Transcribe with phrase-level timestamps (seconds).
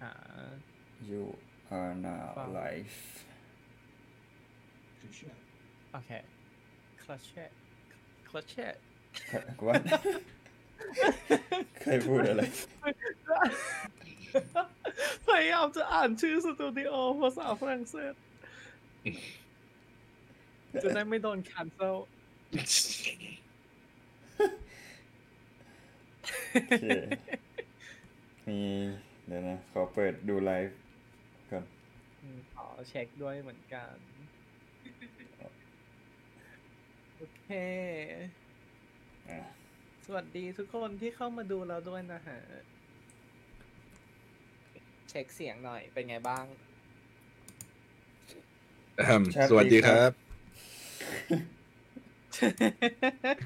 [0.00, 0.12] หา
[1.10, 1.22] you
[1.78, 2.98] are now ฟัง live
[5.92, 6.10] โอเค
[7.02, 7.44] คลัชเช่
[8.28, 8.66] คลัชเช่
[9.66, 9.74] ว่า
[11.80, 12.42] ใครพูดอะไร
[15.26, 18.14] พยายามจะอ่านชื่อสตูดิโอภาษาฝรั่งเศส
[20.82, 21.96] จะได้ไม่โดน cancel
[26.52, 26.84] โอเค
[28.48, 28.60] มี
[29.30, 30.78] เดี๋ยวนะ ขอเปิดดูไลฟ์
[31.50, 31.64] ก่อน
[32.22, 33.94] อืมขอเช็คด้วยเหมือนกัน
[37.16, 37.48] โอเค
[39.28, 39.40] อะ
[40.06, 42.38] สวัสดีทุกคนที่เข้ามาดูเราด้วยนะฮะ
[45.08, 46.44] เช็คเสียงหน่อยเป็นไงบ้าง
[49.00, 50.10] อืมสวัสดีครับ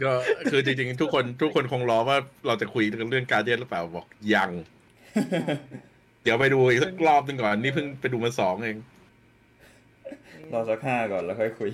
[0.03, 0.13] ก็
[0.51, 4.53] คือจริงๆ ทุกคนทุกคนคงรอว่าเราจะคุยเรื่องการเดียนหรือเปล่าบอกยัง
[6.23, 8.77] เดี๋ยวไปดูอีกสักรอบหนึงก่อน นี่เพิ่งไปดูมาสองเอง
[10.53, 11.71] รอสักห้าก่อนแล้วค่อยคุย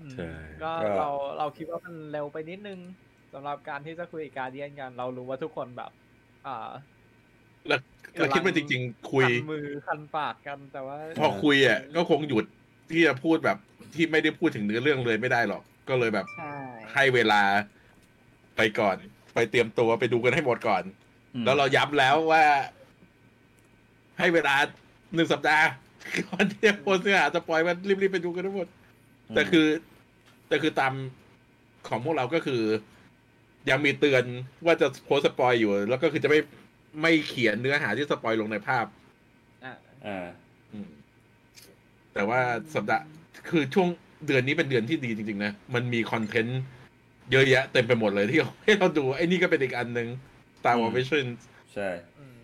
[0.00, 0.30] อืมใช่
[0.62, 1.08] ก็ก็เรา
[1.38, 2.78] เราคิดว่ามันเร็วไปนิดนึง
[3.32, 5.90] สำหรับการที่จะคุยการเดียนกัน เรารู้ว่าทุกคนแบบ
[6.46, 6.70] อ่า
[7.68, 7.80] แล้ว
[8.18, 12.44] เราคิดว่าจริง ๆ คุยคันมือคันปากกันแต่ว่า พอคุยอะก็คงหยุด
[12.90, 13.58] ที่จะพูดแบบ
[13.94, 16.54] ที่ไม่ได้พูดถึงเนื้อเรื่องเลยไม่ได้หรอก ก็เลยแบบใช่
[16.94, 17.42] ให้เวลา
[18.56, 18.96] ไปก่อน
[19.34, 20.82] ไปเตรียมตัวไปดูกันให้หมดก่อน
[21.34, 22.44] อืมแล้วเราย้ำแล้วว่า
[24.18, 24.54] ให้เวลา
[25.14, 25.66] หนึ่งสัปดาห์
[26.28, 28.68] ก่อนที่จะโพสต์เนื้อหาสปอยล์มันรีบๆไปดูกันทั้งหมด
[29.34, 29.66] แต่คือ
[30.48, 30.92] แต่คือตาม
[31.88, 32.62] ของพวกเราก็คือ
[33.70, 34.24] ยังมีเตือน
[34.66, 36.40] ว่าจะโพสต์สปอยล์อยู่ แล้วก็คือจะไม่
[37.02, 38.86] ไม่เขียนเนื้อหาที่สปอยล์ลงในภาพ
[39.64, 40.26] อ่าอ่า
[40.72, 40.90] อืม
[42.14, 42.40] แต่ว่า
[42.74, 43.04] สัปดาห์
[43.48, 43.88] คือช่วง
[44.26, 46.60] เดือนนี้เป็นเดือนที่ดีจริง ๆ นะ มันมีคอนเทนต์
[47.30, 50.08] เยอะแยะเต็มไปหมดเลยที่ให้เราดูไอ้นี่ก็เป็นอีกอันหนึ่ง
[50.58, 51.26] Star Wars อืม Vision
[51.72, 52.38] ใช่อืม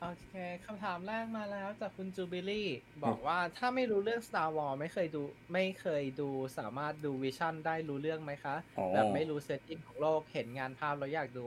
[0.00, 0.32] โอเค
[0.64, 2.68] คำถามแรกมาแล้วจากคุณจูบิลี่
[3.04, 5.22] บอกว่าถ้าไม่รู้เรื่อง Star Wars ไม่เคยดู
[5.52, 6.28] ไม่เคยดู
[6.58, 11.46] สามารถดู Vision ได้รู้เรื่องไหมคะ อ๋อ แบบไม่รู้ setting ของโลกเห็นงานภาพแล้วอยากดู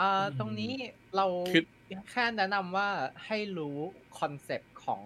[0.00, 0.72] อ่าอืมตรงนี้
[1.16, 1.64] เราคิด
[2.12, 2.88] แค่แนะนำว่า
[3.26, 3.76] ให้รู้
[4.18, 5.02] คอนเซปต์ของ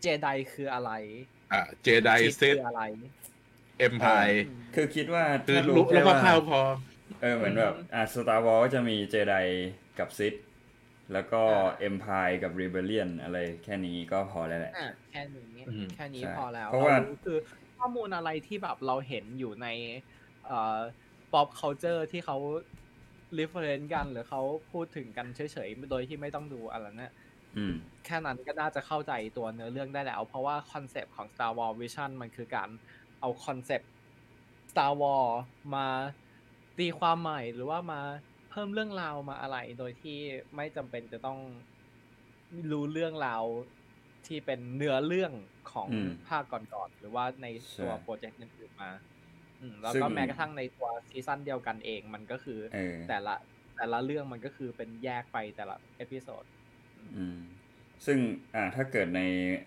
[0.00, 0.90] เจไดคืออะไร
[1.52, 2.82] อ่า Jedi Sith Sith คืออะไร
[3.78, 6.60] Empire อืมคือคิดว่าคือถ้ารู้รู้รู้แค่ว่าคร่าวๆพอ
[7.20, 9.34] เออเหมือนแบบอะสตาร์วอลก็จะมีเจได
[9.98, 10.34] กับซิ h
[11.12, 17.38] แล้วก็อ่า Empire กับ Rebellion อะไรแค่นี้ก็พอแล้วแหละอะแค่นี้อืมแค่นี้ใช่พอแล้วเพราะว่ารู้คือ
[17.78, 19.66] ข้อมูลอะไรที่แบบเราเห็นอยู่ใน
[20.46, 20.78] เอ่อ
[21.32, 22.36] pop culture ที่เขา
[23.38, 24.42] reference กัน หรือเขา
[24.72, 27.12] พูดถึงกันเฉยๆ โดยที่ไม่ต้องดูอะไรเนะ
[27.56, 27.74] อืม
[28.06, 32.68] แค่นั้นก็น่าจะเข้าใจตัวเนื้อเรื่องได้แล้ว เพราะว่าคอนเซปต์ของ Star Wars Vision มันคือการ
[33.26, 33.92] เอาคอนเซปต์
[34.70, 35.34] Star Wars
[35.74, 35.86] มา
[36.78, 38.00] ตีความใหม่หรือว่ามา
[38.50, 40.18] เพิ่มเรื่องราวมาอะไร โดยที่
[40.56, 41.38] ไม่จำเป็นจะต้อง
[42.70, 43.42] รู้เรื่องราว
[44.26, 45.32] ที่เป็นเนื้อเรื่อง
[45.72, 47.46] ของอืมภาคก่อนๆหรือว่าใน
[47.78, 48.90] ตัวใช่โปรเจกต์อื่นๆมา
[49.60, 53.34] อืมแล้วซึ่งก็แม้กระทั่งในตัวซีซั่นเดียวกันเองมันก็คือเออแต่ละ
[53.76, 56.44] แต่ละเรื่องมันก็คือเป็นแยกไปแต่ละ episode
[57.16, 57.38] อืม
[58.06, 58.18] ซึ่ง
[58.54, 59.20] อ่าถ้าเกิดใน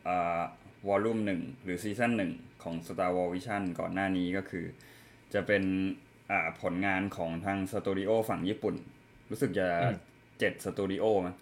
[0.08, 0.40] อ่า
[0.88, 2.32] volume หนึ่งหรือซีซั่นหนึ่ง
[2.64, 4.66] ของ Star Wars Vision ก่อนหน้านี้ก็คือ
[5.34, 5.64] จะเป็น
[6.32, 8.76] อ่าผลงานของทางสตูดิโอฝั่งญี่ปุ่น
[9.32, 9.98] รู้สึกจะอืม
[10.40, 11.36] เจ็ดสตูดิโอมั้ง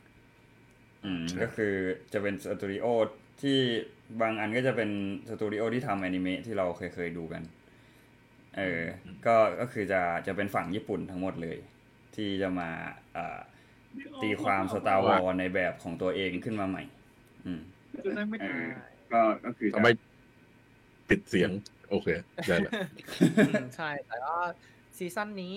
[1.05, 1.73] อืมใช่ก็คือ
[2.13, 2.85] จะเป็นสตูดิโอ
[3.41, 3.57] ที่
[4.21, 4.89] บางอันก็จะเป็น
[5.29, 7.43] สตูดิโอที่ทำแอนิเมะที่เราเคยเคยดูกัน
[8.57, 8.81] เออ
[9.25, 11.57] ก็ ก็คือจะ จะเป็นฝั่งญี่ปุ่นทั้งหมดเลย
[12.15, 12.69] ที่จะมา
[13.15, 13.39] อ่า
[14.23, 16.83] ตีความสตาร์วอลในแบบของตัวเองขึ้นมาใหม่
[17.45, 17.59] อืม
[18.05, 19.89] จะได้ไม่เอตาอย ก็ก็คือทำไม
[21.09, 21.51] ปิดเสียง
[21.89, 22.07] โอเค
[22.47, 22.73] ได้แล้ว
[23.47, 24.39] อืมใช่ แต่ว่า
[24.97, 25.55] ซีซั่นนี้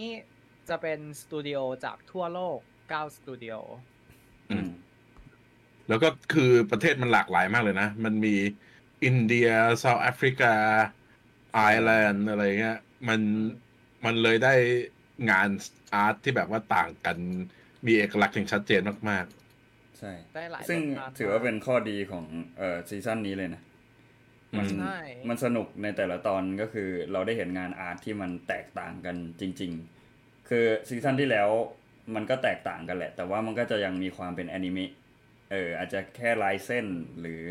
[0.68, 3.54] จะเป็นสตูดิโอจากทั่วโลก9สตูดิโอ
[4.50, 4.68] อืม
[5.88, 8.34] แล้วก็คือประเทศมันหลากหลายมากเลยนะ มันมี
[9.04, 10.54] อินเดียเซาท์แอฟริกา
[11.54, 13.20] ไอร์แลนด์อะไรเงี้ย มัน
[14.04, 14.54] มันเลยได้
[15.30, 15.48] งาน
[15.92, 17.16] art ที่แบบว่าต่างกัน
[17.86, 18.80] มีเอกลักษณ์อย่างชัดเจน
[19.10, 19.24] มาก
[20.00, 22.24] ใช่ได้หลายซึ่งรสชาติถือว่าเป็นข้อดีของ
[22.58, 23.62] เอ่อซีซั่นนี้เลยนะ
[24.58, 24.98] มันใช่
[25.28, 29.72] มันสนุกในแต่ละตอนก็คือเราได้เห็นงาน art ที่มันแตกต่างกันจริง
[30.10, 31.48] ๆ คือซีซั่นที่แล้ว
[32.14, 34.90] มันก็แตกต่างกันแหละ แต่ว่ามันก็จะยังมีความเป็นแอนิเมะ
[35.52, 36.86] เอออาจจะแค่ลายเส้น
[37.20, 37.42] หรือ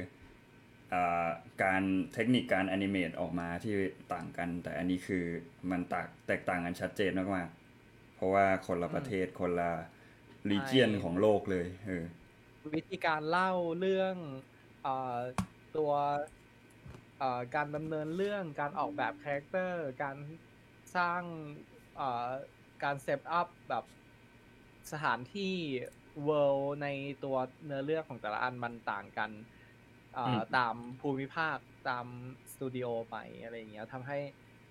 [0.93, 1.27] อ่า
[1.63, 3.73] การเทคนิคการ animate ออกมาที่
[4.13, 5.25] ต่างกัน แต่อันนี้คือ
[5.71, 9.71] มันแตกแตกต่างกันชัดเจนมากๆเพราะว่าคนละประเทศคนละ
[10.49, 12.05] region ของโลกเลยเออ
[12.73, 14.15] วิธีการเล่าเรื่อง
[14.83, 15.17] เอ่อ
[15.77, 15.91] ตัว
[17.19, 20.17] เอ่อการดำเนินเรื่องการออกแบบ character การ
[20.95, 21.21] สร้าง
[21.95, 22.27] เอ่อ
[22.83, 23.85] การ setup แบบ
[24.91, 25.53] สถานที่
[26.27, 26.87] world ใน
[27.23, 29.31] ตัวเนื้อเรื่องของแต่ละอันมันต่างกัน
[30.17, 31.57] อ่าอืมตามภูมิภาค
[31.89, 32.05] ตาม
[32.53, 34.19] สตูดิโอไปอะไรอย่างเงี้ยทำให้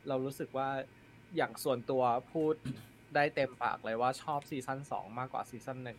[0.08, 0.68] เรารู้สึกว่า
[1.36, 2.02] อย่างส่วนตัว
[2.32, 2.54] พูด
[3.14, 5.98] ได้เต็มปากเลยว่าชอบซีซั่นสองมากกว่าซีซั่นหนึ่ง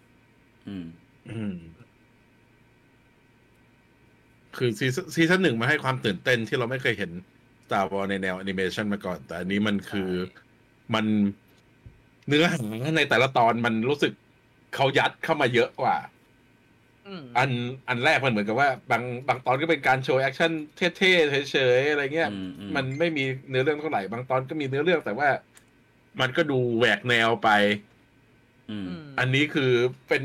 [0.68, 0.88] อืม
[1.28, 1.56] อืม
[4.58, 7.12] คือซีซั่นซีซั่นหนึ่งมาให้ความตื่นเต้นที่เราไม่เคยเห็น
[7.66, 10.12] Star Wars ในแนวแอนิเมชันมาก่อน แต่อันนี้มันคือ
[10.94, 11.06] มัน
[12.28, 12.60] เนื้อหา
[12.98, 14.14] ในแต่ละตอนมันรู้สึก
[14.76, 15.98] เขายัดเข้ามาเยอะกว่า
[17.08, 17.50] อืมอัน
[17.90, 20.52] อันแรกมันเหมือนกับว่า บางบางตอนก็เป็นการโชว์แอคชั่น
[20.98, 25.30] เท่ๆเฉยๆอะไรเงี้ยอืมอืมมันไม่มีเนื้อเรื่องเท่าไหร่บางตอนก็มีเนื้อเรื่องแต่ว่า
[26.22, 27.50] มันก็ดูแหวกแนวไป
[28.70, 29.72] อืมอืมอันนี้คือ
[30.10, 30.24] เป็น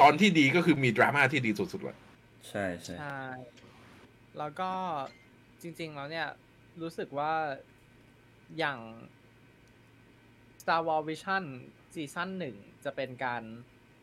[0.00, 1.96] ตอนที่ดีก็คือมีดราม่าที่ดีสุดๆเลย
[2.48, 3.24] ใช่ใช่ใช่
[4.38, 4.70] แล้วก็
[5.62, 6.28] จริง ๆ แล้วเนี่ย
[6.82, 7.32] รู้สึกว่า
[8.58, 8.78] อย่าง
[10.62, 11.44] Star Wars Visions
[11.94, 13.42] ซีซั่นหนึ่งจะเป็นการ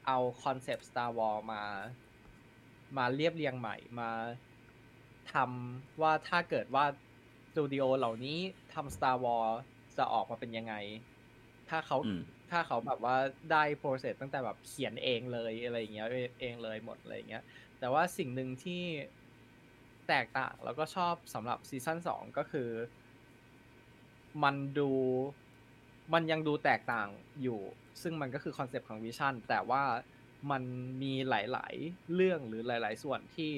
[0.07, 1.63] เอาคอนเซปต์ Star Wars มา
[2.97, 4.11] มาเรียบเรียงใหม่มา
[5.33, 6.85] ทำว่าถ้าเกิดว่า
[7.51, 8.39] สตูดิโอเหล่านี้
[8.73, 9.53] ทำ Star Wars
[9.97, 10.75] จะออกมาเป็นยังไง
[11.69, 12.21] ถ้าเขาอืม
[12.51, 13.15] ถ้าเขาแบบว่า
[13.51, 16.07] ได้ process ตั้งแต่แบบเขียนเองเลยอะไรอย่างเงี้ย
[16.39, 17.43] เองเลยหมดอะไรอย่างเงี้ย
[17.79, 18.83] แต่ว่าสิ่งหนึ่งที่
[20.07, 22.69] แตกต่างแล้วก็ชอบสำหรับซีซั่นสองก็คือ
[24.43, 24.91] มันดู
[26.13, 27.07] มันยังดูแตกต่าง
[27.41, 27.59] อยู่
[28.01, 29.83] ซึ่งมันก็คือคอนเซปต์ของ Visions แต่ว่า
[30.51, 30.63] มัน
[31.01, 33.51] มีหลาย ๆ เรื่องหรือหลาย ๆ ส่วนที่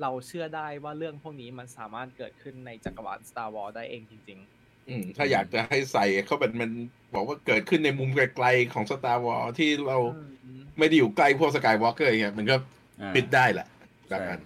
[0.00, 4.40] เราเชื่อได้ว่าเรื่องพวกนี้มันสามารถเกิดขึ้นในจักรวาล Star Wars ได้เองจริง
[4.88, 6.70] อืม ถ้าอยากจะให้ใส่เขาเป็นมัน
[7.14, 12.75] บอกว่าเกิดขึ้นในมุมไกล ๆ ของ Star Wars ที่เราๆอืมไม่ได้อยู่ใกล้พวกสกายวอล์กเกอร์อย่างเงี้ยมันก็อ่า
[13.16, 13.66] ปิดได้แหละ
[14.08, 14.42] แบบใช่นั้น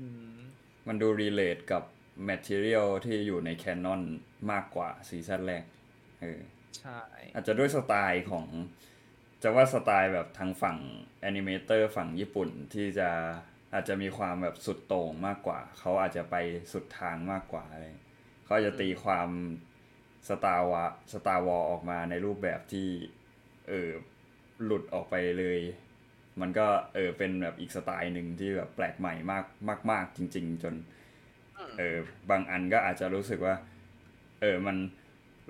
[0.00, 0.38] อืม
[0.86, 1.82] มันดู relate กับ
[2.24, 4.02] material ที่อยู่ใน canon
[4.52, 5.64] มากกว่าซีซั่นแรก
[6.20, 6.40] เออ
[6.78, 7.00] ใช่
[7.34, 8.46] อาจจะด้วยสไตล์ของ
[9.42, 10.78] จะว่าสไตล์แบบทางฝั่ง
[11.20, 13.10] animator ฝั่งญี่ปุ่นที่จะ
[13.72, 16.36] อาจจะมีความแบบสุดโต่งมากกว่า เขาอาจจะไป
[16.72, 17.84] สุดทางมากกว่าอะไร
[18.44, 19.28] เขาอาจจะตีความ
[20.28, 22.88] Star Wa- Star Wars ออกมาในรูปแบบที่
[23.68, 23.90] เออ
[24.64, 25.60] หลุดออกไปเลย
[26.40, 29.44] มันก็เออเป็นแบบอีกสไตล์หนึ่งที่แบบแปลกใหม่มาก
[29.90, 30.74] มากๆจริง ๆ จน
[31.78, 31.96] เออ
[32.30, 33.54] บางอันก็อาจจะรู้สึกว่า
[34.40, 34.76] เออมัน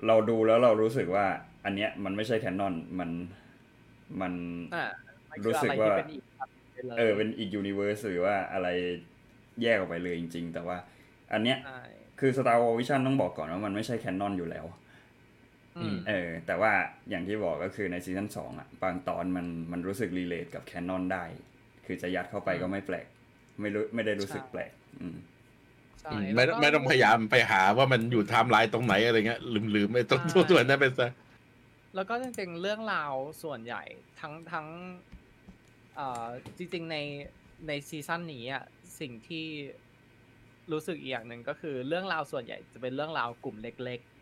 [0.07, 1.25] เราดูแล้วเรารู้สึกว่า
[1.65, 3.09] อันเนี้ยมันไม่ใช่ canon มัน
[4.21, 4.33] มัน
[4.73, 4.83] อ่า
[5.29, 8.67] มันคือรู้สึกอะไรว่าที่เป็นอีกแบบไปเลยเออเป็นอีก universe หรือว่าอะไร
[9.61, 10.77] แยกออกไปเลยจริง ๆ แต่ว่า
[11.33, 11.81] อันเนี้ยใช่
[12.19, 14.82] คือ Star Wars Visions ต้องบอกก่อนว่ามันไม่ใช่ canon อยู่แล้วอืม
[16.07, 16.71] เออแต่ว่า
[17.09, 21.23] อย่างที่บอกก็คือในซีซั่นสองอะบางตอนมันมันรู้สึก relate กับ canon ได้
[21.85, 23.05] คือจะยัดเข้าไปก็ไม่แปลก
[23.61, 24.71] ไม่รู้ไม่ได้รู้สึกแปลก
[25.01, 25.17] อืม
[26.01, 29.41] ใช่อืมไม่แล้วก็ไม่ต้องพยายามไปหาว่ามันอยู่ไทม์ไลน์ตรงไหนอะไรเงี้ย
[29.75, 31.09] ลืมๆไม่ต้องใช่ส่วนนั้นเป็นซะ
[31.95, 33.83] แล้วก็จริงๆเรื่องราวส่วนใหญ่
[34.19, 34.67] ทั้งทั้ง
[35.95, 36.27] เอ่อ
[36.57, 36.97] จริงๆใน
[37.67, 38.63] ในซีซั่นนี้อะ
[38.99, 39.45] สิ่งที่
[40.71, 44.12] รู้สึกอีกอย่างหนึ่งก็คือเรื่องราวส่วนใหญ่จะเป็นเรื่องราวกลุ่มเล็กอืมๆ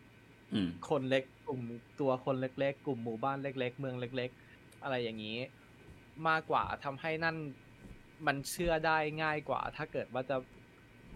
[0.89, 1.61] คนเล็กกลุ่ม
[1.99, 5.37] ตัวคนเล็กๆ กลุ่มหมู่บ้านเล็ก ๆ เมืองเล็ก ๆ อะไรอย่างนี้
[6.27, 7.37] มากกว่าทำให้นั่น
[8.27, 10.35] มันเชื่อได้ง่ายกว่า ถ้าเกิดว่าจะ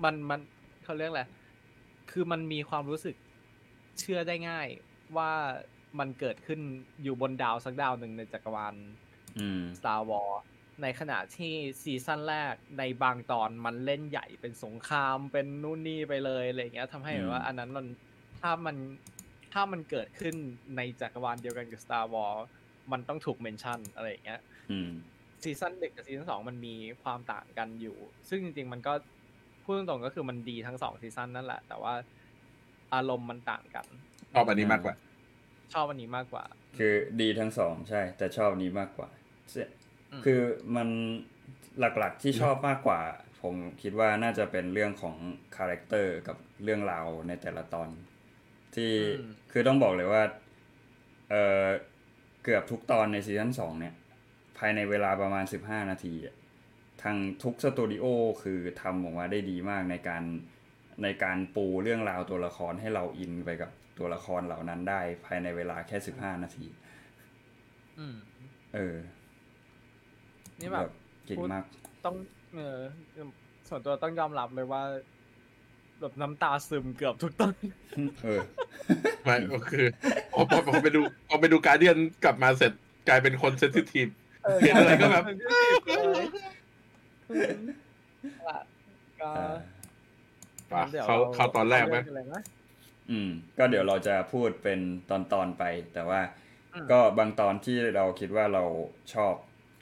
[0.03, 0.39] มันมัน
[0.83, 1.23] เขาเรียกอะไร
[2.11, 3.15] คือมันมีความรู้สึก
[3.99, 4.67] เชื่อได้ง่าย
[5.17, 5.31] ว่า
[5.99, 6.59] มันเกิดขึ้น
[7.03, 8.75] อยู่บนดาวสักดาวหนึ่งในจักรวาล
[9.39, 10.39] อืม Star Wars
[10.81, 17.85] ในขณะที่ซีซั่นแรกในบางตอนมันเล่นใหญ่เป็นสงครามเป็นนู่นนี่ไปเลยอะไรอย่างเงี้ยทำให้แบบว่าอืมอันนั้นมัน
[18.41, 18.75] ถ้ามัน
[19.55, 20.35] ถ้ามันเกิดขึ้น
[20.77, 22.43] ในจักรวาลเดียวกันกับ Star Wars
[22.91, 24.89] มันต้องถูก mention อะไรอย่างเงี้ยอืม
[25.43, 27.97] ซีซั่นหนึ่งกับซีซั่นสองมันมีความต่างกันอยู่
[28.29, 28.93] ซึ่งจริงๆมันก็
[29.63, 31.93] พูดตรงๆก็คือมันดีทั้งสองซีซั่นนั่นแหละ แต่ว่า
[32.93, 33.85] อารมณ์มันต่างกัน
[34.33, 34.95] ชอบอันนี้มากกว่า
[35.73, 36.43] ชอบอันนี้มากกว่า
[36.77, 39.09] คือดีทั้งสองใช่ แต่ชอบนี้มากกว่า
[39.49, 39.69] เสีย
[40.11, 40.41] อืมคือ
[40.75, 40.89] มัน
[41.79, 42.99] หลักๆที่ชอบมากกว่า
[43.41, 45.15] ผมคิดว่าน่าจะเป็นเรื่องของ
[45.57, 47.89] คาแรคเตอร์กับเรื่องราวในแต่ละตอน
[48.75, 48.91] ที่
[49.51, 50.23] คือต้องบอกเลยว่า
[51.29, 51.65] เออ
[52.43, 53.93] เกือบทุกตอนในซีซั่นสองเนี่ย
[54.57, 56.35] ภายในเวลาประมาณสิบห้านาทีอะ
[57.01, 58.05] ทางทุกสตูดิโอ
[58.43, 60.23] คือทำออกมาได้ดีมากในการ
[61.03, 66.67] ในการปูเรื่องราวตัวละครให้เราอินไปกับตัวละครเหล่านั้นได้ภายในเวลาแค่สิบห้านาที
[67.99, 68.15] อืม
[68.75, 68.95] เออ
[70.61, 70.89] นี่แบบ
[71.25, 71.63] เก่งมาก
[72.05, 72.15] ต้อง
[72.55, 72.79] เออ
[73.69, 74.81] ส่วนตัวต้องยอมรับเลยว่า
[76.01, 77.53] แบบน้ำตาซึมเกือบทุกตอน
[78.23, 78.41] เออ
[79.23, 79.85] ไม่ก็คือ
[80.33, 82.71] พอพอพอไปดูพอไปดูการเดียนกลับมาเสร็จ
[83.07, 84.07] กลายเป็นคนเซนซิทีฟ
[84.43, 85.23] เออเห็นอะไรก็แบบ
[87.29, 87.57] อืม
[88.49, 88.57] ละ
[89.21, 89.29] ก็
[90.71, 92.41] ป่ะดี๋ยวเขาเขาตอนแรกไหมเาเงอะไรนะ
[93.11, 96.21] อืม ก็เดี๋ยวเราจะพูดเป็นตอนๆไป แต่ว่า
[96.73, 98.63] อืมก็บางตอนที่เราคิดว่าเรา
[99.13, 99.33] ชอบ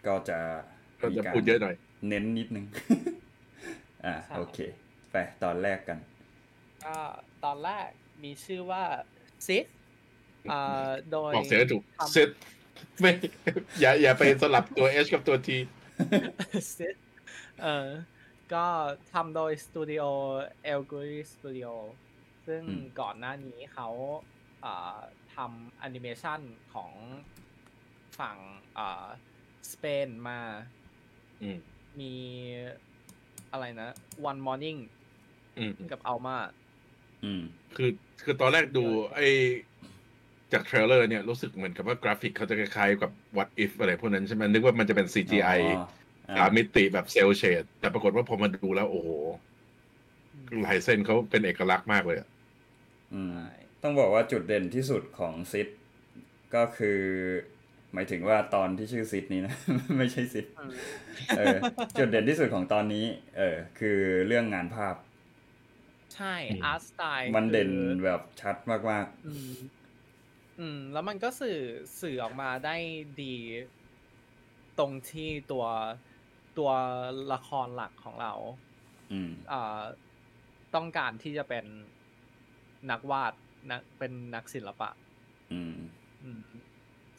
[0.07, 0.39] ก็จะ
[1.01, 1.75] ก็มีจะการพูดเยอะหน่อย
[2.07, 2.65] เน้นนิดนึง
[4.05, 4.59] อ่าใช่โอเค
[5.13, 5.99] ไปตอนแรกกัน
[6.85, 6.97] ก็
[7.43, 7.89] ตอนแรก
[8.23, 8.83] มีชื่อว่า
[9.47, 9.65] ซิด
[10.51, 12.29] อ่าโดยบอกเสียงให้ถูกทำเซต
[12.99, 13.11] ไม่
[13.81, 15.49] อย่าอย่าไปสลับตัว H กับตัว T
[16.77, 16.95] ซิด
[17.61, 17.87] เออ
[18.53, 18.65] ก็
[19.13, 20.03] ทำโดยสตูดิโอ
[20.63, 21.67] เอลกุริสตูดิโอ
[22.47, 23.89] ซึ่งอืมก่อนหน้านี้เขา
[24.65, 24.97] อ่า
[25.35, 26.39] ทำแอนิเมชัน
[26.73, 26.91] ของ
[28.19, 28.37] ฝั่ง
[28.77, 29.05] อ่า
[29.71, 30.39] สเปนมา
[31.41, 31.57] อืม
[31.99, 32.13] มี
[33.51, 33.89] อะไรนะ
[34.29, 35.02] One Morning อืม
[35.91, 36.37] กับ Alma
[37.23, 37.41] อืม
[37.75, 37.89] คือ
[38.23, 39.27] คือตอนแรกดูไอ้
[40.53, 45.85] จาก trailer เนี่ยรู้สึกเหมือนกับว่ากราฟิกเขาจะคล้ายๆกับ What If อะไรพวกนั้นใช่ไหมนึกว่ามันจะเป็น CGI อ๋อ
[46.29, 49.09] อ่าสามมิติแบบ cel shade แต่ปรากฏว่าพอมาดูแล้ว โอ้โห
[50.65, 52.27] ลายเส้นเขาเป็นเอกลักษณ์มากเลยอะ
[53.13, 53.49] อืมใช่
[53.83, 55.67] ต้องบอกว่าจุดเด่นที่สุดของ Sith
[56.55, 56.99] ก็คือ
[57.93, 59.55] หมายถึงว่าตอนที่ชื่อ Sith นี้นะ
[59.97, 60.73] ไม่ใช่ Sith อืม
[61.37, 61.57] เออ
[61.97, 63.05] จุดเด่นที่สุดของตอนนี้
[63.37, 64.95] เออ คือเรื่องงานภาพ
[66.13, 67.71] ใช่อาร์ตสไตล์มันเด่น
[68.03, 68.55] แบบชัด
[68.89, 69.49] มากอืม
[70.57, 71.51] อืม แล้วมันก็สื่อ
[72.01, 72.71] สื่อออกมาได้
[73.17, 73.25] ดี
[74.79, 75.65] ตรงที่ตัว
[76.57, 76.71] ตัว
[77.31, 79.81] ละครหลักของเราๆอืมอ่า
[80.75, 81.65] ต้องการที่จะเป็น
[82.89, 83.33] นักวาด
[83.71, 84.89] นักเป็นนักศิลปะ
[85.51, 85.73] อืม
[86.21, 86.39] อืม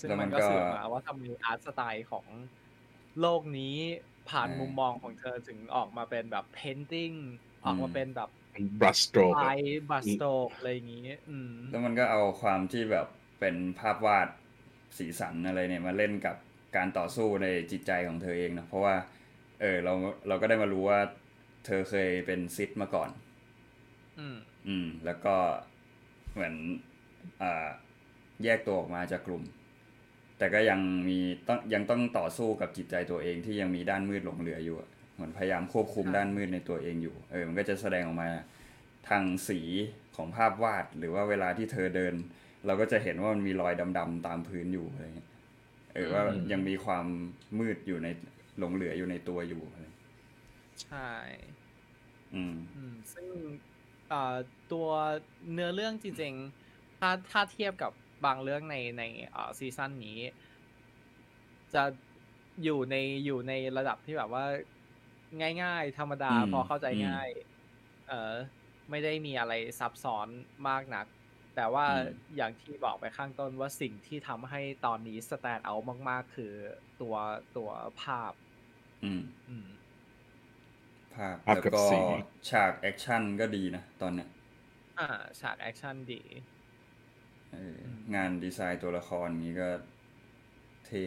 [0.00, 2.26] ซึ่งแล้วมัมันนก็ก็สื่อมาว่าทำมีอาร์ตสไตล์ของ
[3.18, 3.76] โลกนี้
[4.26, 7.14] ผ่านอ่ามุมุมมองของเธอถึงออกมาเป็นแบบ painting
[7.64, 8.28] ออกมาอืมเป็นแบบ
[8.80, 13.06] บรัสโตรกลายบัสโตกอะไรอย่างนี้อืมแล้วมันก็เอาความที่แบบ
[13.40, 14.28] เป็นภาพวาด
[14.98, 16.36] สีสันอะไรเนี่ยมาเล่นกับ
[16.76, 18.94] การต่อสู้ในจิตใจของเธอเองนะเพราะว่า
[19.60, 19.92] เออเรา
[20.28, 21.00] เราก็ได้มารู้ว่า
[21.66, 23.10] เธอเคยเป็นซิดมาก่อน
[24.18, 24.36] อืม
[24.68, 25.36] อืม แล้วก็
[26.32, 26.54] เหมือน
[27.42, 27.66] อ่า
[28.44, 29.42] แยกตัวออกมาจากกลุ่ม
[30.38, 31.18] แต่ก็ยังมี
[31.48, 38.28] ต้องยังต้องต่อสู้กับจิตใจตัวเองที่ยังมีด้านมืดหลงเหลืออยู่อะ เหมือนพยายามควบคุมใช่ด้านมืดในตัวเองอยู่ เออ มันก็จะแสดงออกมา
[39.08, 39.60] ทางสี
[40.16, 42.14] ของภาพวาด หรือว่าเวลาที่เธอเดิน
[42.66, 45.28] เราก็จะเห็นว่ามันมีรอยดำๆตามพื้นอยู่อะไรเงี้ย
[45.94, 47.06] เออว่ายังมีความ
[47.58, 48.08] มืดอยู่ใน
[48.58, 49.86] หลงเหลืออยู่ในตัวอยู่อะไร
[50.82, 51.08] ใช่
[52.34, 53.26] อืมอืมซึ่ง
[54.12, 54.36] อ่า
[54.72, 54.88] ตัว
[55.52, 57.92] เนื้อเรื่องจริงๆ ถ้าถ้าเทียบกับ
[58.24, 59.02] บางเรื่องในใน
[59.34, 60.18] อ่าซีซั่นนี้
[61.74, 61.82] จะ
[62.64, 64.44] อยู่ในอยู่ในระดับที่แบบว่า
[65.62, 67.28] ง่าย ๆ ธรรมดาอืมพอเข้าใจอืมง่าย
[68.08, 68.34] เออ
[68.90, 70.28] ไม่ได้มีอะไรซับซ้อน
[70.68, 71.06] มากนัก
[71.54, 75.74] แต่ว่าอืม อย่างที่บอกไปข้างต้นว่าสิ่งที่ทำให้ตอนนี้สแตนเอา
[76.08, 76.52] มาก ๆ คือ
[77.00, 77.14] ตัว
[77.56, 77.70] ตัว
[78.02, 78.32] ภาพ
[79.02, 79.68] อืมอืม
[81.14, 82.00] ภาพภาพแล้วกับก็สี
[82.48, 84.28] ฉากแอคชั่นก็ดีนะตอนเนี้ย
[84.98, 85.06] อ่า
[85.40, 86.22] ฉากแอคชั่นดี
[87.52, 89.68] เอออืมงานดีไซน์ตัวละครนี้ก็
[90.84, 91.04] เท่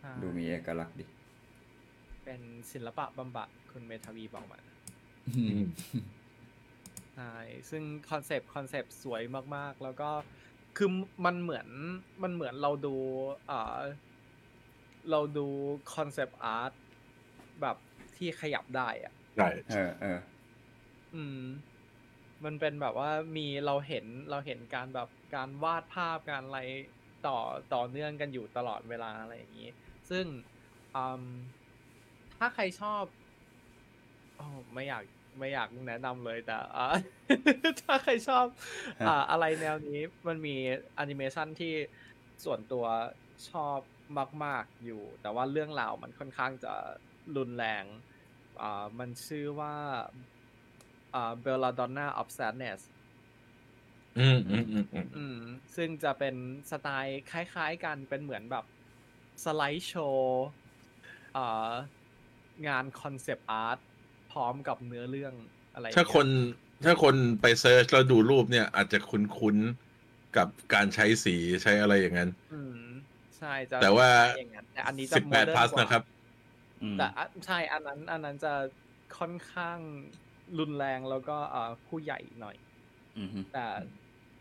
[0.00, 1.04] ใช่ดูมีเอกลักษณ์ดี
[2.30, 4.60] เป็นศิลปะบำบัดคุณเมทาวีบอกมา
[5.28, 5.60] อืม
[7.14, 7.34] ใช่
[7.70, 9.22] ซึ่งคอนเซปต์คอนเซปต์สวย
[9.56, 10.10] มากๆ แล้วก็
[10.76, 10.90] คือ
[11.24, 11.68] มันเหมือน
[12.22, 12.96] มันเหมือนเราดู
[13.50, 13.80] อ่า
[15.10, 15.46] เราดู
[15.94, 16.72] concept art
[17.60, 17.76] แบบ
[18.16, 20.18] ที่ขยับได้อะใช่เออเออ
[21.14, 21.40] อืม
[22.44, 26.60] มันเป็นแบบว่ามีเราเห็นเราเห็นการแบบการวาดภาพการอะไร
[27.26, 27.38] ต่อ
[27.74, 29.70] ต่อเนื่องกันอยู่ตลอดเวลาอะไรอย่างนี้
[30.10, 30.24] ซึ่ง
[30.96, 31.24] อืม
[32.40, 33.02] ถ้าใครชอบ
[34.36, 35.04] โอ้ไม่อยาก
[35.38, 36.86] ไม่อยากแนะนำเลยแต่อ่า
[37.82, 38.46] ถ้าใครชอบ
[39.00, 40.56] ฮะอ่าอะไรแนวนี้มันมี
[40.96, 41.74] แอนิเมชันที่
[42.44, 42.86] ส่วนตัว
[43.50, 43.78] ชอบ
[44.44, 46.72] มาก ๆอยู่ แต่ว่าเรื่องราวมันค่อนข้างจะ
[47.36, 47.84] รุนแรง
[48.62, 49.74] อ่ามันชื่อว่า
[51.14, 52.80] อ่า Belladonna of Sadness
[54.18, 55.38] อืมอืมอืมอืมอืม
[55.76, 56.34] ซึ่งจะเป็น
[56.70, 58.64] สไตล์คล้าย ๆ กันเป็นเหมือนแบบ
[59.44, 60.46] slideshow
[61.36, 61.70] อ่า
[62.68, 63.78] งาน concept art
[64.32, 65.34] พร้อมกับเนื้อเรื่อง
[65.74, 66.26] อะไรอย่งถ้าเงี้ยคน
[66.84, 72.80] ถ้าคนไปเซิร์ชแล้วดูรูปเนี่ย อาจจะคุ้นๆกับการใช้สีใช้อะไรอย่างนั้นอืม
[73.38, 76.02] ใช่จะแต่ว่าอย่างนั้นแต่อันนี้จะสิบแปด modern พลัสกว่านะครับ
[76.82, 78.54] อืมแต่อะใช่อันนั้น อันนั้นจะ
[79.18, 79.78] ค่อนข้าง
[80.58, 82.56] รุนแรงแล้วก็อ่าผู้ใหญ่หน่อย
[83.18, 83.66] อืมฮึแต่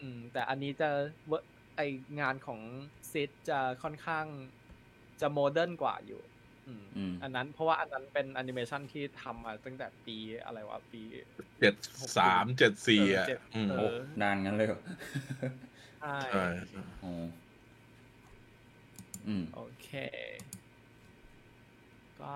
[0.01, 0.89] อืมแต่อันนี้จะ
[1.27, 1.81] เวอร์ไอ
[2.19, 2.59] งานของ
[3.11, 4.25] ซิดจะค่อนข้าง
[5.21, 6.21] จะโมเดิร์นกว่าอยู่
[6.69, 11.01] อืมอืมอันนั้นเพราะว่าอันนั้นเป็นแอนิเมชันที่ทำมาตั้งแต่ปีอะไรวะปี
[11.59, 11.73] เจ็ด
[12.17, 14.81] สามเจ็ดสี่อะเจ็ดอืมเอโอ้อนานงั้นเลยเหรอ
[16.01, 16.45] ใช่ใช่
[17.01, 17.11] โอ้
[19.27, 19.89] อืมโอเค
[22.21, 22.33] ก็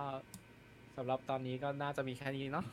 [0.98, 2.66] สำหรับตอนนี้ก็น่าจะมีแค่นี้เนาะ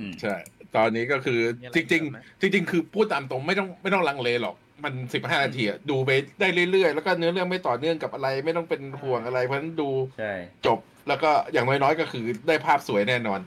[0.00, 0.34] อืมใช่
[0.76, 10.32] ตอนนี้ก็คือมีอะไรจริงเพิ่มไหมๆจริง ๆ คือพูดตามตรงไม่ต้องไม่ต้องลังเลหรอก มันสิบห้านาทีอะดูไปได้เรื่อยๆ แล้วก็เนื้อเรื่องไม่ต่อเนื่องกับอะไร ไม่ต้องเป็นห่วงอะไร เพราะฉะนั้นดูใช่
[10.66, 13.40] จบ แล้วก็อย่างน้อยๆก็คือได้ภาพสวยแน่นอน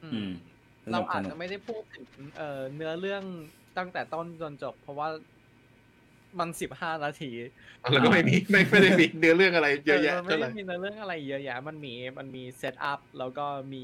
[0.00, 0.28] อือืมม
[0.90, 2.44] เราสนุกอาจสนุจะกไม่ได้พูดถึงเอ่อ
[2.74, 3.24] เนื้อเรื่อง
[3.76, 5.08] ตั้งแต่ต้นจนจบ เพราะว่า
[6.38, 7.30] มันสิบห้านาที
[7.92, 13.42] แล้วก็ไม่มีไม่ไม่ได้มีเนื้อเรื่องอะไรเยอะแยะมันไม่เท่าไหได้ร่มีเนื้อเรื่องอะไรเยอะแยะ มันมีมันมีเซตอัพแล้วก็
[13.74, 13.78] มี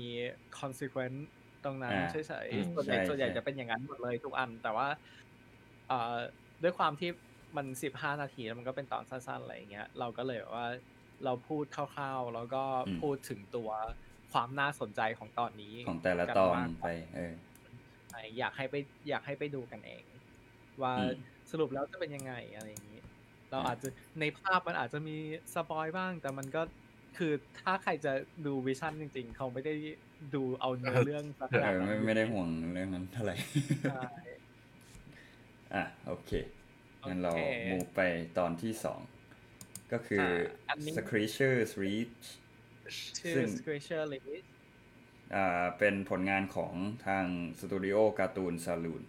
[0.59, 1.19] consequence
[1.63, 2.15] ตรงนั้นอ่าเฉ
[2.47, 4.87] ยอืมๆส่วนใหญ่ใช่ส่วนใหญ่ใช่จะเป็นอย่างนั้นหมดเลยทุกอัน แต่ว่า
[5.87, 5.95] เอ่อ
[6.63, 7.09] ด้วยความที่
[7.57, 10.67] มันสิบห้านาทีแล้วมันก็เป็นตอนสั้นๆอะไรอย่างเงี้ย เราก็เลยแบบว่า
[11.25, 12.63] เราพูดคร่าวๆ แล้วก็
[13.03, 13.71] พูดถึงตัว
[14.33, 17.35] ความน่าสนใจของตอนนี้ของแต่ละกันตอนมากไป เออ
[18.11, 18.75] ใช่อยากให้ไป
[19.09, 20.05] อยากให้ไปดูกันเอง
[20.83, 21.15] ว่าอืม
[21.51, 23.01] สรุปแล้วจะเป็นยังไงอะไรอย่างนี้
[23.51, 23.89] เราอ่าอาจจะ
[24.21, 25.17] ในภาพมันอาจจะมี
[25.55, 26.63] สปอยบ้าง แต่มันก็
[27.19, 28.13] คือถ้าใครจะ
[28.47, 29.75] ดู Visions จริง ๆ เขาไม่ได้
[30.35, 33.37] ดูเอาเนื้อเรื่องสักเอาขนาดนั้ไม่ ไม่ได้ห่วงเรื่องนั้นเท่าไหร่
[33.85, 34.03] ใช่
[35.75, 36.31] อะโอเค
[37.07, 38.01] งั้นเราโอเค move ไป
[38.39, 39.01] ตอนที่สอง
[39.92, 40.25] ก็คืออ
[40.68, 42.25] อันนี้ Screecher's Reach
[43.18, 44.47] ชื่อซึ่ง Screecher's Reach
[45.35, 46.75] อ่าเป็นผลงานของ
[47.07, 47.25] ทาง
[47.61, 49.03] สตูดิโอ Cartoon Saloon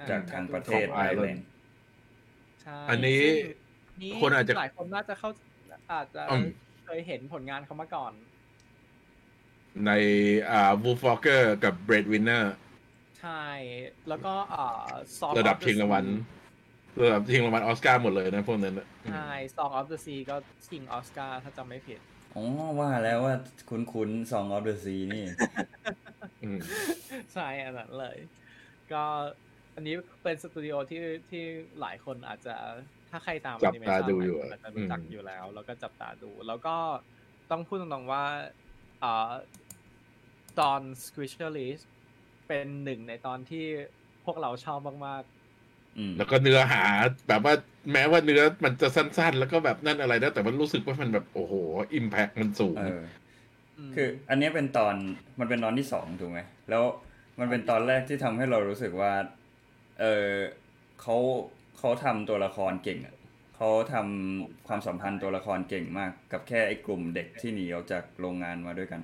[0.00, 1.44] อ่าจากทางประเทศของไอร์แลน Ireland ด์
[2.62, 3.34] ใช่อันนี้ซึ่ง
[4.02, 5.28] นี่คนอาจจะหลายคนน่าจะเข้า
[5.92, 6.46] อาจจะอืม
[6.84, 8.12] เคยเห็นผลงานเขามาก่อน
[9.86, 9.90] ใน
[10.50, 12.44] อ่า Wolf Walker กับ Breadwinner
[13.20, 13.44] ใช่
[14.08, 16.35] แล้วก็อ่า Song ระดับ of the ชิงรางวัล Sea
[17.02, 20.36] ระดับชิงรางวัลออสการ์หมดเลยนะพวกนั้นน่ะใช่ Song of the Sea ก็
[20.66, 22.00] ชิงออสการ์ถ้าจำไม่ผิด
[22.34, 22.44] อ๋อ
[22.78, 23.34] ว่าแล้วว่า
[23.68, 25.24] คุ้นคุ้นซองออฟเดอะซีนี่
[26.42, 26.58] อืม
[27.34, 28.16] ใช่อันนั้นเลย
[28.92, 29.04] ก็
[29.74, 31.00] อันนี้เป็นสตูดิโอที่
[31.30, 31.44] ที่
[31.80, 32.54] หลายคนอาจจะ
[33.10, 36.76] ถ้าใครตามจับ animation ตาดูอยู่หลายคนอาจจะรู้จักอืมอยู่แล้ว แล้วก็จับตาดู แล้วก็
[37.50, 38.24] ต้องพูดตรงๆว่า
[39.02, 39.32] อ่า
[40.60, 41.84] ตอน Squisher List
[42.48, 43.66] เป็นหนึ่งในตอนที่
[44.24, 45.35] พวกเราชอบมากอืม
[46.16, 46.84] แล้วก็เนื้อหา
[47.28, 47.54] แบบว่า
[47.92, 51.54] แม้ว่าเนื้อมันจะสั้น ๆ แล้วก็แบบนั่นอะไรนะแต่มันรู้สึกว่ามันแบบโอ้โห
[51.94, 54.94] อิมแพคมันสูงเออๆมคืออันเนี้ยเป็นตอน
[55.40, 56.84] มันเป็นตอนที่สองถูกไหมแล้ว
[57.40, 59.12] มันเป็นตอนแรกที่ทำให้เรารู้สึกว่า
[60.00, 60.30] เออ
[61.00, 61.16] เขา
[61.78, 63.16] เขาทำตัวละครเก่งอะ
[63.56, 69.02] เขาทำความสัมพันธ์ตัวละครเก่งมาก กับแค่ไอ้กลุ่มเด็กที่หนีออกจากโรงงานมาด้วยกัน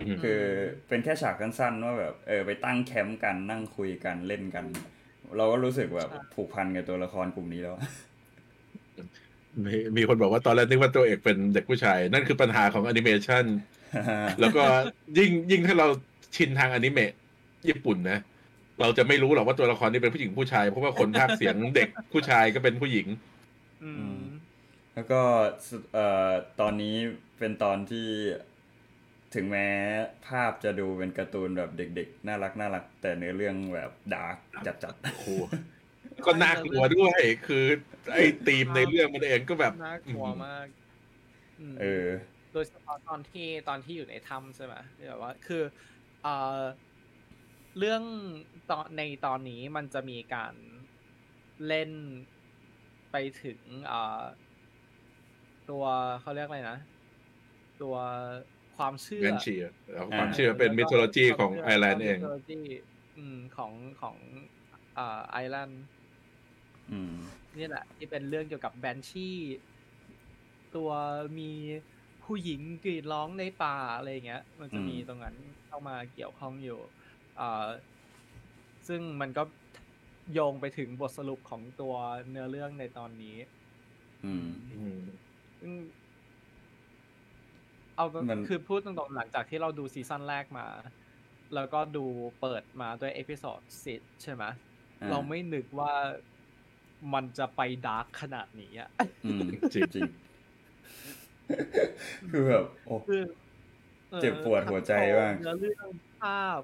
[0.00, 0.42] อืมคือ
[0.88, 4.64] เป็นแค่ฉากสั้นๆว่าแบบ เออ ไปตั้งแคมป์กันนั่งคุยกันเล่นกัน
[5.36, 7.76] เราก็รู้สึกแบบผูกพันกับตัวละครกลุ่มนี้แล้ว
[9.64, 13.44] มีมีคนบอกว่าตอนแรกนึกว่าตัวเอกเป็นเด็กผู้ชาย นั่นคือปัญหาของแอนิเมชัน
[14.40, 14.64] แล้วก็
[15.18, 15.88] ยิ่งยิ่งถ้าเรา
[16.36, 17.12] ชินทางอนิเมะ
[17.68, 18.18] ญี่ปุ่นนะ
[18.80, 23.06] เราจะไม่รู้หรอกว่าตัวละครนี้เป็นผู้หญิงผู้ชาย เพราะว่าคนพากย์เสียงเด็กผู้ชายก็เป็นผู้หญิง
[23.84, 24.16] อืม
[24.94, 25.20] แล้วก็
[25.68, 26.96] สุดเอ่อตอนนี้
[27.38, 28.06] เป็นตอนที่
[29.34, 29.66] ถึงแม้
[30.26, 34.36] ภาพจะดูเป็นการ์ตูนแบบเด็กๆ น่ารักน่ารัก แต่เนื้อเรื่องแบบ dark
[34.84, 35.28] จัดโอ้โห
[36.26, 37.64] ก็น่ากลัวด้วยคือ
[38.12, 40.66] ไอ้ธีมในเรื่องมันเองก็แบบน่ากลัวมาก
[41.74, 42.06] มๆเออ
[42.52, 45.62] โดยเฉพาะตอนที่ตอนที่อยู่ในถ้ำใช่ไหมที่แบบว่าคือ
[46.22, 46.60] เอ่อ
[47.78, 48.02] เรื่อง
[48.70, 50.54] ตอนในตอนนี้มันจะมีการ
[51.66, 51.90] เล่น
[53.12, 54.22] ไปถึงเอ่อ
[55.70, 55.84] ตัว
[56.20, 56.78] เขาเรียกอะไรนะ
[57.82, 57.96] ตัว
[58.80, 62.60] ความเชื่อเวนเชียแล้วความอ่าเชื่อเป็น mythology ของไอร์แลนด์เอง mythology
[63.18, 64.16] อืมของของ
[64.98, 65.84] อ่าไอร์แลนด์
[66.92, 67.14] อืม
[67.58, 69.36] นี่แหละ ที่เป็นเรื่องเกี่ยวกับ banshee
[70.76, 70.90] ตัว
[71.38, 71.52] มี
[72.24, 75.34] ผู้หญิงกรีดร้องในป่าอะไรอย่างเงี้ย มันจะมีอืมตรงนั้น
[75.66, 76.78] เข้ามาเกี่ยวข้องอยู่
[77.40, 77.66] อ่า
[78.88, 79.42] ซึ่งมันก็
[80.32, 81.94] โยงไปถึงบทสรุปของตัว
[82.30, 83.36] เนื้อเรื่องในตอนนี้
[84.24, 84.46] อืม
[84.78, 85.00] อืม
[85.60, 85.72] ซึ่ง
[88.00, 90.66] เอาตรงมัน คือพูดตรงๆหลังจากที่เราดู season แรกมา
[91.54, 92.04] แล้วก็ดู
[92.40, 94.44] เปิดมาด้วย episode Sith ใช่ไหม
[95.00, 95.92] อ่เราไม่นึกว่า
[97.14, 98.90] มันจะไป dark ขนาดนี้อะ
[99.24, 100.10] อืมจริงจริง
[102.30, 103.22] คือแบบโอ้ คือ
[104.12, 105.88] ออเจ็บปวดหัวใจมากเนื้อเรื่อง
[106.20, 106.60] ภาพ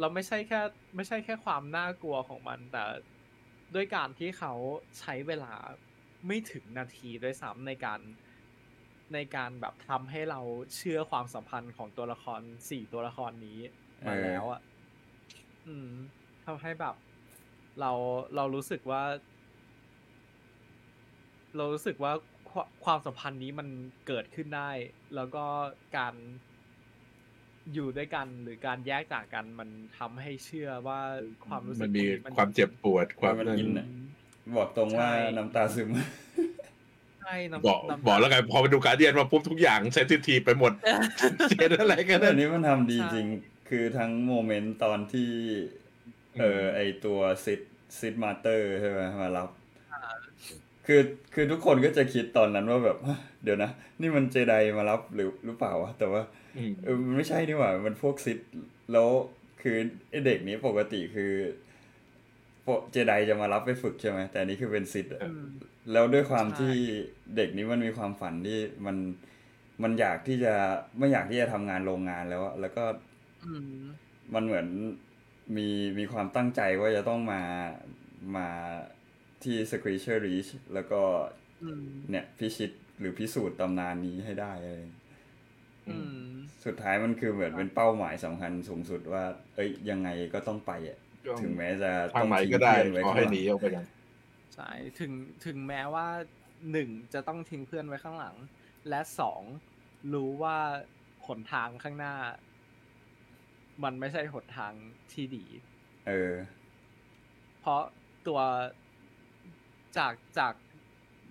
[0.00, 0.60] เราไม่ใช่แค่
[0.96, 2.84] ไม่ใช่แค่ความน่ากลัวของมัน แต่
[3.74, 4.52] ด้วยการที่เขา
[4.98, 5.54] ใช้เวลา
[6.26, 8.00] ไม่ถึงนาทีด้วยซ้ำในการ
[9.14, 10.40] ในการแบบทำให้เรา
[10.76, 13.58] เชื่อความสัมพันธ์ของตัวละครสี่ตัวละครนี้
[14.06, 14.60] มาแล้วอะ
[15.66, 15.90] อืม
[16.46, 16.94] ทำให้แบบ
[17.80, 17.92] เรา
[18.36, 19.02] เรารู้สึกว่า
[21.56, 22.12] เรารู้สึกว่า
[22.50, 23.68] ควความสัมพันธ์นี้มัน
[24.06, 24.70] เกิดขึ้นได้
[25.14, 25.44] แล้วก็
[25.96, 26.14] การ
[27.74, 29.68] อยู่ด้วยกันหรือการแยกจากกันมัน
[29.98, 31.00] ทำให้เชื่อว่า
[31.46, 33.86] ความรู้สึกมันมีตรงความเจ็บปวดความมันนั่นอินอะ
[34.56, 35.88] บอกตรงว่าใช่น้ำตาซึม
[37.20, 40.72] ใช่น้ำบอกน้ำบอกแล้วกันพอไปดูการเดียนมาปุ๊บทุกอย่างเซนซิทีฟไปหมด
[41.50, 43.26] เจนอะไรกันแต่นั่นนี้มันทำดีใช่จริง
[43.68, 45.30] คือทั้งโมเมนต์ตอนที่
[46.40, 47.60] เอออืมไอตัวซิด
[47.98, 49.48] ซิดมาเตอร์ใช่ไหมมารับ
[50.86, 51.00] คือ
[51.34, 56.22] คือทุกคนก็จะคิดตอนนั้นว่าแบบฮะเดี๋ยวนะ นี่มันเจไดมารับหรือหรือเปล่าวะแต่ว่า
[56.56, 58.38] อืมเออมันไม่ใช่นี่หว่า มันพวกซิด
[58.92, 59.08] แล้ว
[59.62, 59.76] คือ
[60.10, 61.69] ไอเด็กนี้ปกติคือพวก
[62.92, 65.44] เจไดจะมารับไปฝึกใช่ไหมแต่อันนี้คือเป็นซิดอะอืม
[65.92, 66.74] แล้วด้วยความใช่ที่
[67.36, 68.96] เด็กนี้มันมีความฝันที่มัน
[69.82, 70.54] มันอยากที่จะ
[70.98, 72.84] ไม่อยากที่จะทำงานโรงงานแล้วอะแล้วก็
[73.44, 73.86] อืม
[74.34, 74.66] มันเหมือน
[75.56, 75.68] มี
[75.98, 77.42] มีความตั้งใจว่าจะต้องมา
[78.36, 78.48] มา
[79.42, 81.02] ที่ Screecher Reach แล้วก็
[81.62, 85.02] อืมเนี่ยพิชิตหรือพิสูจน์ตำนานนี้ให้ได้อะไรอย่างเงี้ย
[85.88, 85.96] อื
[86.30, 90.98] มสุดท้ายมันคือเหมือนเป็นเป้าหมายสำคัญสูงสุดว่า เอ้ยยังไงก็ต้องไปอะ
[91.42, 93.84] ถึงแม้จะทางต้องไหนทิ้งก็ได้เพื่อนไว้ขอข้างให้หลัหนีงออกไปกัน
[94.54, 95.12] ใช่ถึง
[95.46, 96.06] ถึงแม้ว่า
[96.72, 98.36] หนึ่งจะต้องทิ้งเพื่อนไว้ข้างหลัง
[98.88, 99.42] และสอง
[100.14, 100.56] รู้ว่า
[101.26, 102.14] หนทางข้างหน้า
[103.84, 104.72] มันไม่ใช่หนทาง
[105.12, 105.44] ที่ดี
[106.08, 106.34] เออ
[107.60, 107.82] เพราะ
[108.26, 108.40] ตัว
[109.98, 110.54] จากจาก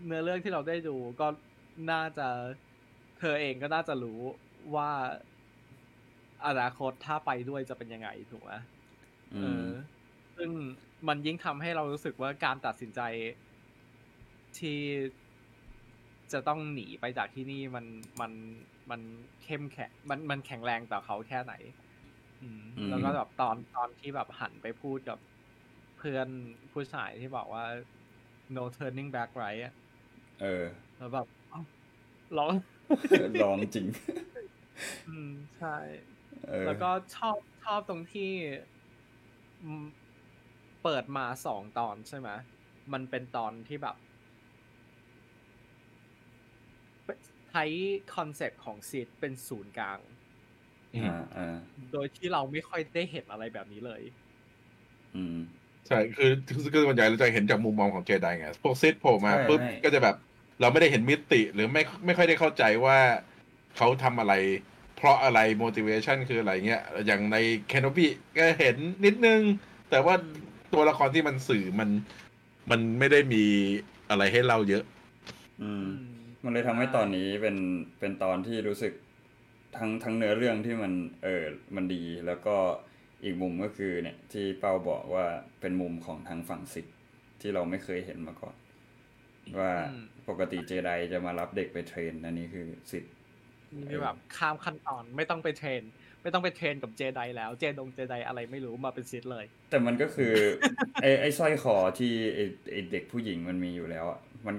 [0.06, 1.28] เนื้อเรื่องที่เราได้ดูก็
[1.92, 2.28] น่าจะ
[3.20, 4.20] เธอเองก็น่าจะรู้
[4.76, 4.90] ว่า
[6.46, 8.60] อนาคตถ้าไปด้วยจะเป็นยังไงถูกไหมอื
[9.34, 9.70] เอมอ
[10.38, 10.52] ซึ่ง
[11.08, 13.02] มันยิ่งทำให้เรารู้สึกว่าการตัดสินใจ
[14.60, 14.80] ที่
[16.32, 17.86] จะต้องหนีไปจากที่นี่มัน
[18.22, 18.32] มัน
[18.90, 19.02] มัน
[19.44, 21.54] เข้มแข็งมันมันแข็งแรงต่อเขาแค่ไหน
[22.42, 25.18] อืมอืมแล้วก็แบบตอนตอนที่แบบหันไปพูดกับ
[25.98, 26.28] เพื่อน
[26.74, 27.66] ผู้ชายที่บอกว่า
[28.56, 29.74] no turning back right อะ
[30.42, 30.66] เออ
[30.98, 31.62] แล้วแบบเอ้า
[32.38, 32.54] ร้อง
[33.42, 33.86] ลองจริง
[35.08, 35.76] อืมใช่
[36.50, 38.79] เออแล้วก็ชอบชอบตรงที่อืม
[40.84, 42.30] เปิดมาสองตอนใช่ไหม
[42.94, 43.96] มันเป็นตอนที่แบบ
[47.52, 47.66] ใช้
[48.16, 50.00] concept ของ Sith เป็นศูนย์กลาง
[50.96, 51.58] อ่าอ่า
[51.92, 54.02] โดยที่เราไม่ค่อยได้เห็นอะไรแบบนี้เลย
[55.16, 55.38] อืม
[55.88, 60.16] ใช่คือคือคือส่วนใหญ่เราจะเห็นจากมุมมองของเจไดไง พวก Sith โผล่มาใช่ปุ๊บใช่ก็จะแบบ
[60.62, 62.98] เราไม่ได้เห็นมิติ หรือไม่ไม่ค่อยได้เข้าใจว่า
[63.78, 64.34] เขาทำอะไร
[65.00, 68.06] เพราะอะไร motivation คืออะไรเงี้ย อย่างใน Kenobi
[68.38, 69.42] ก็เห็นนิดนึง
[69.90, 70.16] แต่ว่า
[70.74, 71.90] ตัวละครที่มันสื่อมัน
[72.72, 73.44] มันไม่ได้มี
[74.10, 74.84] อะไรให้เล่าเยอะ
[75.62, 77.58] อืมอืม มันเลยทำให้ตอนนี้เป็น
[78.00, 78.94] เป็นตอนที่รู้สึก
[79.78, 81.44] ทั้งทั้งเนื้อเรื่องที่มันเออ
[81.76, 82.56] มันดี แล้วก็
[83.24, 85.26] อีกมุมก็คือเนี่ย ที่เปาบอกว่า
[85.62, 86.96] เป็นมุมของทางฝั่งสิทธิ์
[87.42, 88.56] ที่เราไม่เคยเห็นมาก่อน
[89.60, 93.14] ว่าอืมปกติเจไดจะมารับเด็กไปเทรนอันนี้คือสิทธิ์
[93.78, 95.82] มีแบบข้ามขั้นตอนไม่ต้องไปเทรน
[96.22, 100.34] ไม่ต้องไปเทรนกับเจไดแล้วเจดงเจไดอะไรไม่รู้มาเป็นซิดเลย แต่มันก็คือ
[101.02, 104.56] ไอ้ไอ้สร้อยคอที่ไอ้ไอ้เด็กผู้หญิงมันมีอยู่แล้วอะมัน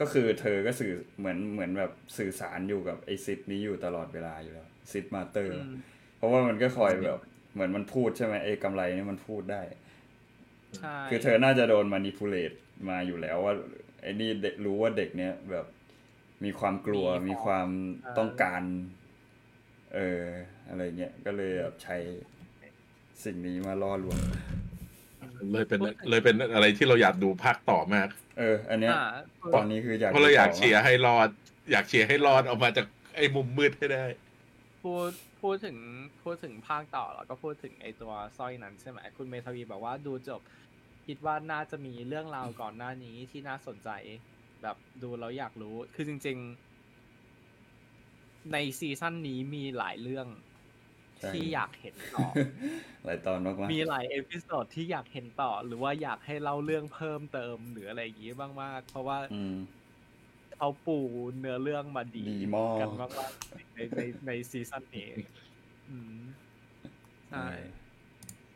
[0.00, 5.74] ก็คือเธอก็สื่อเหมือนเหมือนแบบสื่อสารอยู่กับไอ้ Sith นี้อยู่ตลอดเวลาอยู่แล้ว Sith Master อืม
[6.16, 7.18] เพราะว่ามันก็คอยแบบ
[7.54, 9.62] เหมือนมันพูดใช่ไหมไอ้กำไลนี่มันพูดได้
[10.78, 12.52] ใช่คือเธอน่าจะโดน manipulate
[12.88, 13.54] มาอยู่แล้วว่า
[14.02, 15.66] ไอ้นี่เด็กรู้ว่าเด็กเนี้ยแบบ
[16.44, 17.68] มีความกลัวมีความ
[18.18, 18.62] ต้องการ
[19.94, 20.22] เออ
[20.68, 21.96] อะไรเงี้ยก็เลยแบบใช้
[23.24, 24.18] สิ่งนี้มาล่อลวง
[25.52, 29.06] เลยเป็นเลยเป็นอะไรที่เราอยากดูภาคต่อมาก เออ อันเนี้ยอ่า
[29.54, 31.28] ตอนนี้คืออยากเพราะเราอยากดูต่เชียร์ให้รอด
[31.72, 34.04] อยากเชียร์ให้รอดออกมาจากไอ้มุมมืดให้ได้
[34.82, 35.10] พูด
[35.42, 35.76] พูดถึง
[36.22, 40.40] พูดถึงภาคต่อแล้วก็พูดถึงไอตัวสร้อยนั้นใช่ไหมคุณเมทาวีบอกว่าดูจบ
[41.06, 43.90] คิดว่าน่าจะมีเรื่องราวก่อนหน้านี้ที่น่าสนใจ
[44.62, 46.38] แบบดูแล้วอยากรู้ คือจริง
[48.20, 50.26] ๆ ใน season นี้มีหลายเรื่อง
[51.20, 52.26] ใช่ที่อยากเห็นต่อ
[53.04, 59.54] หลายตอนมากๆมีหลาย episode ที่อยากเห็นต่อ หรือว่าอยากให้เล่าเรื่องเพิ่มเติมหรืออะไรอย่างงี้บ้างมาก เพราะว่าอืม
[60.54, 60.98] เขาปู
[61.38, 65.08] เนื้อเรื่องมาดีดีมากกันมากๆในในใน season นี้
[65.88, 66.16] อืม
[67.28, 67.46] ใช่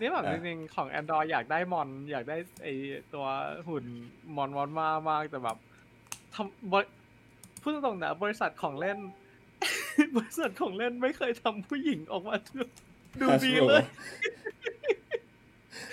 [0.00, 2.68] นี่แบบอะจริงๆของ Andor อยากได้ Mon อยากได้ไอ
[3.14, 3.26] ตัว
[3.68, 3.84] หุ่น
[4.36, 5.56] Mon Mothma มากแต่แบบ
[6.34, 6.86] ทำบริ
[7.60, 8.98] พูดตรงๆนะบริษัทของเล่น
[10.16, 12.62] บริษัทของเล่นไม่เคยทำผู้หญิงออกมาดู
[13.20, 13.84] ดูดีเลย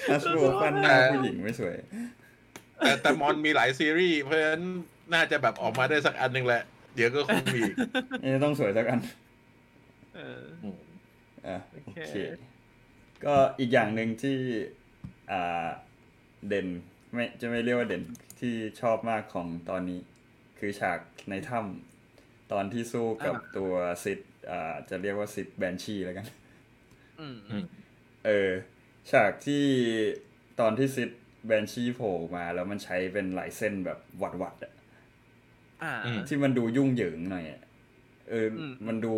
[0.10, 1.76] ฮัสโบปั้นหน้าผู้หญิงไม่สวย
[2.78, 4.64] แต่แต่มอนมีหลายซีรีส์เพราะฉะนั้น
[5.14, 6.64] น่าจะแบบออกมาได้สักอันหนึ่งแหละ
[6.96, 7.76] เดี๋ยวก็คงมีอีก
[8.24, 9.00] นี่ต้องสวยสักอัน
[10.16, 10.80] เอออืม
[11.48, 12.14] อะโอโอเคเค
[13.26, 14.38] ก็อีกอย่างหนึ่งที่
[15.32, 15.68] อ่า
[16.48, 16.68] เด่น
[17.14, 18.04] ไม่จะไม่เรียกว่าเด่น
[18.40, 20.00] ที่ชอบมากของตอนนี้
[20.60, 24.20] คือฉากในถ้ำตอนที่สู้กับตัวซิด
[24.52, 26.26] อ่าจะเรียกว่าซิดแบนชีแล้วกัน
[27.20, 27.66] อืมอืม
[28.26, 28.52] เออ
[29.12, 29.66] ฉากที่
[30.60, 31.10] ตอนที่ซิด
[31.46, 34.74] แบนชีโผล่มา แล้วมันใช้เป็นลายเส้นแบบวัดวัดๆอะ
[35.84, 37.62] อ่าอืมที่มันดูยุ่งเหยิงหน่อยอะ
[38.30, 39.14] เอออมมันดู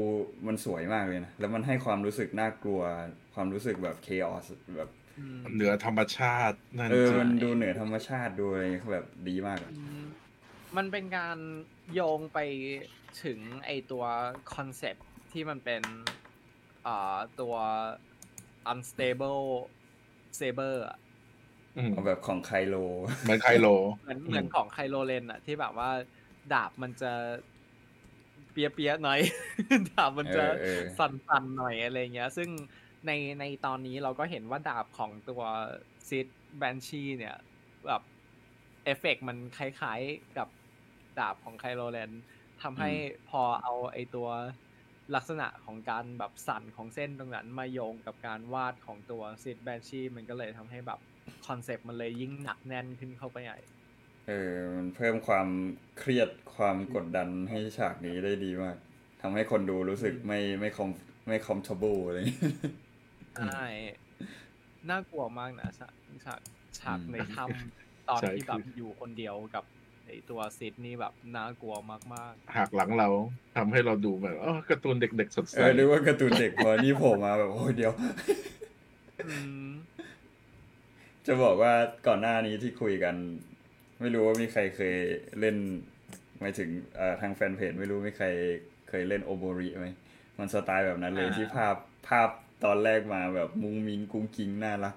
[0.48, 2.82] มันสวยมากเลยนะ แล้วมันให้ความรู้สึกน่ากลัว
[3.34, 4.46] ความรู้สึกแบบเคออส
[4.78, 10.04] แบบอืมเหนือธรรมชาตินั่นเออจริงมันดูเหนือธรรมชาติดูอะไรแบบดีมากอะอืม
[10.78, 11.38] มันเป็นการ
[11.94, 12.40] โยงไป
[13.24, 14.06] ถึงไอตัว
[14.54, 15.84] คอนเซปต์ที่มันเป็น
[16.88, 17.56] อ่าตัว
[18.72, 19.44] unstable
[20.40, 21.05] saber อะอืม
[21.94, 22.76] เอาแบบของไคโล
[23.24, 23.68] เหมือนไคโล
[24.04, 25.90] เหมือนเหมือนของไคโลเลนอะที่แบบว่า
[26.54, 27.12] ดาบมันจะ
[28.52, 29.20] เปียเปียๆหน่อย
[29.92, 32.50] ดาบมันจะเออเออสั่นๆหน่อยอะไรเงี้ย ซึ่ง
[33.08, 35.42] ในในตอนนี้เราก็เห็นว่าดาบของตัว
[36.10, 37.36] ซิดแบนชีเนี่ย
[37.86, 38.02] แบบ
[38.86, 40.48] เอฟเฟกต์มันคล้ายๆกับ
[41.20, 42.12] ดาบของ Kylo Ren
[42.62, 42.92] ทำให้
[43.30, 44.30] พอเอาไอตัว
[45.16, 51.00] ลักษณะของการแบบสั่นของเส้นตรงนั้นมาโยงกับการวาดของตัว Sith Banshee มันก็เลยทำให้แบบ
[51.48, 53.58] คอนเซปต์มันเลยยิ่งหนักแน่นขึ้นเข้าไปใหญ่
[54.28, 55.48] เออมันเพิ่มความ
[55.98, 58.78] เครียดความกดดันให้ฉากนี้ได้ดีมาก
[59.22, 60.90] ทำให้คนดูรู้สึกไม่ไม่คอม
[61.28, 62.44] ไม่คอมท b l e อะไรอย่างเงี้ย
[63.36, 63.64] ใช่
[64.90, 65.94] น่ากลัวมากนะฉาก
[66.26, 66.40] ฉาก
[66.80, 69.64] ฉากอืมในถ้ำตอนใช่ที่แบบคืออยู่คนเดียวกับ
[70.06, 71.76] ไอตัวซิดนี่แบบน่ากลัว
[72.14, 73.10] มากหักหลังเรา
[73.56, 79.34] ทำให้เราดูแบบอ๋อการ์ตูนเด็กๆสดใสเออนึกว่าการ์ตูนเด็กพอนี่โผล่มาแบบโอ้ยเดียวๆอื
[79.68, 79.70] ม
[81.28, 81.74] จะบอกว่า
[82.08, 83.16] ก่อนหน้านี้ที่คุยกัน
[84.00, 84.96] ไม่รู้ว่ามีใครเคย
[85.40, 85.58] เล่น
[86.40, 88.28] หมายถึงเอ่อทางแฟนเพจไม่รู้มีใคร
[88.90, 89.90] เคยเล่นโอโบริไหม
[90.40, 91.76] มันสไตล์แบบนั้นเลยอ่าที่ภาพ
[92.08, 92.30] ภาพ
[92.66, 94.96] ตอนแรกมาแบบมุงมิงกุ้งกิ้งน่ารัก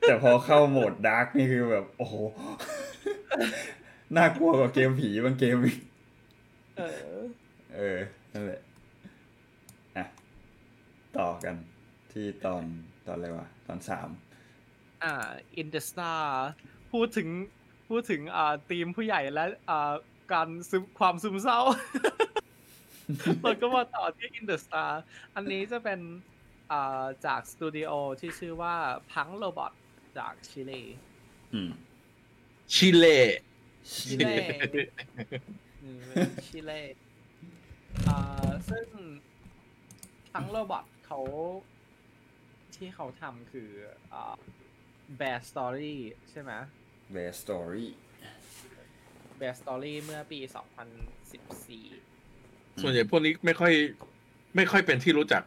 [0.00, 2.14] แต่พอเข้าโหมด dark นี่คือแบบ โอ้โห
[4.16, 5.78] น่ากลัวกว่าเกมผีบางเกมอีก
[6.78, 6.82] เอ
[7.18, 7.20] อ
[7.76, 7.98] เออ
[8.32, 8.60] นั่นแหละ
[9.96, 10.06] อะ
[11.18, 11.56] ต่อกัน
[12.12, 12.62] ที่ตอน
[13.06, 14.08] ตอนอะไรวะ ตอนสาม
[15.06, 16.12] อ่า In the Stars
[16.92, 17.28] พูดถึง
[17.88, 19.92] พูดถึงอ่าทีมผู้ใหญ่และอ่า
[20.32, 21.60] การซึมความซึมเศร้า
[23.42, 24.92] เราก็มาต่อที่ In the Stars
[25.34, 26.00] อันนี้จะเป็น
[26.72, 27.90] อ่าจากสตูดิโอ
[28.20, 28.74] ที่ชื่อว่า
[29.12, 29.72] Punkrobot
[30.18, 30.82] จากชิลี
[31.54, 31.70] อืม
[32.74, 33.18] ชิเล่
[33.92, 34.36] ชิเล่
[35.82, 36.00] อืม
[36.46, 36.82] ชิเล่
[38.08, 38.86] อ่าซึ่ง
[40.32, 41.20] Punkrobot เขา
[42.74, 43.70] ที่เขาทำคือ
[45.08, 45.94] อ่า Bear Story
[46.30, 46.52] ใช่ไหม
[47.14, 47.86] Bear Story
[49.40, 50.48] Bear Story เมื่อปี 2014
[52.82, 53.72] ส่วนใหญ่พวกนี้ไม่ค่อย
[54.56, 55.42] ไม่ค่อยเป็นที่รู้จัก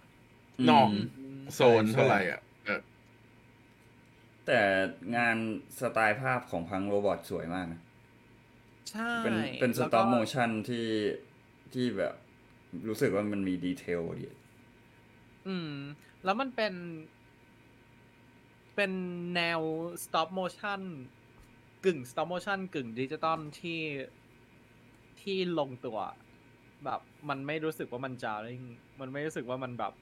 [0.69, 2.81] นอกอืมโซนเท่าไหร่อะเออ
[4.45, 4.59] แต่
[5.15, 5.35] งาน
[5.79, 7.81] สไตล์ภาพของพังโรบอทสวยมากนะ
[8.89, 10.87] ใช่เป็นเป็นสแล้วต็ก็อปโมชั่นที่
[11.73, 12.13] ที่แบบ
[12.87, 14.23] รู้สึกว่ามันมีดีเทลดี
[15.47, 15.71] อืม
[16.23, 16.73] แล้วมันเป็น
[18.79, 18.97] เป็น
[19.35, 19.61] แนว
[20.03, 20.81] stop motion
[21.85, 23.81] กึ่ง stop motion กึ่งดิจิตอลที่
[25.21, 25.97] ที่ลงตัว
[26.85, 28.63] แบบมันไม่รู้สึกว่ามันจาริง
[28.99, 29.93] มันไม่รู้สึกว่ามันแบบ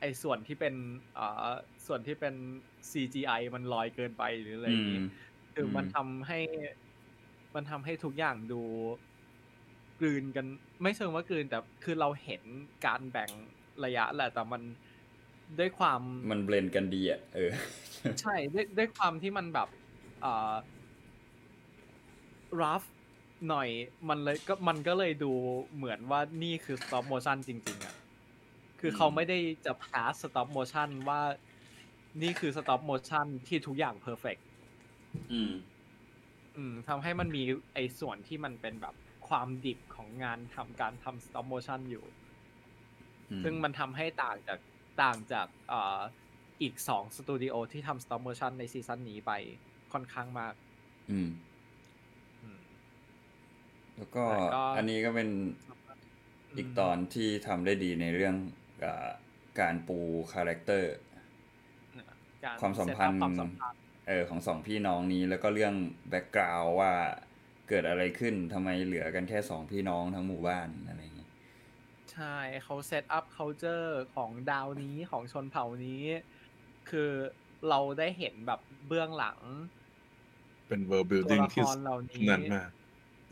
[0.00, 0.74] ไอ้ส่วนที่เป็น
[1.18, 1.50] อ่า
[1.86, 2.34] ส่วนที่เป็น
[2.90, 5.00] CGI มันลอยเกินไปหรืออะไรอย่างนี้
[5.54, 6.40] คือมันอืมทำให้
[7.54, 8.62] มันทำให้ทุกอย่างดู
[10.00, 10.46] กลืนกัน
[10.82, 12.42] ไม่เชิงว่ากลืนแต่คือเราเห็น
[12.86, 13.30] การแบ่ง
[13.84, 14.62] ระยะแหละแต่มัน
[15.58, 17.50] ด้วยความมันเบลนกันดีอะเออ
[18.20, 19.68] ใช่ด้วยด้วยความที่มันแบบ
[20.24, 20.54] อ่า
[22.60, 22.86] rough
[23.48, 23.68] หน่อย
[24.08, 25.32] มันเลยก็มันก็เลยดู
[25.76, 27.94] เหมือนว่านี่คือ stop motion จริง ๆอะ
[28.80, 31.20] คือเขาอืมไม่ได้จะ pass stop motion ว่า
[32.22, 34.42] นี่คือ stop motion ที่ทุกอย่าง perfect
[35.30, 35.52] อืม
[36.56, 37.42] อืมทำให้มันมี
[37.74, 38.94] ไอ้ส่วนที่มันเป็นแบบ
[39.28, 42.04] ความดิบของงานทำการทำ stop motion อยู่
[43.42, 44.58] ซึ่งมันทำให้ต่างจาก
[45.02, 46.00] ต่างจากเอ่อ
[46.62, 49.32] อีกสองสตูดิโอที่ทำ stop motion ในซีซั่นนี้ไป
[49.92, 50.54] ค่อนข้างมาก
[51.10, 51.28] อืม
[52.42, 52.60] อืม
[53.96, 55.28] แล้วก็แต่ก็อันนี้ก็เป็น
[56.56, 58.34] อีกตอนที่ทำได้ดีในเรื่อง
[58.84, 58.86] อ
[59.60, 59.98] การปู
[60.32, 60.92] คาแรคเตอร์
[62.44, 63.78] การความสัมพันธ์ setup ความสัมพันธ์
[64.08, 65.74] เออของสองพี่น้องนี้แล้วก็เรื่อง
[66.08, 66.92] background ว่า
[67.68, 71.13] เกิดอะไรขึ้นทำไมเหลือกันแค่สองพี่น้องทั้งหมู่บ้านอะไรอย่างเงี้ย
[72.14, 76.04] ใช่เขา setup culture ของดาวนี้ของชนเผ่านี้
[76.90, 77.10] คือ
[77.68, 79.38] เราได้เห็นแบบเบื้องหลัง
[80.68, 82.70] เป็น world building ที่นั่นมาก ตัวละครเหล่านี้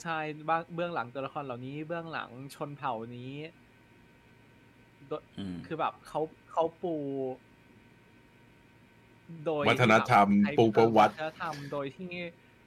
[0.03, 0.19] ใช่
[0.49, 3.33] บ้างเบื้องหลังตัวละครเหล่านี้ เบื้องหลังชนเผ่านี้
[5.09, 6.97] โดยอืมคือแบบเขาเขาปู
[9.47, 12.13] โดยวัฒนธรรมแบบใช้ปูประวัติฒนธรรมโดยที่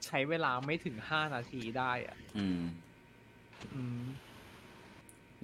[0.06, 2.60] ใช้เวลาไม่ถึงห้านาทีได้อะ อืม
[3.76, 4.02] อืม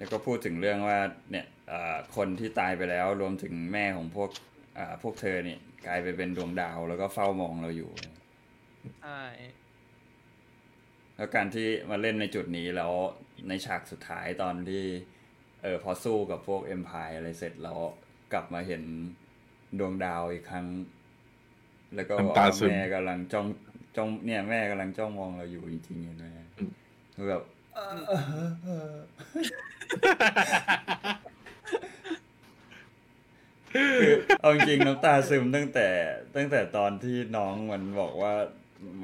[0.02, 0.98] แล้วก็พูดถึงเรื่องว่า
[1.30, 4.30] เนี่ยเอ่อคนที่ตายไปแล้วรวมถึงแม่ของพวก
[4.78, 7.90] อ่าพวกเธอเนี่ยกลายไปเป็นดวงดาวแล้วก็เฝ้ามองเราอยู่
[9.02, 9.22] ใช่
[11.16, 12.92] แล้วการที่มาเล่นในจุดนี้แล้ว
[13.48, 14.84] ในฉากสุดท้ายตอนที่
[15.62, 17.78] เออพอสู้กับพวกเอ็มพายอะไรเสร็จแล้ว
[18.32, 18.82] กลับมาเห็น
[19.78, 20.66] ดวงดาวอีกครั้ง
[21.94, 23.46] แล้วก็บอกน้ำตาว่าซึมแม่กำลังจ้อง
[23.96, 26.26] จ้องเนี่ยแม่กำลังจ้องมองเราอยู่จริงๆเห็นไหม
[27.14, 27.42] คือแบบ
[33.72, 33.96] คือ
[34.40, 35.88] เอาจริงๆน้ำตาซึมตั้งแต่
[36.36, 38.34] ตั้งแต่ตอนที่น้องมันบอกว่า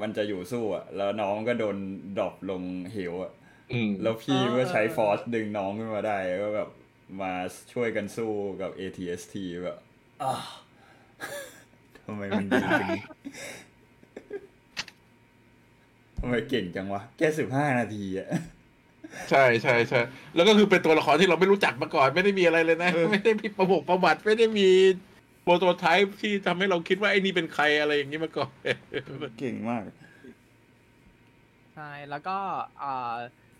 [0.01, 1.77] มันจะอยู่สู้อะ แล้วน้องก็โดน
[2.17, 3.31] ดรอปลงเหวอะ
[3.71, 6.69] อืมแล้วพี่ก็ใช้ฟอร์สดึงน้องขึ้นมาได้ก็แบบ
[7.21, 7.33] มา
[7.73, 9.77] ช่วยกันสู้กับ ATST แบบ
[10.23, 10.43] อ้าว
[12.05, 12.89] ทำไมมันดีจัง
[16.19, 18.29] ทำไมเก่งจังวะ แค่สิบห้านาทีอะ
[19.29, 20.01] ใช่ใช่ใช่
[20.35, 24.69] แล้วก็คือเป็นตัวละครที่เราไม่รู้จักมาก่อน ไม่ได้มีอะไรเลยนะ ไม่ได้มีประบกประวัติไม่ได้มี
[25.43, 28.51] โปรโตไทป์ที่ทำให้เราคิดว่าไอ้นี่เป็นใครอะไรอย่างนี้มาก่อน
[29.39, 29.83] เก่งมาก
[31.75, 32.37] ใช่แล้วก็
[32.83, 33.15] อ่า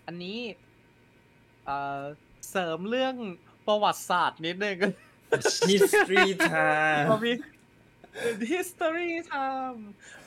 [0.06, 0.38] อันนี้
[1.68, 2.02] อ่า
[2.50, 3.14] เสริมเรื่อง
[3.66, 4.78] ประวัติศาสตร์นิดนึง
[5.70, 7.32] History time เรามี
[8.52, 9.80] history time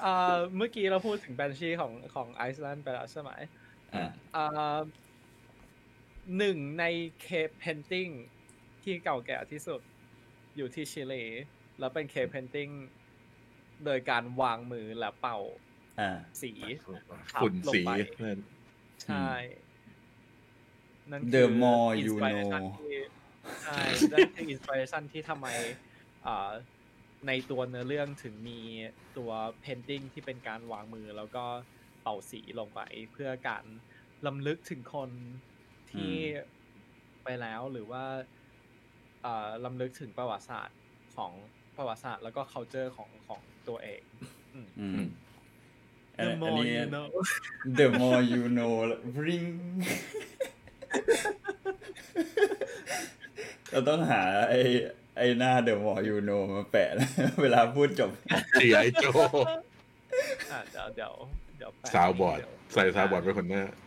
[0.03, 3.31] อ่าเมื่อกี้เราพูดถึงแบนชีของของไอซ์แลนด์ไปแล้วใช่ไหม
[3.93, 4.05] อะ
[4.35, 4.77] อ่า
[6.37, 6.85] หนึ่งใน
[7.21, 8.09] เคปเพนติ n ง
[8.83, 9.81] ที่เก่าแก่ที่สุด
[10.57, 11.23] อยู่ที่ชิลี
[11.79, 12.69] แล้วเป็นเคปเพนติ n ง
[13.85, 15.39] โดยการวางมือและเป่า
[15.99, 16.51] อ่าสี
[17.41, 18.39] ฝุ่นสีลงไปนั่น
[19.03, 19.29] ใช่
[21.11, 22.97] นั่น The คือ more you inspiration know ที่
[23.63, 23.81] ใช่
[24.11, 25.47] นั่นคืออินสปิเรชันที่ทำไม
[26.25, 26.51] อ่า
[27.27, 28.59] ในตัวเนื้อเรื่องถึงมี
[29.17, 29.31] ตัว
[29.61, 31.45] เพนติ n งที่เป็นการวางมือแล้วก็
[32.01, 32.81] เป่าสีลงไป
[33.11, 33.63] เพื่อการ
[34.25, 35.09] ลำลึกถึงคน
[35.93, 36.15] ที่
[37.23, 38.03] ไปแล้วหรือว่า
[39.25, 40.79] อ่าลำลึกถึงประวัติศาสตร์
[41.15, 41.31] ของ
[41.77, 44.01] ประวัติศาสตร์แล้วก็ culture ของของตัวเอง
[44.53, 45.07] อืมอืม
[46.17, 47.07] อัน The อัน more นี้ you know
[47.77, 48.73] The more you know
[49.15, 49.47] bring
[53.71, 54.59] เราต้องหาไอ้
[55.17, 57.09] ไอ้หน้า The more you know มาแปะแล้ว
[57.41, 58.09] เวลาพูดจบ
[58.59, 59.05] สีไอโจ
[60.51, 61.13] อะเดี๋ยวเดี๋ยว
[61.57, 63.82] เดี๋ยวแปะซาวบอร์ดเยวใส่ซาวบอร์ดไว้คนหน้าอืม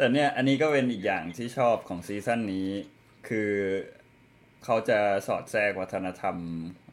[0.00, 2.68] แต่เนี่ยอันนี้ก็เป็นอีกอย่างที่ชอบของซีซั่นนี้
[3.28, 3.50] คือ
[4.64, 6.36] เขาจะสอดแทรกวัฒนธรรม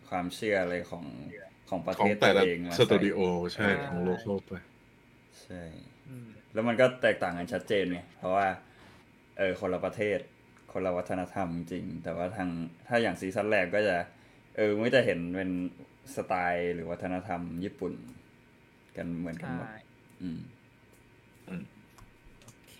[0.09, 1.05] ความเชื่ออะไรของ
[1.69, 3.19] ของประขเทองศแต่ตัวละเองมาสตูใส่ดิโอ
[3.53, 4.51] ใช่ของโลโก้ไป
[5.43, 5.61] ใช่
[6.09, 8.47] อืมแล้วมันก็แตกต่างกันชัดเจนไงเพราะว่า
[9.37, 10.19] เออคนละประเทศ
[10.71, 12.49] คนละวัฒนธรรมจริง แต่ว่าทาง
[12.87, 13.97] ถ้าอย่างซีซั่นแรกก็จะ
[14.55, 15.51] เออไม่จะเห็นเป็น
[16.15, 17.93] สไตล์หรือวัฒนธรรมญี่ปุ่น
[18.97, 19.67] กันเหมือนกันใช่หมด
[20.21, 20.39] อืม
[22.43, 22.77] โอเค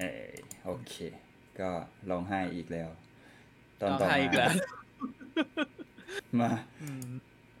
[0.00, 0.30] เออ
[0.64, 0.94] โอเค
[1.60, 1.70] ก็
[2.10, 2.88] ร้องไห้อีกแล้ว
[3.80, 4.50] ตอนเราต่อไทยมาอีกแล้ว
[6.40, 6.50] มา
[6.82, 7.08] อืม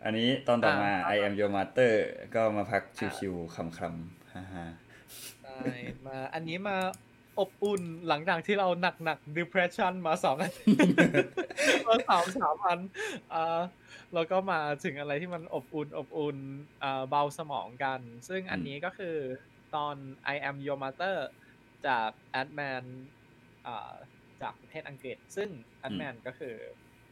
[0.04, 1.92] อันนี้ตอนต่อมาอ่า I am your master
[2.34, 2.82] ก็มาพัก
[3.18, 4.64] ชิวๆคำๆฮ่าฮ่า
[5.42, 5.74] ใช่
[6.06, 6.76] มาอันนี้มา
[7.40, 10.80] อบอุ่นหลังจากที่เราหนักหนัก depression มาสองอาทิตย์
[11.86, 12.80] มาสามสามอัน
[13.32, 13.60] อ่า
[14.14, 16.36] แล้วก็มาถึงอะไรที่มันอบอุ่นอบอุ่น
[16.82, 19.16] อ่าเบาสมองกัน ซึ่งอันนี้ก็คือ
[19.74, 19.96] ตอน
[20.34, 21.16] I am your mother
[21.88, 22.10] จาก
[22.40, 22.84] Adman
[23.66, 23.92] อ่า
[24.42, 25.48] จากประเทศอังกฤษ ซึ่ง
[25.86, 26.54] Adman ก็คือ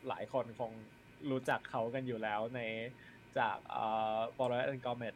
[0.09, 0.73] หลายคนคง
[1.31, 2.61] รู้จักเขากันอยู่แล้วใน
[3.39, 5.14] จากอ่า f o r e s t and Gourmet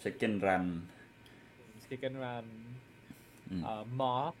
[0.00, 0.66] Chicken Run
[1.88, 2.46] Chicken Run
[3.50, 4.34] อืมอ่า Morph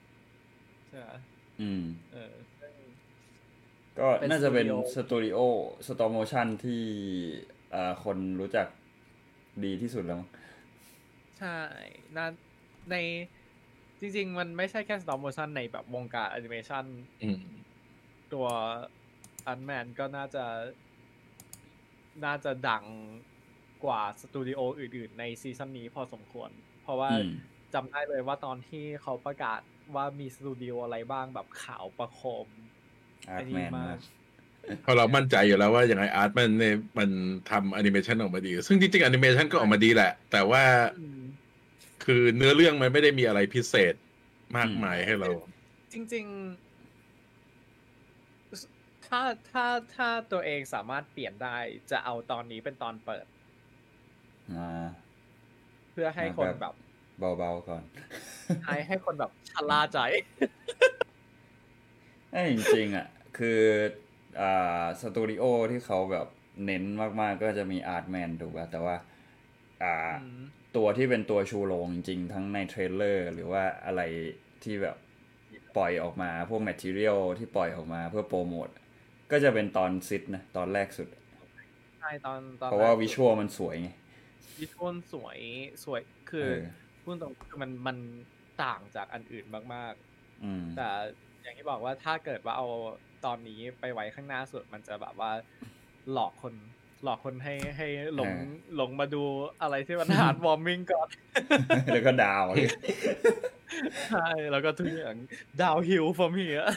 [0.88, 1.12] ใช่ไหม
[1.60, 2.72] อืมเออซึ่ง
[3.98, 5.38] ก็เป็นน่าจะเป็นสตูดิโอสตูดิโอ
[5.86, 6.82] สตอ m โมชันที่
[7.72, 8.66] เอ่อคนรู้จัก
[9.64, 10.30] ดีที่สุดแล้วมั้ง
[11.38, 11.58] ใช่
[12.16, 12.26] น่า
[12.90, 12.96] ใน
[14.00, 16.84] จริง ๆ มันไม่ใช่แค่ stop motion ในแบบวงการแอนิเมชัน
[17.22, 17.40] อืม
[18.32, 18.46] ตัว
[19.46, 20.44] Aardman ก็น่าจะ
[22.24, 22.84] น่าจะดัง
[23.84, 26.50] กว่าสตูดิโออื่น ๆ ในซีซั่นนี้พอสมควร
[26.82, 27.30] เพราะว่าอืม
[27.74, 29.60] จำได้เลยว่าตอนที่เขาประกาศ
[29.94, 32.48] ว่ามีสตูดิโออะไรบ้างแบบข่าวประโคม
[33.28, 33.98] อาร์ตไอ้นี่แมนมามากก
[34.82, 37.10] เพราะเรามั่นใจอยู่แล้วว่าอย่างไร Aardman เนี่ยมัน
[37.50, 40.62] ทำแอนิเมชันออกมาดี ซึ่งจริงๆแอนิเมชันก็ออกมาดีแหละ แต่ว่า
[40.98, 41.20] อืม
[42.06, 43.94] คือเนื้อเรื่องมันไม่ได้มีอะไรพิเศษ
[44.56, 45.30] มากมายให้เรา
[45.92, 46.66] จริง ๆ
[49.06, 51.56] ถ้าถ้าถ้าตัวเองสามารถเปลี่ยนได้
[51.90, 53.26] จะเอาตอนนี้เป็นตอนเปิด
[54.52, 54.86] อ่า
[55.92, 56.74] เพื่อให้คนแบบ
[57.18, 57.82] แบบ เบาๆก่อน
[58.64, 59.98] ให้ให้คนแบบชะล่าใจ
[62.32, 63.06] ไอ้จริงๆอะ
[63.38, 63.60] คือ
[64.40, 66.26] อ่าสตูดิโอที่เขาแบบ
[66.64, 68.96] เน้นมากๆ ก็จะมีอาร์ตแมนถูกป่ะแต่ว่า
[69.82, 70.42] อ่าอืม
[70.76, 74.02] ตัวที่เป็นตัวชูโรงจริง ๆ ทั้งใน trailer หรือว่าอะไร
[74.64, 74.96] ที่แบบ
[75.76, 78.68] ปล่อยออกมาพวก material ที่ปล่อยออกมาเพื่อโปรโมท
[79.30, 81.08] ก็จะเป็นตอน Sith นะ ตอนแรกสุด
[82.00, 83.88] ใช่ตอนตอนเพราะว่าแก visual มันสวยไง
[84.60, 85.38] visual สวย
[85.84, 86.00] สวย
[86.30, 86.62] คือเออ
[87.02, 87.96] พูดตรงคือมันมัน
[88.64, 89.94] ต่างจากอันอื่นมาก
[90.44, 90.88] อืมๆแต่
[91.42, 92.66] อย่างที่บอกว่าถ้าเกิดว่าเอา
[93.26, 95.32] ตอนนี้ไปไว้ข้างหน้าสุดมันจะแบบว่า
[96.12, 96.54] หลอกคน
[97.02, 98.44] หลอกคนให้ให้หลงเออ
[98.76, 99.22] หลงมาดู
[99.62, 101.08] อะไรที่มัน heartwarming ก่อน
[101.92, 102.68] แล้วก็ down เลย
[104.08, 105.16] ใช่แล้วก็ทุกอย่าง
[105.60, 106.68] downhill from here อะ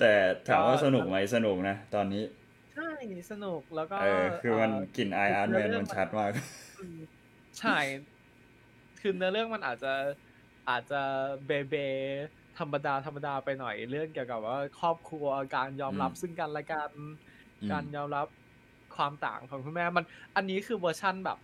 [0.00, 0.12] แต่
[0.48, 2.22] ถามว่าก็สนุกไหมสนุกนะตอนนี้
[2.76, 2.90] ใช่
[3.30, 6.30] สนุกแล้วก็เออคือมันกลิ่นไอ Aardman มันชัดมาก
[6.78, 6.98] อืม
[7.58, 7.78] ใช่
[9.00, 9.92] คือเนื้อเรื่องมันอาจจะ
[10.70, 11.00] อาจจะ
[11.46, 11.74] เบเบ
[12.58, 15.26] ธรรมดาธรรมดาไปหน่อยเรื่องเกี่ยวกับว่าครอบครัว
[15.56, 17.12] การยอมรับอืมซึ่งกันและกันอืม
[17.70, 18.26] การยอมรับ
[18.96, 20.04] ความต่างของคุณแม่มัน
[20.36, 21.38] อันนี้คือเวอร์ชั่นแบบ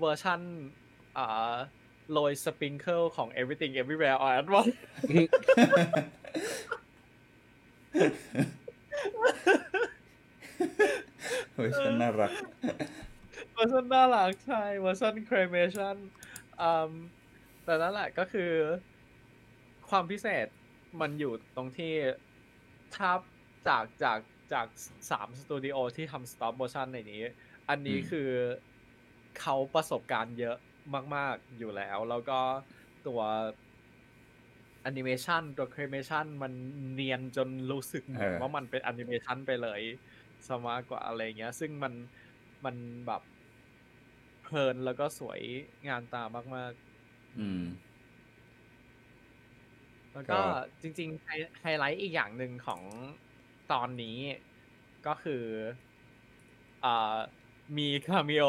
[0.00, 0.40] เวอร์ชั่น
[1.18, 1.54] อ่า
[2.12, 4.76] โรย sprinkle ของ everything everywhere all at once
[11.54, 12.32] เฮ้ยฉันน่ารัก
[13.54, 15.96] เวอร์ชันน่ารักใช่เวอร์ชัน claymation
[16.60, 16.90] อืม
[17.64, 18.50] แต่นั่นแหละก็คือ
[19.88, 20.46] ความพิเศษ
[21.00, 21.92] มันอยู่ตรงที่
[22.94, 23.10] ถ้า
[23.68, 24.18] จากจาก
[24.52, 24.66] จาก
[25.10, 27.22] สามสตูดิโอที่ทำ stop motion ในนี้
[27.68, 28.28] อันนี้อืมคือ
[29.38, 30.56] เขาประสบการณ์เยอะ
[31.16, 32.38] มาก ๆ อยู่แล้ว แล้วก็
[33.06, 33.20] ตัว
[34.82, 36.52] แอนิเมชันตัว cremation มัน
[36.92, 39.82] เนียนจนรู้สึกเหมือนเออว่ามันเป็นแอนิเมชันไปเลย
[40.48, 41.94] สมากกว่าอะไรเงี้ย ซึ่งมัน
[42.64, 42.76] มัน
[43.06, 43.22] แบบ
[44.42, 45.40] เพลินแล้วก็สวย
[45.88, 46.22] งานตา
[46.56, 46.72] มาก
[47.36, 50.40] อืมๆแล้วก็ก็
[50.82, 51.30] จริงๆไฮ
[51.60, 52.82] ไฮไลท์อีกอย่างหนึ่งของ
[53.74, 54.18] ตอนนี้
[55.06, 55.44] ก็คือ
[56.84, 57.16] อ่า
[57.78, 58.46] มี cameo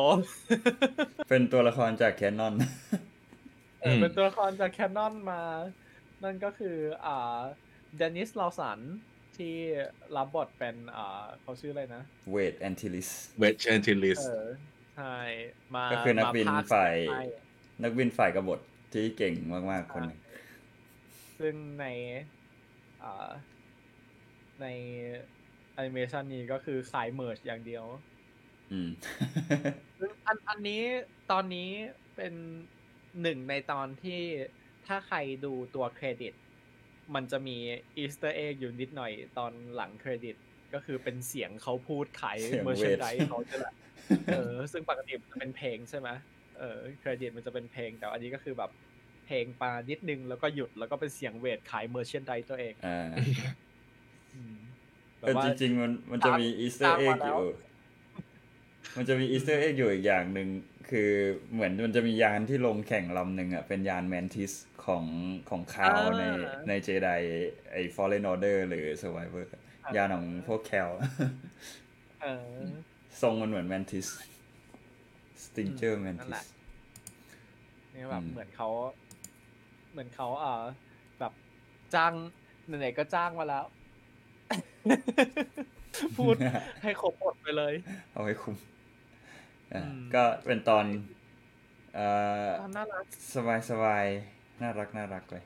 [1.30, 2.53] เป็นตัวละครจาก canon
[3.82, 5.41] เออเป็นตัวละครจาก canon มา
[6.23, 7.39] นั่นก็คืออ่า
[7.97, 8.80] Denis Lawson
[9.38, 9.55] ที่
[10.15, 14.45] รับบทเป็นอ่าเขาชื่ออะไรนะ Wedge Antilles Wedge Antilles เออ
[14.95, 15.17] ใช่
[15.76, 17.23] มา ก็คือนักบินมพกฝ่ายใช่
[17.84, 18.59] นักบินฝ่ายกบฏ
[18.93, 19.34] ที่เก่ง
[19.71, 20.19] มาก ๆ คนหนึ่ง
[21.39, 21.86] ซึ่งใน
[23.03, 23.30] อ่า
[24.62, 24.68] ใน
[25.74, 27.86] แอนิเมชันนี้ก็คือขาย merch อย่างเดียว
[28.72, 28.89] อืม
[29.99, 30.82] ซึ่งอันอันนี้
[31.32, 31.70] ตอนนี้
[32.16, 32.34] เป็น
[33.22, 34.22] หนึ่งในตอนที่
[34.88, 36.34] ถ้าใครดูตัวเครดิต
[37.16, 37.58] มันจะมี
[37.97, 40.36] Easter egg อยู่นิดหน่อยตอนหลังเครดิต
[40.74, 43.74] ก็คือเป็นเสียงเขาพูดขายเสียง merchandise เขาจะแหละ
[44.34, 46.10] เออ ซึ่งปกติมันจะเป็นเพลงใช่ไหม
[46.60, 48.72] เออเครดิตมันจะเป็นเพลง แต่อันนี้ก็คือแบบ
[49.26, 53.34] เพลงปานิดนึงแล้วก็หยุดแล้วก็เป็นเสียงเวทขาย merchandise ตัวเองอ่าอืม
[55.26, 57.49] แบบแต่บว่าจริงๆมันมันจะมีอีสเตอร์ตามเอ็กมาอยู่แล้ว
[58.95, 60.49] มันจะมี Easter egg อยู่อีกอย่างหนึ่ง
[60.89, 61.11] คือ
[61.53, 64.51] เหมือนมันจะมียานที่ลงแข่งลำหนึ่งอะ เป็นยาน Mantis
[64.86, 65.05] ของ
[65.49, 66.23] ของ Cal ใน
[66.67, 67.10] ใน Jedi
[67.72, 69.49] Fallen Order หรือ Survivor
[69.95, 70.89] ยานของพวก Cal
[72.23, 72.45] เออ
[73.21, 74.08] ทรงมันเหมือน Mantis
[75.45, 76.45] Stinger Mantis นั่นแหละ
[77.91, 78.69] เนี่ยแบบอืมเหมือนเขา
[79.91, 80.63] เหมือนเขาเอ่อ
[81.19, 81.34] แบบ
[81.95, 82.13] จ้าง
[82.67, 83.65] ไหนๆก็จ้างมาแล้ว
[86.18, 86.36] พูด
[86.82, 87.74] ให้ครบบทไปเลย
[88.14, 88.56] เอาให้คุ้ม
[89.74, 90.86] อะอืมก็เป็นตอน
[91.94, 92.08] เอ่
[92.48, 95.44] อตอนน่ารักสบายสบายๆน่ารักน่ารักเลย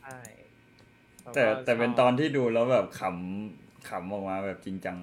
[0.00, 0.16] ใช่
[1.26, 4.96] ล้วแต่ก็แต่เป็นชบตอนที่ดูแล้วแบบขำขำออกมาแบบจริงจัง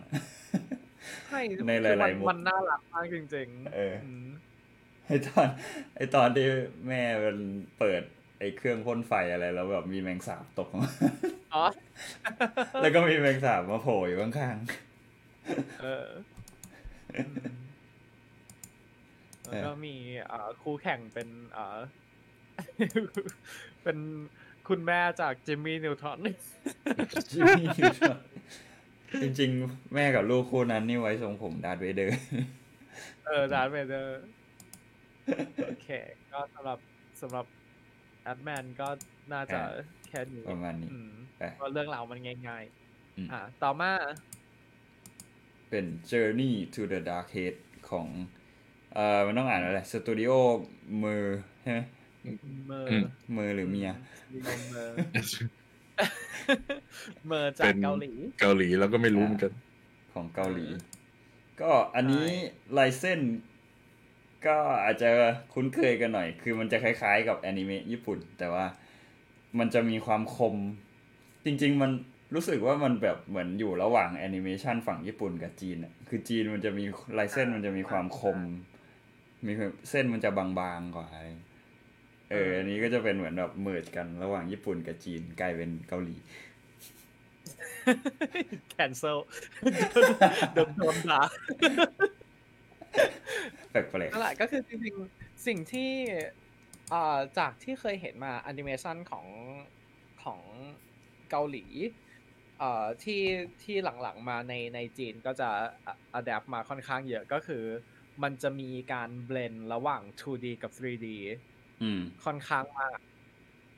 [1.25, 4.25] ใช่ในหคือลายๆมุมัมมันน่ารักมากจริงๆ เอออืม
[5.07, 5.47] ไอตอน
[5.95, 6.47] ไอตอนที่
[6.87, 7.37] แม่มัน
[7.77, 8.01] เปิด
[8.39, 10.89] ไอเครื่องพ่นไฟอะไรแล้วแบบมีแมงสาบตกมา
[11.53, 11.65] อ๋อ
[12.81, 14.57] แล้วก็มีแมงสาบมาโผล่อยู่ข้าง
[15.81, 16.07] เออ
[17.15, 17.35] อืม
[19.45, 19.95] แล้วก็มี
[20.31, 21.27] อ่าคู่แข่งเป็น
[21.57, 21.77] อ่า
[23.83, 23.97] เป็น
[24.67, 26.19] คุณแม่จาก Jimmy Neutron
[26.73, 28.19] ๆ Jimmy Neutron
[29.21, 32.13] จริงๆ แม่กับลูกคู่นั้นนี่ไว้ทรงผม Darth Vader
[33.25, 34.19] เออ Darth Vader
[35.65, 35.87] โอเค
[36.31, 36.79] ก็สำหรับ
[37.21, 37.45] สำหรับ
[38.27, 38.87] Aardman ก็
[39.33, 39.67] น่าจะอ่า
[40.09, 42.63] แค่นี้ประมาณนี้อืมไปเพราะเรื่องราวมันง่าย
[43.17, 43.91] อืมๆอ่าต่อมา
[45.69, 47.55] เป็น Journey to the Dark Head
[47.89, 48.07] ของ
[48.93, 50.31] เอ่อมันต้องอ่านอะไรสตูดิโอ
[50.99, 51.79] Mir ใช่ไหม
[52.67, 53.03] Mirอืม
[53.33, 53.89] Mir หรือเมีย
[54.69, 58.11] Mir Mir จากเป็นเกาหลี
[58.41, 59.53] เกาหลีแล้วก็ไม่รู้เหมือนกัน
[60.13, 60.97] ของเกาหลีอ่า
[61.61, 63.19] ก็อันนี้ใช่ลายเส้น
[64.45, 65.09] ก็อาจจะ
[65.53, 68.65] คุ้นเคยกันหน่อย คือมันจะคล้ายๆ กับแอนิเมะญี่ปุ่น แต่ว่า
[69.59, 70.55] มันจะมีความคม
[71.45, 71.91] จริง ๆ มัน
[72.35, 76.85] รู้สึกว่ามันแบบเหมือนอยู่ระหว่างแอนิเมชันฝั่งญี่ปุ่นกับจีนอะคือจีนมันจะมี
[77.17, 78.37] ลายเส้นมันจะมีความคม
[79.45, 79.51] มี
[79.89, 81.19] เส้นมันจะบางๆกว่าอะไร
[82.31, 86.15] เออ อันนี้ก็จะเป็นเหมือนแบบ merge กันระหว่างญี่ปุ่นกับจีนกลายเป็นเกาหลี
[88.69, 89.17] cancel
[90.53, 90.97] โดนโดน
[93.77, 95.81] ด่าแปลกนั่นแหละก็คือจริงๆสิ่งที่
[96.89, 99.27] เอ่อจากที่เคยเห็นมาแอนิเมชันของ
[100.23, 100.41] ของ
[101.29, 101.65] เกาหลี
[102.57, 103.21] เอ่อที่
[103.61, 105.49] ที่หลังๆมาในในจีนก็จะ
[106.13, 107.63] adapt มาค่อนข้างเยอะก็คือ
[108.23, 112.99] มันจะมีการ blend ระหว่าง 2D กับ 3D ๆอืมค่อนข้างมาก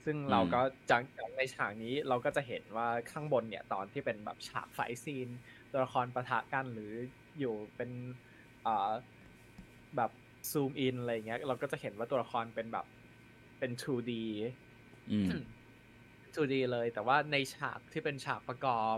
[0.06, 5.30] ซึ่งเราอืมก็จากจากในฉากนี้เราก็จะเห็นว่าข้างบนเนี่ย ตอนที่เป็นแบบฉาก fight scene
[5.72, 6.94] ตัวละครปะทะกันหรือ
[7.40, 7.92] อยู่เป็น
[8.66, 8.92] อ่า
[9.98, 10.12] แบบ
[10.52, 12.86] zoom in อะไรเงี้ย เราก็จะเห็นว่าตัวละครเป็นแบบ
[13.60, 14.12] เป็น 2D
[15.12, 15.30] อืม
[16.36, 18.98] 2D เลยแต่ว่าในฉากที่เป็นฉากประกอบ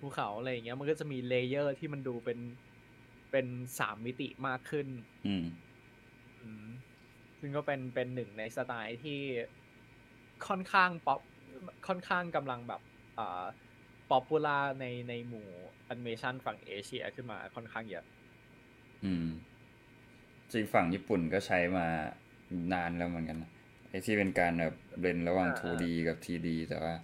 [0.00, 2.38] ภูเขาอะไรอย่างเงี้ย มันก็จะมี layer ที่มันดูเป็น
[3.30, 3.46] เป็น
[3.78, 4.88] สามมิติมากขึ้น
[5.26, 5.44] อืม
[6.40, 6.66] อืม
[7.40, 9.20] ซึ่งก็เป็นเป็นหนึ่งในสไตล์ที่
[10.46, 11.20] ค่อนข้างป๊อป
[11.86, 12.80] ค่อนข้างกำลังแบบ
[13.18, 13.44] อ่า
[14.10, 15.48] popular ในในหมู่
[15.84, 18.04] แอนิเมชันฝั่งเอเชียขึ้นมาค่อนข้างเยอะ
[19.04, 19.26] อืม
[20.52, 21.86] จริงฝั่งญี่ปุ่นก็ใช้มา
[22.72, 23.50] นานแล้วเหมือนกันนะ
[23.90, 26.94] ไอ้ที่เป็นการแบบ blend ระหว่างอ่า 2D กับ 3D แต่ว่า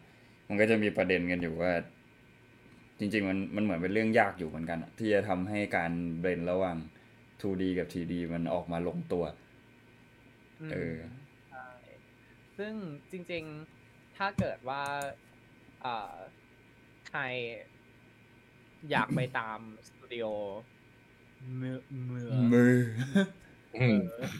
[0.49, 1.73] มันก็จะมีประเด็นกันอยู่ว่า
[2.99, 6.77] จริง ๆ มันมันเหมือนเป็นเรื่องยากอยู่เหมือนกันอะที่จะทำให้การ blend ระหว่าง
[7.41, 9.25] 2D กับ 3D มันออกมาลงตัว
[10.61, 10.97] มเออ
[11.51, 11.69] ใช่
[12.59, 12.73] ซึ่ง
[13.11, 13.45] จริง
[13.81, 14.83] ๆถ้าเกิดว่า
[15.85, 16.15] อ่า
[17.09, 17.21] ใคร
[18.91, 20.27] อยากไปตามสตูดิโอ
[20.78, 21.77] เมือ
[22.07, 22.77] เมือมือ
[23.79, 24.31] อืมเออ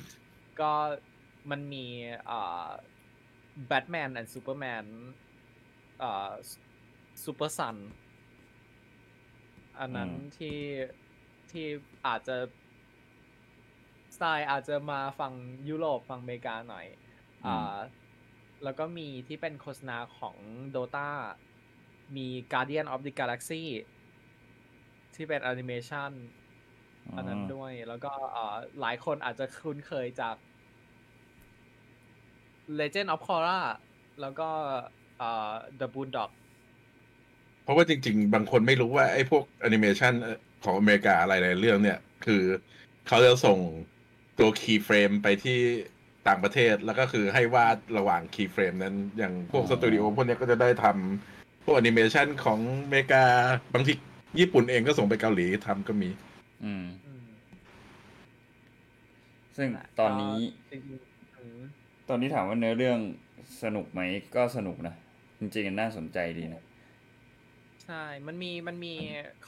[0.61, 0.73] ก็
[1.51, 1.87] มันมี
[2.31, 2.69] อ่า
[3.67, 4.85] แบทแมน and ซูเปอร์แมน
[6.03, 6.31] อ่า
[7.25, 7.77] ซูเปอร์ซัน
[9.79, 10.59] อันนั้นอืมที่
[11.51, 11.67] ที่
[12.07, 12.37] อาจจะ
[14.15, 15.35] สไตล์อาจจะมาฝั่ง
[15.69, 16.87] ยุโรปฝั่งอเมริกาหน่อย
[17.47, 17.77] อ่า
[18.65, 20.37] แล้วก็มีที่เป็นโฆษณาของ
[20.75, 21.11] Dota
[22.17, 23.65] มี Guardian of the Galaxy
[25.15, 26.11] ที่เป็นแอนิเมชัน
[27.17, 30.37] อันนั้นด้วย แล้วก็เอ่อหลายคนอาจจะคุ้นเคยจาก
[32.81, 33.61] Legend of Korra
[34.21, 34.49] แล้วก็
[35.19, 36.31] เอ่อ The Boondock
[37.65, 40.13] เพราะว่าจริง ๆ บางคนไม่รู้ว่าไอ้พวกแอนิเมชัน
[40.65, 42.43] ของอเมริกาอะไรหลายเรื่องเนี่ย คือ
[43.09, 43.59] เขาจะส่ง
[44.39, 45.59] ตัว keyframe ไปที่
[46.29, 53.25] ต่างประเทศแล้วก็คือให้วาดระหว่าง keyframe นั้น อย่างพวกอ๋อสตูดิโอพวกเนี้ยก็จะได้ทำพวกแอนิเมชันของอเมริกา
[53.75, 53.93] บางที
[54.39, 56.09] ญี่ปุ่นเองก็ส่งไปเกาหลีทำก็มี
[56.65, 57.27] อืมอืม
[59.57, 60.37] ซึ่งตอนนี้
[60.71, 61.61] จริงๆอืม
[62.09, 62.99] ตอนนี้ถามว่าเนื้อเรื่อง
[63.63, 64.01] สนุกไหม
[64.35, 64.95] ก็สนุกนะ
[65.39, 66.63] จริงๆน่าสนใจดีนะ
[67.85, 68.95] ใช่ มันมีมันมี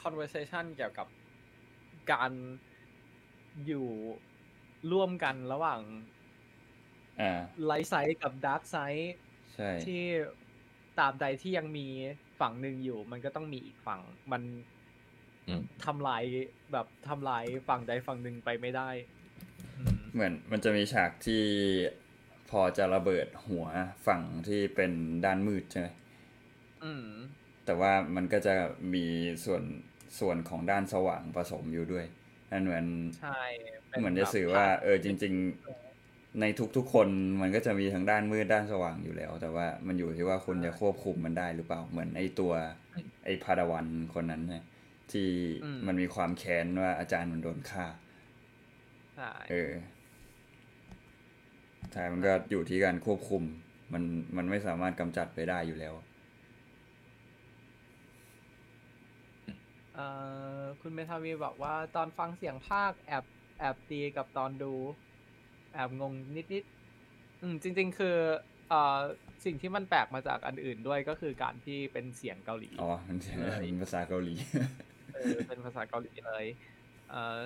[0.01, 1.07] conversation เกี่ยวกับ
[2.11, 2.31] การ
[3.65, 3.87] อยู่
[4.91, 5.81] ร่วมกันระหว่าง
[7.21, 7.31] อ่า
[7.69, 9.05] light side กับ dark side
[9.53, 10.01] ใช่ที่
[10.97, 11.87] ตราบใดที่ยังมี
[12.39, 14.01] ฝั่งหนึ่งอยู่ มันก็ต้องมีอีกฝั่ง
[14.31, 14.80] มันอืม
[15.85, 16.23] ทำลาย
[16.73, 18.89] แบบทำลายฝั่งใดฝั่งหนึ่งไปไม่ได้
[19.77, 21.43] อืมเหมือนมันจะมีฉากที่
[22.49, 23.65] พอจะระเบิดหัว
[24.07, 24.91] ฝั่งที่เป็น
[25.25, 25.87] ด้านมืดใช่ไหม
[26.83, 27.05] อืม
[27.65, 28.55] แต่ว่ามันก็จะ
[28.93, 29.05] มี
[29.45, 29.63] ส่วน
[30.19, 32.05] ส่วนของด้านสว่างผสมอยู่ด้วย
[32.51, 32.85] นั่นเหมือน
[33.21, 33.41] ใช่
[33.91, 36.45] ป็เหมือนจะสื่อว่า เออจริง ๆ ใน
[36.77, 37.07] ทุกๆคน
[37.41, 42.53] มันก็จะมีทั้งด้านมืดด้านสว่างอยู่แล้ว แต่ว่ามันอยู่ที่ว่าคุณจะควบคุมมันได้หรือเปล่า เหมือนไอตัว
[43.25, 44.57] ไอพาดาวันคนนั้นไง
[45.13, 45.29] ที่
[45.87, 47.85] มันมีความแค้นว่าอาจารย์มันโดนฆ่า
[49.15, 49.71] ใช่เออ
[51.91, 53.43] ใช่มันก็อยู่ที่การควบคุม
[53.93, 54.03] มัน
[54.37, 55.93] มันไม่สามารถกำจัดไปได้อยู่แล้ว
[59.95, 60.07] เอ่
[60.59, 63.25] อคุณเมทาวีบอกว่าตอนฟังเสียงภาคแอบ
[63.59, 64.73] แอบตีกับตอนดู
[65.73, 66.13] แอบงง
[66.53, 68.17] นิดๆอืมจริง ๆ คือ
[68.69, 68.99] เอ่อ
[69.45, 74.35] สิ่งที่มันแปลกมาจากอันอื่นด้วยก็คือการที่เป็นเสียงเกาหลี อ๋อมันเป็นภาษาเกาหลี
[75.21, 76.45] เออเป็นภาษาเกาหลีเลย
[77.09, 77.39] เอ่อ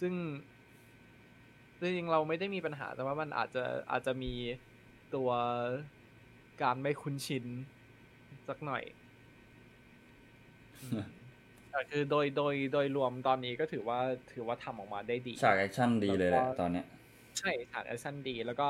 [0.00, 0.12] ซึ่ง
[1.80, 4.32] จริงๆเราไม่ได้มีปัญหาแต่ว่ามันอาจจะอาจจะมี
[5.14, 5.30] ตัว
[6.62, 7.44] การไม่คุ้นชิน
[8.48, 8.82] สักหน่อย
[11.70, 14.00] แต่คือโดยโดยโดยรวมตอนนี้ก็ถือว่า
[14.32, 16.86] ถือว่าทำออกมาได้ดีฉากแอคชั่นดีเลยแหละแล้วก็ตอนเนี้ย
[17.38, 18.68] ใช่ฉากแอคชั่นดี แล้วก็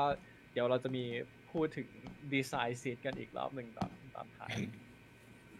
[0.53, 1.03] เดี๋ยวเราจะมี
[1.51, 1.87] พูดถึง
[2.33, 4.53] ดีไซน์ซีดกันอีกรอบหนึ่งตอนตอนท้าย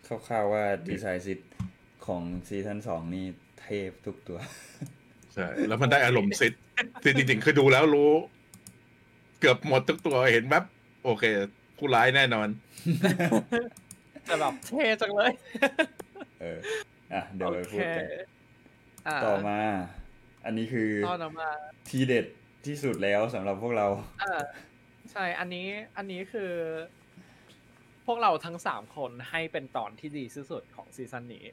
[0.07, 1.39] คร่าวๆว่าดีไซน์ซิต
[2.05, 3.25] ของซีซั่นสองนี่
[3.61, 4.39] เทพทุกตัว
[5.33, 6.53] ใช่ แล้วมันได้อารมณ์ซิด
[7.03, 8.11] ซิดจริงๆคือดูแล้วรู้
[9.39, 10.63] เกือบหมดทุกตัวเห็นแบบ
[11.03, 11.23] โอเค
[11.77, 12.47] ผู้ร้ายแน่นอน
[14.27, 15.31] จะแบบเท่จังเลย
[16.41, 16.59] เออ
[17.13, 18.05] อะ เดี๋ยวไปพูดกัน
[19.07, 19.59] อ่าต่อมา
[20.45, 21.49] อันนี้คือต่อมา
[21.89, 22.25] ทีเด็ด
[22.65, 23.87] ที่สุดแล้วสำหรับพวกเรา
[24.23, 24.35] อ่า
[25.11, 26.51] ใช่ อันนี้ อันนี้คือ
[28.05, 31.45] พวกเราทั้งสามคนให้เป็นตอนที่ดีที่สุดของซีซั่นนี้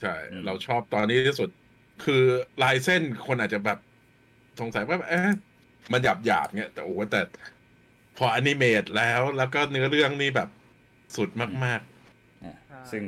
[0.00, 1.50] ใช่อืมเราชอบตอนนี้ที่สุด
[2.04, 2.24] คือ
[2.62, 3.78] ลายเส้นคนอาจจะแบบ
[4.60, 5.30] สงสัยว่าเอ๊ะ
[5.92, 7.20] มันหยาบหยาบๆเงี้ยแต่โอ้โหแต่
[8.16, 10.48] พออนิเมตแล้วแล้วก็เนื้อเรื่องนี่แบบ
[11.16, 11.30] สุด
[11.64, 11.80] มาก
[12.44, 13.02] อะใช่ซึ่ง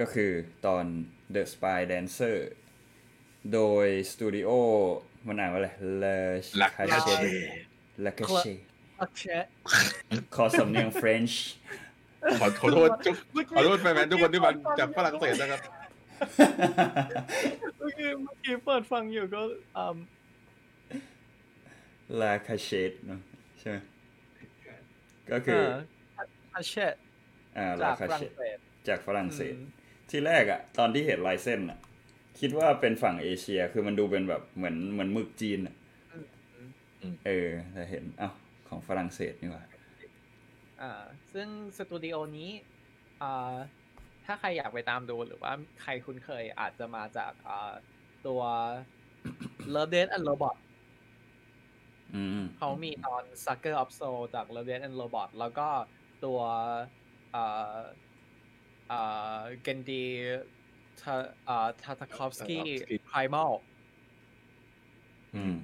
[0.00, 0.30] ก็คือ
[0.66, 0.84] ตอน
[1.34, 2.36] The Spy Dancer
[3.52, 4.50] โดยสตูดิโอ
[5.26, 5.68] มันอ่านว่าอะไร
[6.02, 7.08] Le ๆลัก Cache คาเช
[8.04, 8.54] Le Cache
[8.98, 9.22] โอเค
[10.36, 11.34] ขอสำเนียง French
[12.40, 13.16] ขอขอโทษทุก
[13.56, 15.60] ขอโทษแฟนๆทุกคนที่มาจากฝรั่งเศสนะครับ
[17.76, 19.42] เมื่อกี้เมื่อกี้เปิดฟังอยู่ก็
[19.76, 19.96] อืม
[22.20, 23.20] La Cachette เนอะ
[23.58, 23.78] ใช่ไหม
[25.30, 25.62] ก็คือ
[26.54, 26.94] อาเชต
[27.56, 28.58] อ่าจา La กฝรั่ง Cachette เศส
[28.88, 29.62] จากฝรั่งเศสอืม
[30.10, 31.78] ที่แรกอะตอนที่เห็นลายเส้นอะ
[32.40, 35.74] คิดว่าเป็นฝั่งเอเชีย คือมันดูเป็นแบบเหมือนเหมือนหมึกจีนอะ
[37.00, 38.30] อืมเออแต่เห็นเอ้า
[38.68, 39.64] ของฝรั่งเศสนี่หว่า
[40.80, 40.92] อ่า
[41.32, 42.50] ซึ่งสตูดิโอนี้
[43.22, 43.56] อ่า
[44.26, 45.52] ถ้าใครอยากไปตามดูหรือว่า
[45.82, 47.72] ใครคุ้นเคยอาจจะมาจากอ่า
[48.26, 48.40] ตัว
[49.74, 50.56] Love Death and Robot
[52.14, 55.68] อืมเขามีตอน Sucker of Soul จาก Love Death and Robot แล้วก็
[56.24, 56.40] ตัว
[57.34, 57.76] อ่า
[58.92, 60.02] อ่า Gendy
[61.02, 61.14] ทา
[61.48, 63.52] อ่า Tartakovsky Tartakovsky Primal
[65.36, 65.56] อืม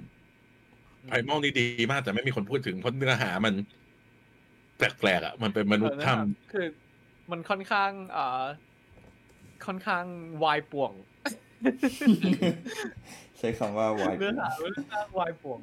[1.07, 3.53] ไพมอลนี่ดีมากแต่ไม่มีคนพูดถึงเพราะเนื้อหามัน
[4.77, 6.67] แปลกๆอะ มันเป็นมนุษย์เออถ้นะครับคือ
[7.31, 8.43] มันค่อนข้างอ่า
[9.65, 10.05] ค่อนข้าง
[10.43, 10.93] วายป่วง
[13.39, 15.59] ใช้คำว่า white เนื้อหาค่อนข้างวายป่วง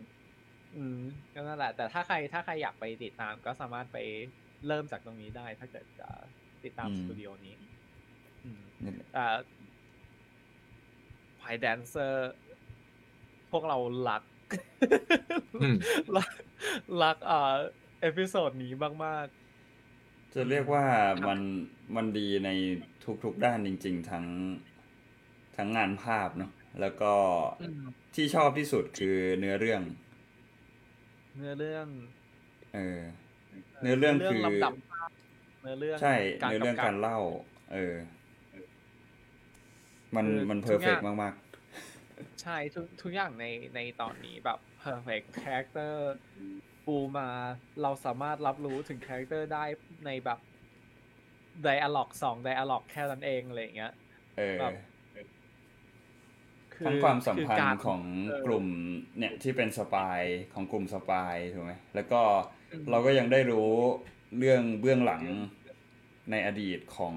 [0.76, 1.00] อืม
[1.34, 3.98] ก็นั่นแหละ แต่ถ้าใครถ้าใครอยากไปติดตามก็สามารถไป
[4.66, 6.08] เริ่มจากตรงนี้ได้ ถ้าเกิดจะ
[6.64, 7.54] ติดตามอืมสตูดิโอนี้
[8.44, 9.26] อืมนี่แหละแต่
[11.38, 12.34] Spy Dancer
[13.50, 15.76] พวกเรารักอืม
[16.16, 16.30] รัก
[17.02, 17.54] รักอ่า
[18.00, 18.72] episode นี้
[19.06, 19.26] มาก
[20.34, 20.84] จะเรียกว่า
[21.26, 21.40] มัน
[21.96, 22.50] มันดีใน
[23.24, 24.26] ทุกๆด้านจริง ๆ ทั้ง
[25.56, 26.50] ทั้งงานภาพเนาะ
[26.80, 27.82] แล้วก็ๆอืม
[28.14, 29.82] ที่ชอบที่สุดคือเนื้อเรื่อง
[31.36, 31.86] เนื้อเรื่อง
[32.74, 33.00] เออ
[33.82, 35.10] เนื้อเรื่องคือลำดับภาพ
[35.62, 37.18] เนื้อเรื่องใช่การเนื้อเรื่องกำกับการเล่า
[37.72, 37.94] เออ
[40.16, 41.34] มันคือมันเพทุอร์กเฟอกย่างมาก
[42.42, 45.94] ใช่ทุกทุกอย่างในในตอนนี้แบบ perfect character
[46.90, 47.28] ปูมา
[47.82, 49.64] เราสามารถรับรู้ถึง character ได้
[50.06, 50.38] ในแบบ
[51.66, 54.72] dialogue สอง dialogue แค่นั้นเองอะไรอย่างเงี้ยๆเออแบบ
[56.74, 58.66] คือทั้งความสัมพันคืกาธ์รของเออกลุ่ม
[59.18, 60.20] เนี่ยที่เป็นสปาย
[60.54, 62.20] ของกลุ่มสปายถูกไหมแล้วก็
[62.72, 63.70] อืมเราก็ยังได้รู้
[64.38, 65.22] เรื่องเบื้องหลัง
[66.30, 67.14] ในอดีตของ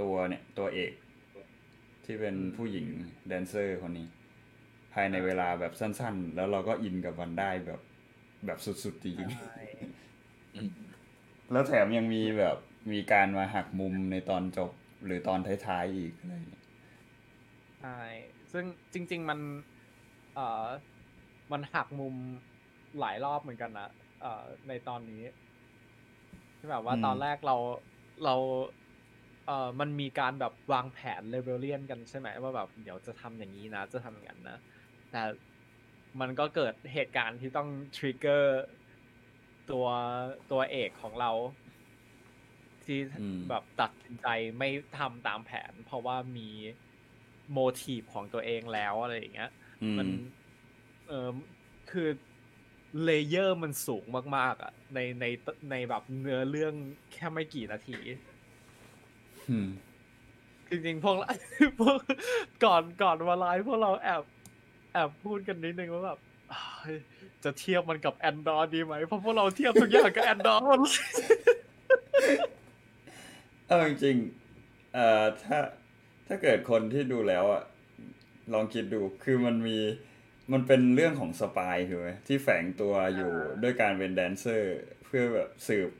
[0.00, 0.92] ตัวเนี่ยตัวเอก
[2.04, 2.86] ที่เป็นผู้หญิง
[3.28, 4.06] แดนเซอร์คนนี้
[4.92, 7.80] ภายในเวลาแบบสั้น ๆ แล้วเราก็อินกับมันได้แบบ
[8.46, 12.56] แบบสุดๆจริงใช่ๆแล้วแถมยังมีแบบ
[12.92, 14.70] มีการมาหักมุมในตอนจบ
[15.04, 16.64] หรือตอนท้ายๆอีกอะไรอย่างเงี้ย
[17.78, 17.88] ใช่
[18.52, 18.64] ซึ่ง
[18.94, 19.38] จริง ๆมัน
[20.32, 20.42] เอ่อ
[21.52, 22.16] มันหักมุม
[22.98, 23.88] หลายรอบเหมือนกันนะ
[24.20, 25.22] เอ่อในตอนนี้
[26.58, 27.56] ที่แบบว่าอืมตอนแรกเรา
[28.22, 28.34] เรา
[29.44, 34.54] เอ่อมันมีการแบบวางแผนเลเวลเลียนกันใช่ไหมว่าแบบเดี๋ยวจะทำอย่างนี้นะ จะทำอย่างนั้นนะ
[35.08, 35.16] แต่
[36.20, 38.62] มันก็เกิดเหตุการณ์ที่ต้อง trigger
[39.70, 39.86] ตัว
[40.50, 41.30] ตัวเอกของเรา
[42.84, 44.26] ที่อืมแบบตัดสินใจ
[44.58, 46.48] ไม่ทำตามแผน เพราะว่ามี
[47.52, 49.50] motive ของตัวเองแล้วอะไรอย่างเงี้ย
[49.82, 50.08] อืมมัน
[51.08, 51.28] เออ
[51.90, 52.08] คือ
[53.04, 54.04] layer มันสูง
[54.36, 55.24] มาก ๆ อะ ในใน
[55.70, 56.74] ในแบบเนื้อเรื่อง
[57.12, 57.98] แค่ไม่กี่นาที
[59.48, 59.68] อืม
[60.68, 61.30] จริงๆพวกเรา
[61.80, 61.98] พวก
[62.64, 64.22] ก่อนก่อนมาไลฟ์พวกเราแอบ
[64.94, 66.18] แอบพูดกันนิดนึงว่าแบบ
[66.80, 66.98] เฮ้ย
[67.44, 71.00] จะเทียบมันกับ Andor ดีไหม เพราะพวกเราเทียบทุกอย่างกับ Andor หมดเลย
[73.68, 75.58] เออจริงๆเอ่อถ้า
[76.26, 77.62] ถ้าเกิดคนที่ดูแล้วอะ
[78.52, 79.78] ลองคิดดูคือมันมี
[80.52, 83.32] มันเป็นเรื่องของ spy ถูกไหมที่แฝงตัวอยู่
[83.62, 85.90] ด้วยการเป็น dancer เพื่อแบบสืบ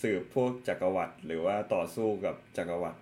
[0.00, 3.00] สืบพวกจักรวรรดิหรือว่าต่อสู้กับจักรวรรดิ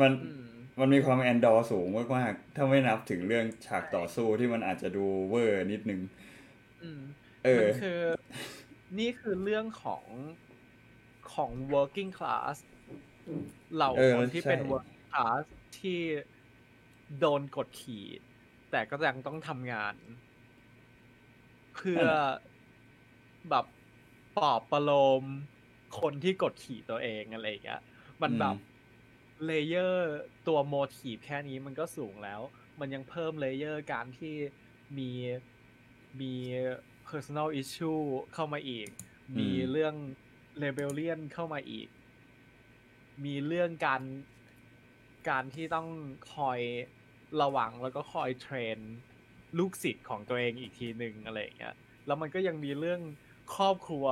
[0.00, 0.28] มันอื
[0.76, 6.00] มมันมีความ Andor สูงมากๆ ถ้าไม่นับถึงเรื่องฉากต่อสู้ที่มันอาจจะดูเวอร์นิดนึง
[6.80, 7.00] อืม
[7.44, 8.00] เออมันคือ
[8.98, 10.04] นี่คือเรื่องของ
[11.32, 12.56] ของ working class
[13.74, 15.44] เหล่าเออคนที่เป็นใช่ working class
[15.78, 16.00] ที่
[17.18, 18.06] โดนกดขี่
[18.70, 19.96] แต่ก็ยังต้องทำงาน
[21.74, 22.02] เพื่อ
[23.50, 23.66] แบบ
[24.34, 24.88] ปลอบประโล
[25.22, 25.24] ม
[26.00, 27.80] คนที่กดขี่ตัวเองอะไรอย่างเงี้ย
[28.22, 28.71] มันแบบอืม
[29.46, 30.12] layer
[30.48, 32.40] ตัว motive แค่นี้มันก็สูงแล้ว
[32.80, 34.34] มันยังเพิ่ม layer การที่
[34.98, 35.10] มี
[36.20, 36.34] มี
[37.08, 38.02] personal issue
[38.34, 38.88] เข้ามาอีก
[39.30, 39.94] อืมมีเรื่อง
[40.62, 41.88] rebellion เข้ามาอีก
[43.24, 44.02] มีเรื่องการ
[45.28, 45.88] การที่ต้อง
[46.34, 46.60] คอย
[47.42, 48.78] ระวังแล้วก็คอย train
[49.58, 51.74] ลูกศิษย์ของตัวเองอีกทีหนึ่งอะไรอย่างเงี้ย
[52.06, 53.00] แล้วมันก็ยังมีเรื่อง
[53.54, 54.06] ครอบครัว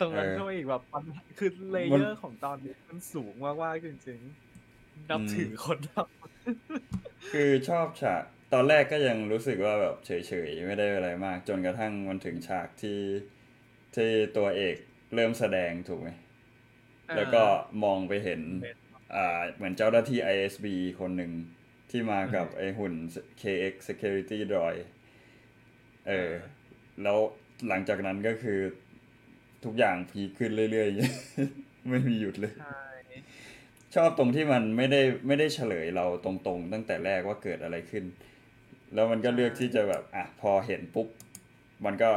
[0.00, 1.04] ตรงนั้นเออเข้ามาอีกแบบมัน
[1.38, 5.90] คือเลมันเยอร์ของตอนนี้มันสูงมากๆจริงๆนับอืมถือคนทำ
[7.32, 8.22] คือชอบฉาก
[8.52, 10.10] ตอนแรกก็ยังรู้สึกว่าแบบเฉ
[10.48, 13.00] ยๆไม่ได้อะไรมาก จนกระทั่งมันถึงฉากที่
[13.94, 14.76] ที่ตัวเอก
[15.14, 17.44] เริ่มแสดงถูกไหมแล้วก็
[17.84, 18.78] มองไปเห็นเป็น
[19.14, 20.66] อ่า เหมือนเจ้าหน้าที่ ISB
[21.00, 21.32] คนหนึ่ง
[21.90, 22.94] ที่มากับไอหุ่น
[23.42, 24.80] KX Security Droid
[26.08, 26.30] เออ
[27.02, 27.18] แล้ว
[27.68, 28.60] หลังจากนั้นก็คือ
[29.64, 33.30] ทุกอย่างพีคขึ้นเรื่อยๆ ไม่มีหยุดเลยใช่
[33.94, 38.04] ชอบตรงที่มันไม่ได้ไม่ได้เฉลยเราตรงๆ ตั้งแต่แรกว่าเกิดอะไรขึ้น
[38.94, 41.08] แล้วมันก็เลือกที่จะแบบ อะ พอเห็นปุ๊บ
[41.84, 42.10] มันก็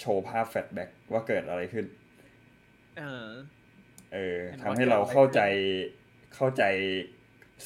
[0.00, 1.86] โชว์ภาพแฟลชแบ็กว่าเกิดอะไรขึ้น
[2.96, 3.02] เออ
[4.12, 5.40] เออเห็นทำว่าให้เราเกิดอะไรเข้าใจ
[6.34, 6.62] เข้าใจ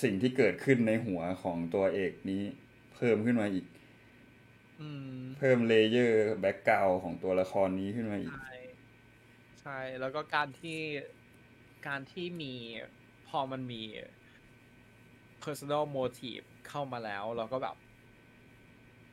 [0.02, 2.42] สิ่งที่เกิดขึ้นในหัวของตัวเอกนี้
[2.94, 3.66] เพิ่มขึ้นมาอีก
[4.78, 8.53] อืมเพิ่ม layer background ของตัวละครนี้ขึ้นมาอีกใช่
[9.64, 10.78] ใช่ แล้วก็การที่
[11.86, 12.54] การที่มี
[13.28, 13.82] พอมันมี
[15.44, 17.76] personal motive เข้ามาแล้วเราก็แบบ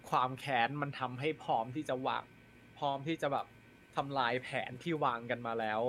[0.10, 2.24] ความแค้นมันทำให้พร้อมที่จะวาง
[2.78, 3.46] พร้อมที่จะแบบ
[3.96, 5.82] ทำลายแผนที่วางกันมาแล้ว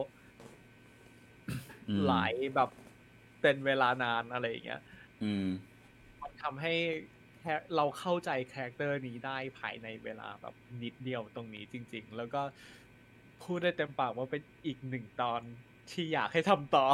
[1.88, 2.70] อืมหลายแบบ
[3.40, 4.82] เป็นเวลานานอะไรอย่างเงี้ย
[5.22, 5.46] อืม
[6.22, 6.74] มันทำให้
[7.40, 12.42] แค่เราเข้าใจ character นี้ได้ภายในเวลาแบบนิดเดียวตรงนี้จริง ๆ แล้วก็
[13.44, 15.40] พูดได้เต็มปากว่าเป็นอีกหนึ่งตอน
[15.90, 16.84] ที่อยากให้ทำต่อ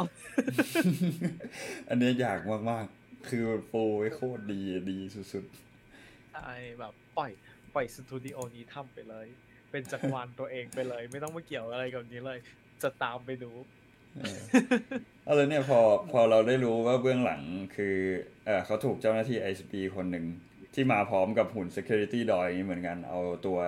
[1.89, 2.39] อันเนี้ยอยาก
[2.71, 4.97] มากๆ คือปูไว้โคตรดีดี
[5.33, 5.45] สุด
[6.33, 7.31] ใช่แบบปล่อย
[7.75, 9.27] ปล่อยสตูดิโอนี้ทำไปเลย
[9.71, 12.39] เป็นจักรวาลตัวเองไปเลย ไม่ต้องมาเกี่ยวอะไรกับนี้เลย
[12.83, 14.39] จะตามไปดูๆเออ
[15.25, 15.79] เอาเลยเนี่ยพอ
[16.11, 17.41] พอเราได้รู้ว่าเบื้องหลัง
[17.75, 17.95] คือ
[18.45, 20.25] เออเขาถูกเจ้าหน้าที่ ISP คนหนึ่ง
[20.73, 23.59] ที่มาพร้อมกับหุ่น Security d o อย่างนี้เหมือนกันเอาตัว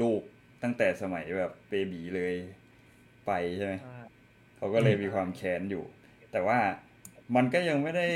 [0.00, 0.20] ลูก
[0.62, 2.34] ตั้งแต่สมัยแบบเบบีเลย
[3.26, 3.74] ไปใช่ไหม
[4.56, 5.84] เขาก็เลยมีความแค้นอยู่
[6.32, 6.58] แต่ว่า
[7.36, 8.06] มันก็ยังไม่ได้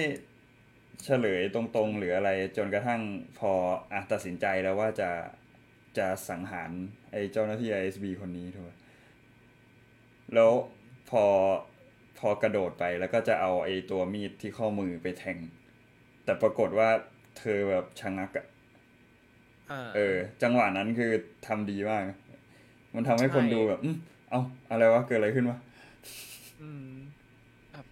[1.04, 3.00] เฉลยตรงๆ หรืออะไร จนกระทั่ง
[3.38, 3.52] พอ
[3.92, 5.10] อะตัดสินใจแล้วว่าจะ
[5.98, 6.70] จะสังหาร
[7.12, 8.70] ไอ้เจ้าหน้าที่ ISB คนนี้ถูกไหม
[10.34, 10.50] แล้ว
[11.10, 11.24] พอ
[12.18, 15.38] พอกระโดดไปแล้วก็จะเอาไอ้ตัวมีดที่ข้อมือไปแทง
[16.24, 16.88] แต่ปรากฏว่า
[17.38, 18.46] เธอแบบชะงักอะ
[19.70, 21.12] อ่าเออ จังหวะนั้นคือ
[21.46, 22.02] ทำดีมาก
[22.94, 23.96] มันทำให้คนใช่ดูแบบอืม
[24.30, 24.40] เอา
[24.70, 25.58] อะไรวะเกิดอะไรขึ้นวะ
[26.60, 26.88] อืม
[27.72, 27.86] แบบ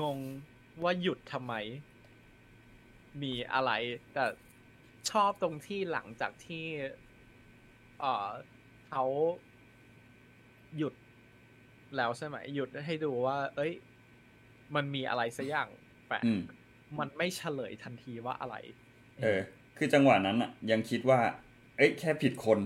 [0.00, 0.18] งง
[0.82, 1.54] ว่าหยุดทำไม
[3.22, 3.72] มีอะไร
[4.14, 4.24] แต่
[5.10, 6.64] ชอบตรงที่หลังจากที่
[8.00, 8.28] เออ
[8.88, 9.04] เขา
[10.78, 10.94] หยุด
[11.96, 13.72] แล้วใช่ไหมหยุดให้ดูว่า เอ้ย
[14.74, 15.68] มันมีอะไรสักอย่าง
[16.08, 16.40] แปลกอืม
[16.98, 18.56] มันไม่เฉลยทันทีว่าอะไร
[19.22, 19.40] เออ
[19.76, 21.20] คือจังหวะนั้นอะยังคิดว่า
[21.76, 22.58] เอ้ยแค้นผิดคน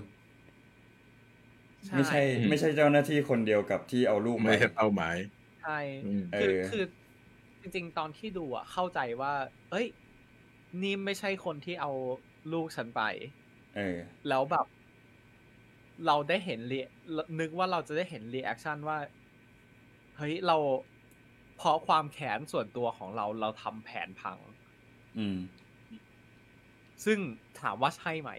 [1.95, 5.17] ไม่ใช่อืมไม่ใช่เจ้าหน้าที่คนเดียวกับที่เอาลูกไม่ไปใช่เป้าหมาย
[5.61, 6.83] ใช่อืมเออคือคือ
[7.61, 9.33] จริง ๆ ตอนที่ดูอะเข้าใจว่า
[9.71, 9.87] เอ้ย
[10.83, 11.91] นี่ไม่ใช่คนที่เอา
[12.53, 13.01] ลูกฉันไป
[13.77, 13.97] เออ
[14.29, 14.67] แล้วแบบ
[16.07, 16.81] เราได้เห็นเรา
[17.41, 18.99] นึกว่าเราจะได้เห็น reaction ว่า
[20.17, 20.57] เฮ้ยเรา
[21.57, 24.39] เพราะความแค้นส่วนตัวของเราเราทำแผนพัง
[25.19, 25.37] อืม
[27.05, 27.19] ซึ่ง
[27.61, 28.31] ถามว่าใช่ไหม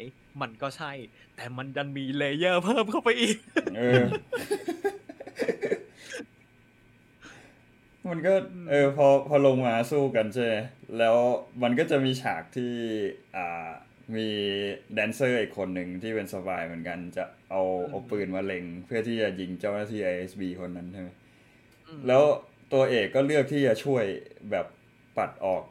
[0.42, 0.92] มันก็ใช่
[1.36, 3.38] แต่มันดันมี layer เพิ่มเข้าไปอีก
[3.78, 4.04] เออ
[8.10, 8.34] มันก็
[8.70, 10.56] เออพอพอลงมาสู้กันใช่ไหม
[10.98, 11.18] แล้ว
[11.64, 12.74] มันก็จะมีฉากที่
[13.38, 13.70] อ่า
[14.16, 14.28] มี
[14.94, 21.10] dancer อีกคนหนึ่งที่เป็น spy เหมือนกันจะเอาอืมเอาปืนมาเล็ง เพื่อที่จะยิงเจ้าหน้าที่ ISB คนนั้นใช่ไหม
[21.88, 22.24] อืมแล้ว
[22.74, 24.04] ตัวเอกก็เลือกที่จะช่วย
[24.52, 24.66] แบบ
[25.18, 25.64] ปัดออก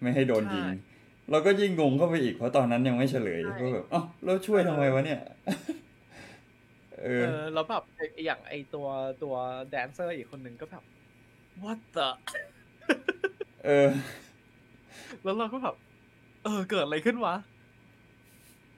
[0.00, 0.93] ไม่ให้โดนยิงใช่
[1.30, 5.20] เราก็ยิ่งงงเข้าไปอีกเพราะตอนนั้นยังไม่เฉลยใช่ก็แบบเอ้าแล้วช่วยทำไมวะเนี่ย
[7.02, 8.86] เอเอออแล้วแบบไอ้อย่างไอตัว
[9.22, 9.34] ตัว
[9.70, 10.84] แดนเซอร์อีกคนหนึ่งก็แบบ
[11.62, 12.08] what the
[13.64, 13.88] เออ
[15.22, 15.74] แล้วเราก็แบบ
[16.44, 17.34] เออ เกิดอะไรขึ้นวะ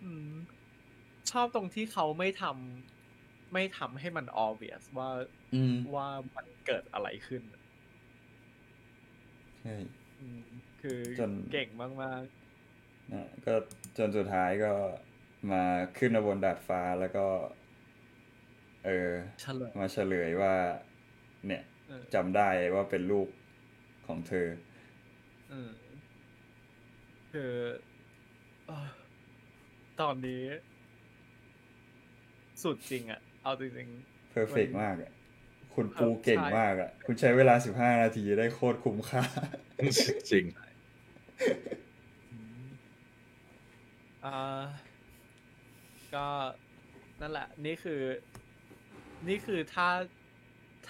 [0.02, 0.32] อืม
[1.30, 5.08] ชอบตรงที่เขาไม่ทำไม่ทำให้มัน obvious ว่า
[5.54, 7.42] อืมว่ามันเกิดอะไรขึ้น
[9.62, 9.74] ใช่
[10.20, 11.88] อืม คือจนเก่งมา
[12.20, 12.22] ก
[13.12, 13.54] นะก็
[13.98, 14.72] จนสุดท้ายก็
[15.52, 15.62] มา
[15.98, 17.26] ขึ้นมาบนดาดฟ้าแล้วก็
[18.84, 20.54] เออๆเฉลยมาเฉลยว่า
[21.46, 23.28] เนี่ยเออจำได้ว่าเป็นลูก
[24.06, 24.48] ของเธอ
[25.52, 25.70] อืม
[27.32, 27.52] คือ
[28.66, 28.88] เอ่อ
[30.00, 30.42] ตอนนี้
[32.62, 33.88] สุดจริงอะเอาจริง
[34.30, 35.12] เพอร์เฟกมันมากอะ
[35.74, 39.22] คุณปูครับเก่งใช่มากอะคุณใช้เวลาสิบห้านาทีได้โคตรคุ้มค่า
[40.30, 40.65] จริงๆ
[42.32, 42.66] อืม
[44.24, 44.62] อ่า
[46.14, 46.26] ก็
[47.20, 48.00] นั่นแหละ นี่คือ
[49.28, 49.88] นี่คือถ้า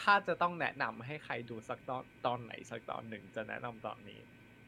[0.00, 4.20] ถ้าจะต้องแนะนำให้ใครดูสักตอนตอนไหนสักตอนหนึ่งจะแนะนำตอนนี้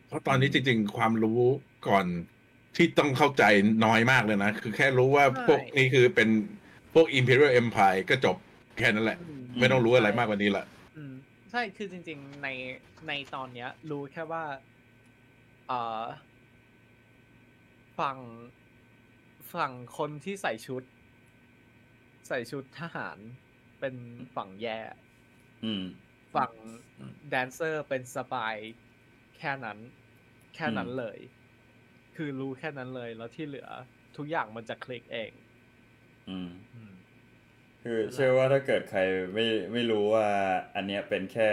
[0.09, 1.41] เพราะตอนนี้จริง ๆ ความรู้
[1.89, 2.07] ก่อน
[2.76, 3.45] ที่ต้องเข้าใจ
[3.85, 6.29] น้อยมากเลยนะ คือแค่รู้ว่าใช่พวกนี้คือเป็น
[6.95, 8.37] พวก Imperial Empire ก็จบ
[8.79, 10.64] แค่นั้นแหละอืมไม่ต้องรู้อะไรมากกว่านี้ละ
[10.97, 11.12] อืม
[11.51, 12.49] ใช่คือจริง ๆ ใน
[13.09, 14.61] ในตอนเนี้ย รู้แค่ว่าเอ่อ
[17.99, 18.19] ฝั่ง
[19.55, 20.83] ฝั่งคนที่ใส่ชุด
[22.29, 23.19] ใส่ชุดทหาร
[23.81, 23.95] เป็น
[24.37, 24.79] ฝั่งแย่
[25.64, 25.85] อืม
[26.35, 26.51] ฝั่ง
[27.31, 28.55] dancer เป็น spy
[29.39, 29.79] แค่นั้น
[30.55, 31.19] แค่นั้นอืมเลย
[32.16, 33.69] คือรู้แค่นั้นเลยแล้วที่เหลือ
[34.16, 35.31] ทุกอย่างมันจะคลิกเอง
[36.29, 36.93] อืมอืม
[37.83, 39.01] คือเชื่อว่าถ้าเกิดใคร
[39.35, 40.29] ไม่ไม่รู้ว่า
[40.75, 41.51] อันเนี้ยเป็นแค่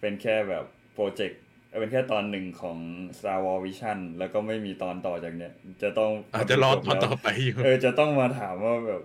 [0.00, 1.43] เป็นแค่แบบ project
[1.80, 2.78] เป็นแค่ตอนหนึ่งของ
[3.18, 5.52] Star Wars Visions แล้วก็ไม่มีตอนต่อจากเนี้ย
[5.82, 9.02] จะต้องอาจจะรอตอนแล้วต่อไปอยู่เออจะต้องมาถามว่าแบบ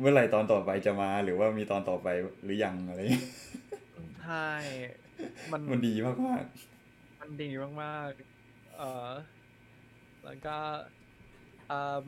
[0.00, 2.08] เมื่อไหร่ตอนต่อไปจะมา หรือว่ามีตอนต่อไป
[2.44, 3.24] หรือยังอะไรอย่างเงี้ย
[4.22, 4.50] ใช่
[5.52, 6.44] มันมันดีมากมาก
[7.20, 7.50] มันดี
[7.82, 9.10] มากๆเอ่อ
[10.24, 10.56] แล้วก็
[11.68, 12.04] เอิ่ม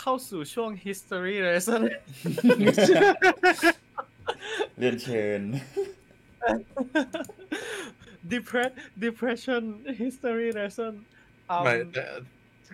[0.00, 1.88] เข้าสู่ช่วง history lesson ๆ
[4.78, 5.42] เรียนเชิญ
[8.32, 9.62] Depre- depression
[10.02, 10.92] history lesson
[11.50, 12.04] อืมไม่แต่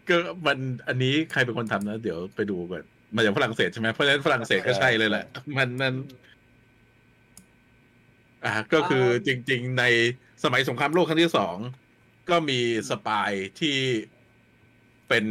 [0.08, 2.84] ก็มันอันนี้ใครเป็นคนทำนะ เดี๋ยวไปดูก่อน
[3.14, 5.24] มาจากฝรั่งเศสใช่ไหมเพราะฉะนั้นฝรั่งเศสก็ใช่เลยแหละ
[5.56, 5.94] มันนั่น
[8.44, 9.84] อ่าก็คือจริง ๆ ใน
[10.44, 11.56] สมัยสงครามโลกครั้งที่สอง
[12.30, 13.30] ก็มีสปาย
[13.60, 13.76] ที่
[15.08, 15.24] เป็น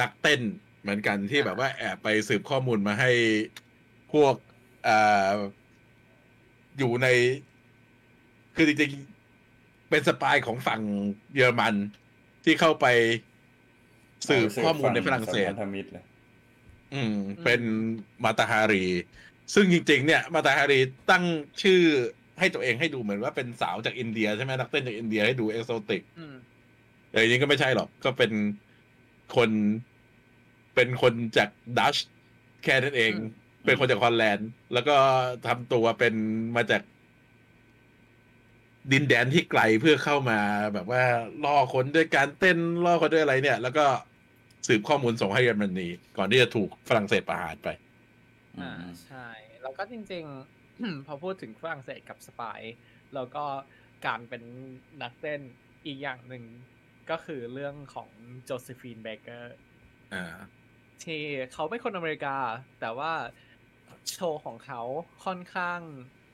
[0.00, 0.40] นักเต้น
[0.80, 3.10] เหมือนกันที่แบบว่าแอบไปสืบข้อมูลมาให้
[4.12, 4.34] พวก
[4.88, 5.32] อ่า
[6.78, 7.06] อยู่ใน
[8.56, 9.19] คือจริงๆ
[9.90, 10.80] เป็น spy ของฝั่ง
[11.34, 11.74] เยอรมัน
[12.44, 12.86] ที่เข้าไป
[14.28, 16.04] สืบข้อมูลในฝรั่งเศสสัมพันธมิตรเลย
[16.94, 17.60] อืม เป็น
[18.24, 18.84] มาตาฮารี
[19.54, 20.80] ซึ่งจริง ๆ เนี่ย มาตาฮารี
[21.10, 21.24] ตั้ง
[21.62, 21.80] ชื่อ
[22.38, 26.34] ให้ตัวเองให้ดูเหมือนว่าเป็นสาวจากอินเดียใช่ไหมนักเต้นจากอินเดียให้ดู exotic อืม
[27.10, 28.32] แต่จริงๆก็ไม่ใช่หรอก ก็เป็น
[29.36, 29.50] คน
[30.74, 31.96] เป็นคนจากดัช
[32.64, 34.96] แค่นั้นเองอืมเป็นคนจากฮอลแลนด์ แล้วก็
[35.46, 36.14] ทำตัวเป็น
[36.56, 36.82] มาจาก
[38.92, 40.38] ดินแดนที่ไกลเพื่อเข้ามา
[40.74, 41.02] แบบว่า
[41.44, 43.86] ล่อคนด้วยการเต้นล่อคนด้วยอะไรเนี่ย แล้วก็
[44.66, 47.68] สืบข้อมูลส่งให้เยอรมนีก่อนที่จะถูกฝรั่งเศสประหารไป
[48.56, 49.28] อืมอ่าใช่
[49.62, 50.24] แล้วก็จริง
[50.66, 52.60] ๆ พอพูดถึงฝรั่งเศสกับ spy
[53.14, 53.44] แล้วก็
[54.06, 54.42] การเป็น
[55.02, 55.40] นักเต้น
[55.86, 56.44] อีกอย่างหนึ่ง
[57.10, 58.10] ก็คือเรื่องของ
[58.44, 59.56] โจเซฟีนเบเกอร์
[60.14, 60.24] อ่า
[61.04, 61.22] ที่
[61.52, 62.36] เขาเป็นคนอเมริกา
[62.80, 63.12] แต่ว่า
[64.12, 64.80] โชว์ของเขา
[65.24, 65.80] ค่อนข้าง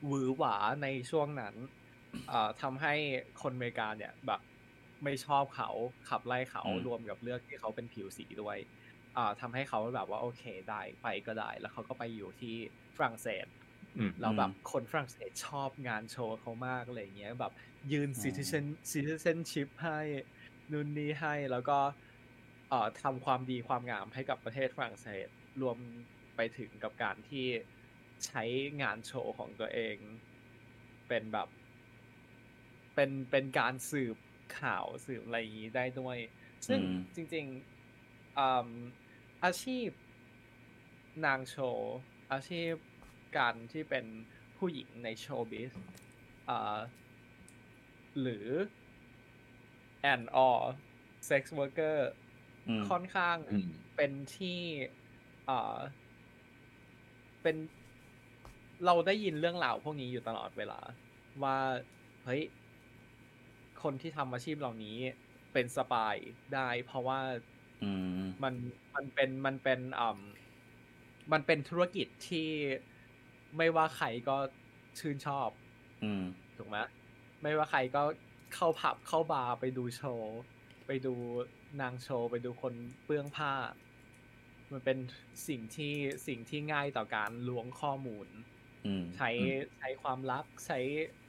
[0.07, 1.86] หวือหวาในช่วงนั้นเอ่อ
[2.63, 2.95] ทำให้
[3.43, 4.41] คนอเมริกาเนี่ยแบบ
[5.05, 5.71] ไม่ชอบเขา
[6.09, 8.59] ขับไล่เขาอืมรวมกับเรื่องที่เขาเป็นผิวสีด้วย
[9.17, 12.57] อ่าทำให้เขาแบบว่าโอเคได้ไปก็ได้ แล้วเขาก็ไปอยู่ที่
[12.97, 13.47] ฝรั่งเศส
[13.97, 17.53] อืมแล้วแบบคนฝรั่งเศสชอบงานโชว์เขามากอะไรเงี้ยแบบ
[17.93, 20.01] ยืนอืม citizen citizenship ให้
[20.73, 21.79] นู่นนี่ให้แล้วก็
[22.69, 25.29] เอ่อทำความดีความงามให้กับประเทศฝรั่งเศส
[25.63, 25.77] รวม
[26.37, 27.47] ไปถึงกับการที่
[28.27, 28.43] ใช้
[28.83, 29.97] งานโชว์ของตัวเอง
[31.09, 31.49] เป็นแบบ
[32.97, 34.17] เป็นเป็นการสืบ
[34.61, 36.19] ข่าวสืบอะไรอย่างนี้ได้ด้วย
[36.69, 38.69] ซึ่งอืมจริงๆอืม
[39.45, 39.89] อาชีพ
[41.27, 41.97] นางโชว์
[42.33, 42.73] อาชีพ
[43.37, 44.05] การที่เป็น
[44.59, 45.73] ผู้หญิงในโชว์บิส
[46.49, 46.79] อ่า
[48.21, 48.49] หรือ
[50.13, 50.61] and or
[51.29, 51.99] sex worker
[52.69, 54.61] อืมค่อนข้างอืมเป็นที่
[55.49, 55.79] อ่า
[57.43, 57.57] เป็น
[58.85, 60.81] เราได้ยินเรื่องราวพวกนี้อยู่ตลอดเวลา
[61.43, 61.59] ว่า
[62.25, 62.43] เฮ้ย
[63.83, 64.97] คนที่ทำอาชีพเหล่านี้
[65.53, 66.17] เป็นสปาย
[66.55, 67.21] ได้ เพราะว่า
[67.83, 68.55] อืมมัน
[68.95, 70.21] มันเป็นมันเป็นอ่า
[71.33, 72.49] มันเป็นธุรกิจที่
[73.57, 74.37] ไม่ว่าใครก็
[74.99, 75.51] ชื่นชอบ
[76.05, 76.25] อืม
[76.57, 76.79] ถูกไหม
[77.43, 78.03] ไม่ว่าใครก็
[78.55, 80.39] เข้าผับเข้าบาร์ไปดูโชว์
[80.87, 81.15] ไปดู
[81.81, 82.75] นางโชว์ไปดูคน
[83.05, 83.53] เปลื้องผ้า
[84.73, 84.99] มันเป็น
[85.49, 85.95] สิ่งที่
[86.27, 88.29] สิ่งที่ง่ายต่อการล้วงข้อมูล
[88.87, 89.31] อืมใช้
[89.79, 91.26] ใช้ความลับใช้เล่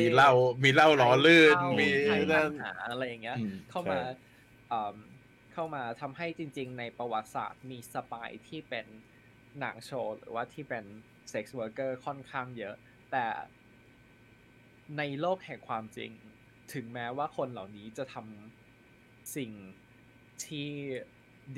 [0.00, 0.30] มีเหล้า
[0.64, 4.10] มีเหล้าหล่อลื่นมีใช้ปันั่ญนหาอะไรอย่างเงี้ยอืมเข้ามาใช่
[4.68, 4.96] เอิ่ม
[5.52, 8.86] เข้ามาทำให้จริง ๆ ในประวัติศาสตร์มีสปายที่เป็น
[9.60, 10.84] หนังโชว์หรือว่าที่เป็น
[11.30, 12.74] sex worker ค่อนข้างเยอะ
[13.12, 13.26] แต่
[14.98, 16.10] ในโลกแห่งความจริง
[16.74, 19.52] ถึงแม้ว่าคนเหล่านี้จะทำสิ่ง
[20.46, 20.68] ที่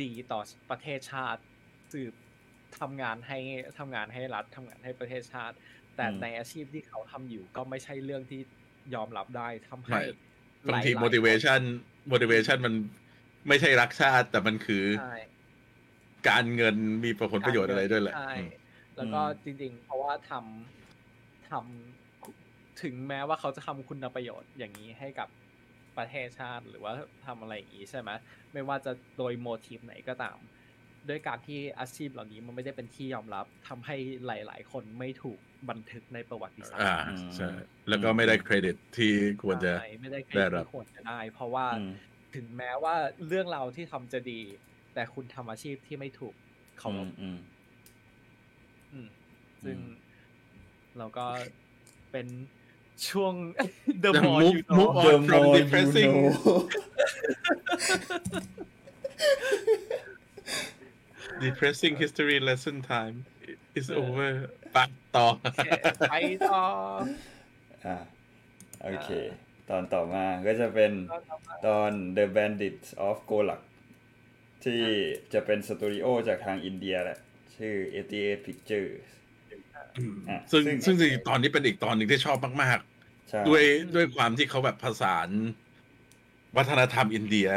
[0.00, 0.40] ดีต่อ
[0.70, 1.42] ประเทศชาติ
[1.92, 2.14] สืบ
[2.80, 3.38] ทำงานให้
[3.78, 5.56] ทำงานให้รัฐทำงานให้ประเทศชาติ
[5.96, 8.40] แต่อืมในอาชีพที่เขาทำอยู่ก็ไม่ใช่เรื่องที่
[8.94, 10.02] ยอมรับได้ทำให้ไม่
[10.66, 11.60] บางทีหลายๆ motivation
[12.12, 12.74] motivation มัน
[13.48, 15.14] ไม่ใช่รักชาติ แต่มันคือใช่
[16.28, 18.50] การเงินมีผลประโยชน์อะไรด้วยแหละใช่อืม
[18.96, 25.28] แล้วก็จริง ๆ เพราะว่าทำทำถึงแม้ว่าเขาจะทำคุณประโยชน์อย่างนี้ให้กับ
[25.98, 26.92] ประเทศชาติหรือว่า
[27.26, 28.10] ทำอะไรอย่างนี้ใช่ไหม
[28.52, 30.38] ไม่ว่าจะโดยโมทีฟไหนก็ตาม
[31.08, 33.96] ด้วยการที่อาชีพเหล่านี้มันไม่ได้เป็นที่ยอมรับทำให้
[34.26, 35.38] หลาย ๆ คนไม่ถูก
[35.70, 37.50] บันทึกในประวัติศาสตอ่าร์ใช่
[37.88, 41.92] แล้วก็ไม่ได้เครดิตที่ควรจะใช่ไม่ได้เครได้ดิตรับที่ควรจะได้ เพราะว่าอืม
[42.34, 42.94] ถึงแม้ว่า
[43.28, 44.40] เรื่องราวที่ทำจะดี
[44.94, 46.34] แต่คุณทำอาชีพที่ไม่ถูก
[46.78, 47.38] เคารพอืม
[48.92, 49.08] อืม
[49.64, 49.94] ซึ่งอืม
[50.98, 51.26] เราก็
[52.12, 52.26] เป็น
[53.08, 53.34] ช่วง
[54.04, 55.04] The The more move- you know move on.
[55.06, 56.52] The from more you depressing- know
[61.44, 63.16] depressing history lesson time
[63.78, 64.32] is เออ over
[64.76, 65.68] ปักต่อโอเค
[66.10, 66.14] ไป
[66.50, 66.64] ต่อ
[67.86, 67.96] อ่า
[68.84, 69.10] โอเค
[69.70, 70.92] ตอนต่อมาก็จะเป็น
[71.66, 73.62] ตอน The Bandits of Golak
[74.64, 74.82] ที่
[75.32, 77.18] จะเป็นสตูดิโอจากทางอินเดียแหละ
[77.56, 77.74] ชื่อ
[78.10, 79.02] 88 Pictures
[80.28, 82.78] อะซึ่งซึ่ซึ่งงจริงๆตอนนี้เป็นอีกตอนหนึ่งที่ชอบมาก
[83.30, 83.64] ใช่ๆด้วย
[83.94, 85.28] ด้วยความที่เขาแบบผสาน
[86.56, 87.48] วัฒนธรรมอินเดีย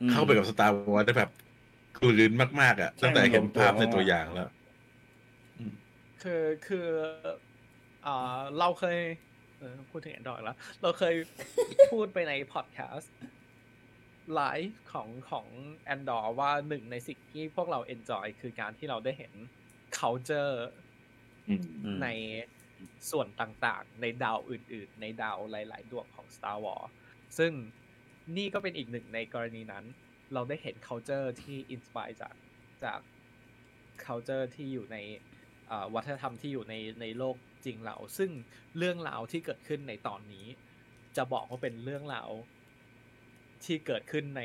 [0.00, 1.30] อืมเข้าไปกับสตาร์วอร์ได้แบบ
[2.04, 4.48] กลืนมากๆอะใช่ตั้งแต่เห็นภาพมันลงตัวในตัวอย่างแล้ว
[6.22, 6.88] คือคือ
[8.06, 8.98] อ่าเราเคย
[9.58, 11.14] เออพูดถึง Andor แล้ว เราเคย
[11.92, 15.46] พูดไปใน podcast live ของของ
[15.84, 19.32] Andor ว่าหนึ่งในสิ่งที่พวกเรา enjoy คือการที่เราได้เห็น
[19.98, 20.56] culture
[21.48, 22.08] อืมอืมใน
[23.10, 26.88] ส่วนต่างๆ ในดาวอื่น ๆ ในดาวหลาย ๆ ดวงของ Star Wars
[27.38, 27.52] ซึ่ง
[28.36, 29.84] นี่ก็เป็นอีกหนึ่งในกรณีนั้น
[30.32, 32.34] เราได้เห็น culture ที่อินสปายจาก
[32.84, 33.00] จาก
[34.04, 34.96] culture ที่อยู่ใน
[35.94, 38.30] วัฒนธรรมที่อยู่ในในโลกจริงเรา ซึ่ง
[38.78, 40.46] เรื่องราวที่เกิดขึ้นในตอนนี้
[41.16, 42.30] จะบอกว่าเป็นเรื่องราว
[43.64, 44.42] ที่เกิดขึ้นใน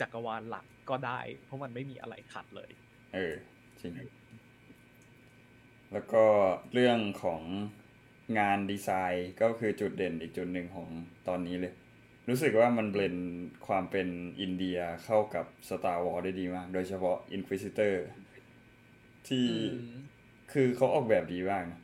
[0.00, 2.70] จักรวาลหลักก็ได้ เพราะมันไม่มีอะไรขัดเลย
[3.14, 3.34] เออ
[3.80, 3.92] จริง
[5.92, 6.24] แล้วก็
[6.72, 7.42] เรื่องของ
[8.38, 10.88] งานดีไซน์ก็คือจุดเด่นอีกจุดหนึ่งของ
[11.28, 11.74] ตอนนี้เลย
[12.28, 13.16] รู้สึกว่ามัน blend
[13.66, 14.08] ความเป็น
[14.40, 17.94] อินเดียเข้ากับ Star Wars ได้ดีมาก โดยเฉพาะ Inquisitor
[19.28, 19.56] ที่อื
[19.94, 20.04] ม
[20.52, 21.80] คือเขาออกแบบดีมากนะ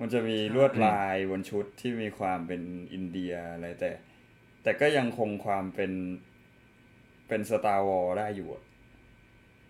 [0.00, 2.62] มันจะมีลวดลายบนชุดที่มีความเป็น
[2.92, 3.90] อินเดียอะไรแต่
[4.62, 5.92] แต่ก็ยังคงความเป็น
[7.28, 8.62] เป็น Star Wars ได้อยู่อะ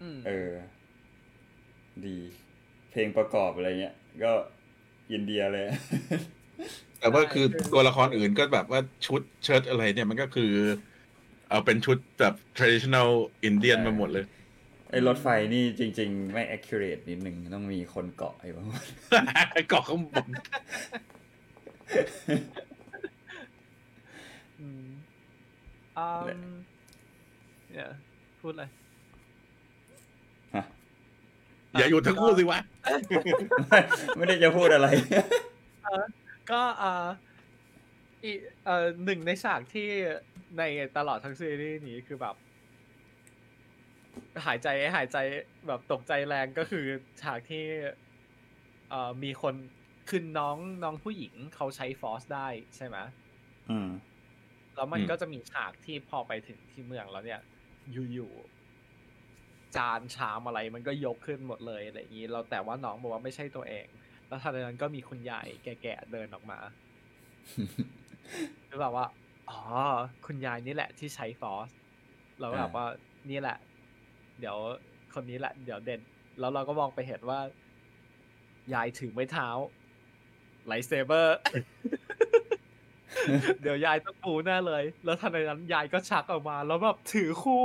[0.03, 0.51] อืมเออ
[2.07, 2.17] ดี
[2.91, 3.95] เพลงประกอบอะไรเงี้ย
[4.25, 4.33] ก็
[5.13, 5.67] อินเดียเลย
[7.03, 10.53] แต่ว่าคือใช่คือตัวละครอื่นก็แบบว่าชุดเชิ้ตอะไรเนี่ยมันก็คือ
[11.49, 13.11] เอาเป็นชุดแบบ traditional
[13.49, 14.25] Indian มาหมดเลย
[14.91, 18.67] ไอ้รถไฟนี่จริง ๆ ไม่ accurate นิดนึงต้องมีคนเกาะไอ้บ้าง
[19.69, 20.27] เกาะข้างบน
[24.61, 24.85] อืม
[25.99, 26.37] อืมและ
[27.73, 27.89] เนี่ย
[28.41, 28.69] พูดเลย
[30.55, 30.65] ฮะ
[31.79, 32.59] อย่าอยู่ทั้งคู่สิวะ
[34.17, 34.89] ไม่ได้จะพูดอะไร
[36.51, 37.09] ก็อ่า
[38.23, 38.33] อี
[38.65, 39.89] เอ่อหนึ่งในฉากที่
[40.59, 40.63] ใน
[40.97, 42.37] ตลอดทั้งซีรีส์นี้คือแบบ
[44.47, 45.17] หายใจหายใจ
[45.67, 46.87] แบบตกใจแรงก็คือ
[47.23, 47.65] ฉากที่
[48.91, 49.55] เอ่อมีคน
[50.09, 52.97] คือน้องน้องผู้หญิงเขาใช้ฟอสได้ใช่ไหม
[53.71, 53.91] อืม
[54.77, 57.41] แล้วมันอืมก็จะมีฉากที่พอไปถึงที่เมืองแล้วเนี่ย
[57.93, 63.87] อยู่ๆจานชามอะไรมันก็ยกขึ้นหมดเลยอะไรอย่างนี้แล้วแต่ว่าน้องบอกว่าไม่ใช่ตัวเอง
[64.33, 66.59] แล้วทันใดนั้นก็มีคุณยายแก่ๆเดินออกมา
[68.69, 69.07] คือแบบว่า
[69.51, 69.61] อ๋อ
[70.27, 71.71] คุณยายนี่แหละที่ใช้ฟอส
[72.41, 72.87] เราก็แบบอ่าว่า
[73.31, 73.57] นี่แหละ
[74.41, 74.57] เดี๋ยว
[75.15, 76.01] คนนี้แหละ เดี๋ยวเด่น
[76.41, 77.41] แล้วเราก็มองไปเห็นว่า
[78.75, 79.49] ยายถือไม้เท้า
[80.67, 81.39] ไลท์เซเบอร์
[83.63, 87.65] เดี๋ยวยายต้องปูแน่เลย แล้วทันใดนั้นยายก็ชักออกมา แล้วแบบถือคู่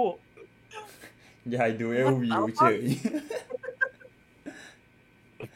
[1.55, 2.81] ยายดูเอลวิวเฉย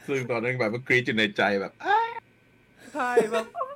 [0.07, 1.73] ซึ่งตอนนั้นแบบว่ากรีดอยู่ในใจแบบ
[2.91, 3.01] ใช่
[3.31, 3.71] แบบคุณ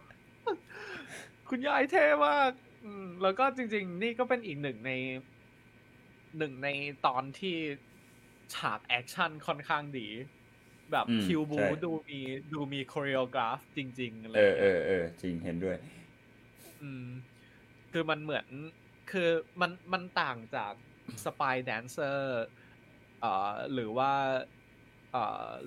[1.48, 2.52] คุณยายเท่มาก
[2.84, 4.92] อืมแล้วก็จริง ๆ นี่ก็เป็นอีกหนึ่งใน
[6.38, 6.68] หนึ่งใน
[7.06, 7.50] ตอนที่
[8.54, 10.08] ฉากแอคชั่นค่อนข้างดี
[10.92, 12.20] แบบอืมคิวบูใช่ดูมี
[12.54, 15.78] ดูมี choreograph จริงๆอะไรเอออย่างเอเงี้ยอเออจริงเห็นด้วย
[16.82, 17.02] อืม
[17.92, 18.48] คือมันเหมือน
[19.08, 19.22] คือ
[19.62, 20.74] มันมันต่างจาก
[21.26, 22.46] Spy Dancer
[23.18, 23.28] เอ่อ
[23.74, 24.65] หรือว่าเอ่อ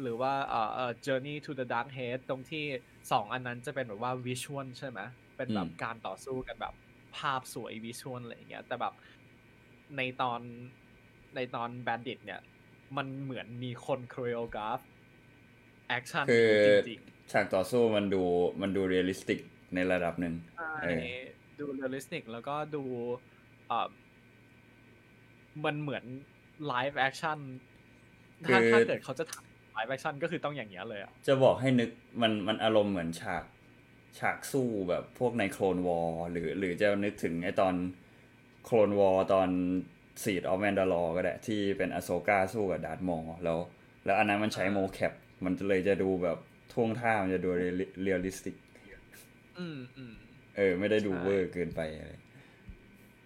[0.00, 2.64] หรือว่าเอ่อเอ่อ Journey to the Dark Head ตรงที่
[3.12, 5.00] สองอันนั้นจะเป็นแบบว่า visual ใช่ไหม
[5.36, 6.74] เป็นแบบอืมการต่อสู้กันแบบ
[7.16, 8.94] ภาพสวย visual อะไรอย่างเงี้ย แต่แบบ
[9.96, 10.40] ในตอน
[11.36, 12.40] ในตอน Bandit เนี่ย
[12.96, 14.80] มันเหมือนมีคนค o ร e โอกราฟ
[15.88, 18.22] แอคชั่นคือจริงๆฉากต่อสู้มันดู
[18.60, 19.40] มันดู realistic
[19.74, 21.04] ในระดับหนึ่งใช่เออ
[21.58, 22.82] ดู realistic แล้วก็ดู
[23.66, 23.88] เอ่อ
[25.64, 26.04] มันเหมือน
[26.66, 27.38] live action
[28.46, 31.90] ถ้าถ้าเกิดเขาจะถ่าย live action ก็คือต้องอย่างเงี้ยเลยอะจะบอกให้นึก
[32.22, 33.44] มันมันอารมณ์เหมือนฉาก
[34.18, 37.74] ฉากสู้แบบพวกใน Clone Wars หรือหรือจะนึกถึงไอตอน
[38.64, 39.48] Clone Wars ตอน
[40.22, 43.58] Siege of Mandalore ก็ได้ที่เป็น Ahsoka สู้กับ Darth Maul แล้ว
[44.04, 45.12] แล้วอันนั้นมันใช้ mocap
[45.44, 46.38] มันเลยจะดูแบบ
[46.72, 47.48] ท่วงท่ามันจะดู
[48.02, 48.56] realistic
[49.58, 50.14] อืมอืม
[50.56, 52.12] เออ ไม่ได้ดูใช่เวอร์เกินไปอะไร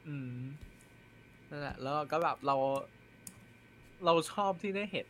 [0.08, 0.36] อืม
[1.50, 2.56] นั่นแหละแล้วก็แบบเรา
[4.04, 5.08] เราชอบที่ได้เห็น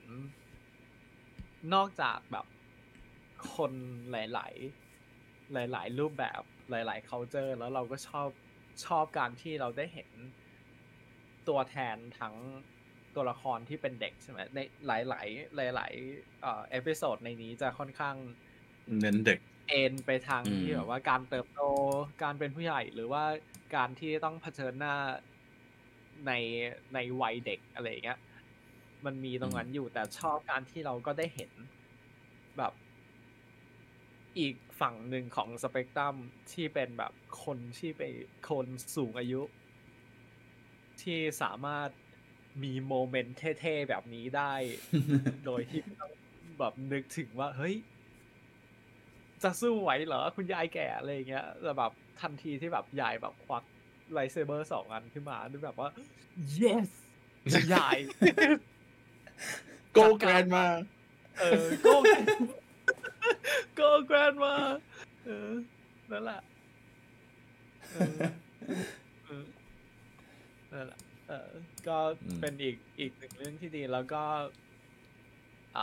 [1.74, 2.46] นอกจากแบบ
[3.54, 3.72] คน
[4.10, 4.54] หลาย
[5.68, 6.40] ๆ หลาย ๆ รูปแบบ
[6.70, 8.28] หลาย ๆ culture แล้วเราก็ชอบ
[8.86, 10.10] ชอบการที่เราได้เห็น
[11.48, 12.34] ตัวแทนทั้ง
[13.14, 18.16] ตัวละครที่เป็นเด็กใช่ไหมในหลายๆหลายๆเอ่อ episode ในนี้จะค่อนข้าง
[19.00, 19.38] เน้นเด็ก
[19.68, 21.62] เอ็นไปทางอืมที่แบบว่าการเติบโต
[22.22, 23.24] การเป็นผู้ใหญ่ หรือว่า
[23.76, 24.94] การที่ต้องเผชิญหน้า
[26.26, 26.32] ใน
[26.94, 28.18] ในวัยเด็กอะไรอย่างเงี้ย
[29.06, 31.52] มันมีตรงนั้นอยู่แต่ชอบการที่เราก็ได้เห็น
[32.58, 32.72] แบบ
[34.38, 36.14] อีกฝั่งหนึ่งของสเปกตรัม
[36.52, 37.12] ที่เป็นแบบ
[37.44, 38.02] คนที่ไป
[38.48, 39.42] คนสูงอายุ
[41.02, 41.88] ที่สามารถ
[42.62, 44.54] มีโมเมนต์เท่ๆแบบนี้ได้
[45.46, 46.12] โดยที่ไม่ต้อง
[46.60, 47.74] แบบนึกถึงว่า เฮ้ย
[49.42, 53.64] จะสู้ไหวเหรอ คุณยายแก่อะไรอย่างเงี้ยแต่แบบทันทีที่แบบยายแบบควัก
[54.12, 55.88] lightsaber สองอันขึ้นมาด้วยแบบว่า
[56.60, 56.90] yes
[57.74, 57.98] ยาย
[59.92, 60.66] go grandma
[61.38, 61.94] เออ go
[63.78, 64.54] go grandma
[65.24, 65.52] เออ
[66.10, 66.40] นั่นแหละ
[67.92, 68.20] เออ
[69.24, 69.44] เออ
[70.72, 71.34] นั่นแหละเออ
[71.86, 74.16] ก็อืมเป็นอีกอีกหนึ่งเรื่องที่ดีแล้วก็
[75.74, 75.80] อ่า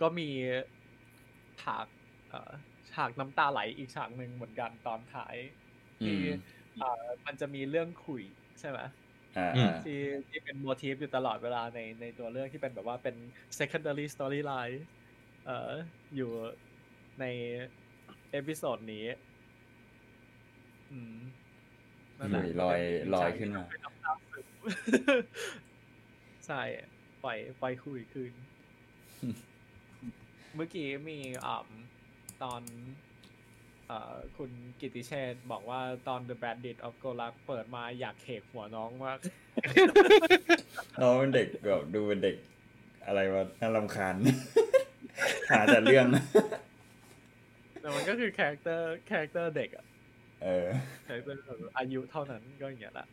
[0.00, 0.28] ก็มี
[1.60, 1.86] ฉาก
[2.28, 2.52] เอ่อ
[2.92, 5.36] ฉากน้ำตาไหลอีกฉากหนึ่งเหมือนกันตอนท้าย
[6.00, 6.22] อืที่ม
[6.80, 6.86] อ่า
[7.26, 8.22] มันจะมีเรื่องคุย
[8.58, 9.01] ใช่ไหมอ่าอืมอ่า
[9.84, 13.16] ที่ที่เป็น motif อยู่ตลอดเวลาในในตัวเรื่องที่เป็นแบบว่าเป็น
[13.58, 14.76] secondary storyline
[15.46, 15.70] เอ่อ
[16.16, 16.30] อยู่
[17.20, 17.24] ใน
[18.30, 19.04] episode นี้
[20.92, 21.16] อืม
[22.18, 22.80] นั่นแหละลอย
[23.14, 24.46] ลอยขึ้นมาเป็นน้ำตาซึม
[26.46, 26.62] ใช่
[27.24, 28.32] ปล่อยปล่อยคุยคืน
[30.54, 31.66] เมื่อกี้มีอ่า
[32.42, 33.11] ตอนเอ่อ
[34.36, 39.18] คุณกิติเชษฐ์บอกว่าตอน The Bandit of g o l a k เปิดมาอยากเขกหัวน้องมาก
[40.98, 42.36] เราเป็นเด็กแบบดูเป็นเด็ก
[43.06, 44.14] อะไรวะน่ารำคาญ
[45.50, 46.06] หาแต่เรื่อง
[47.80, 49.84] แต่มันก็คือคาแรคเตอร์คาแรคเตอร์เด็กอะ
[50.44, 50.68] เออ
[51.06, 53.06] คาแรคเตอร์แบบอายุเท่านั้นก็อย่างเงี้ยแหละ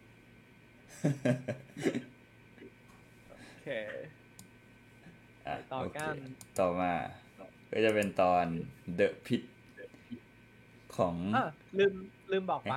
[3.27, 3.33] โอ
[3.63, 3.69] เค
[5.47, 6.15] อะต่อโอเคกัน
[6.59, 6.93] ต่อมา
[7.71, 8.45] ก็จะเป็นตอน
[8.99, 9.43] The Pit
[10.99, 11.47] ของอะ
[11.77, 11.93] ลืม
[12.31, 12.75] ลืมบอกไป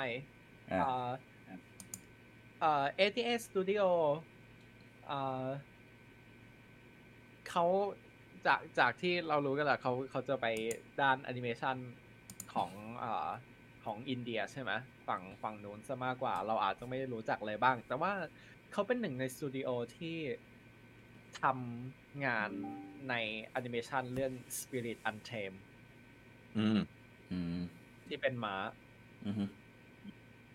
[0.73, 1.11] อะอ่า
[2.63, 3.85] อ่า ATS Studio
[5.11, 5.47] อ่า
[7.49, 7.65] เขา
[8.47, 10.47] จากจากที่เรารู้กันแหละเขาเขาจะไป
[11.01, 11.77] ด้านแอนิเมชัน
[12.55, 12.71] ของ
[13.03, 13.29] อ่า
[13.85, 14.73] ของอินเดียใช่ไหม
[15.09, 18.13] ฝั่งฝั่งนู้นซะมากกว่า เราอาจจะไม่รู้จักเลยบ้าง แต่ว่า
[18.73, 20.17] เขาเป็นหนึ่งในสตูดิโอที่
[21.43, 22.51] ทำงาน
[23.09, 25.59] ในแอนิเมชันเรื่อง Spirit Untamed
[26.59, 26.79] อืม
[27.33, 27.63] อืม
[28.13, 28.57] ที่เป็นม้า
[29.27, 29.45] อือฮึ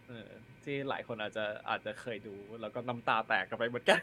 [0.08, 0.30] เออ
[0.64, 4.02] ที่หลายคนอาจจะอาจจะเคยดู แล้วก็น้ำตาแตกกันไปเหมือนกัน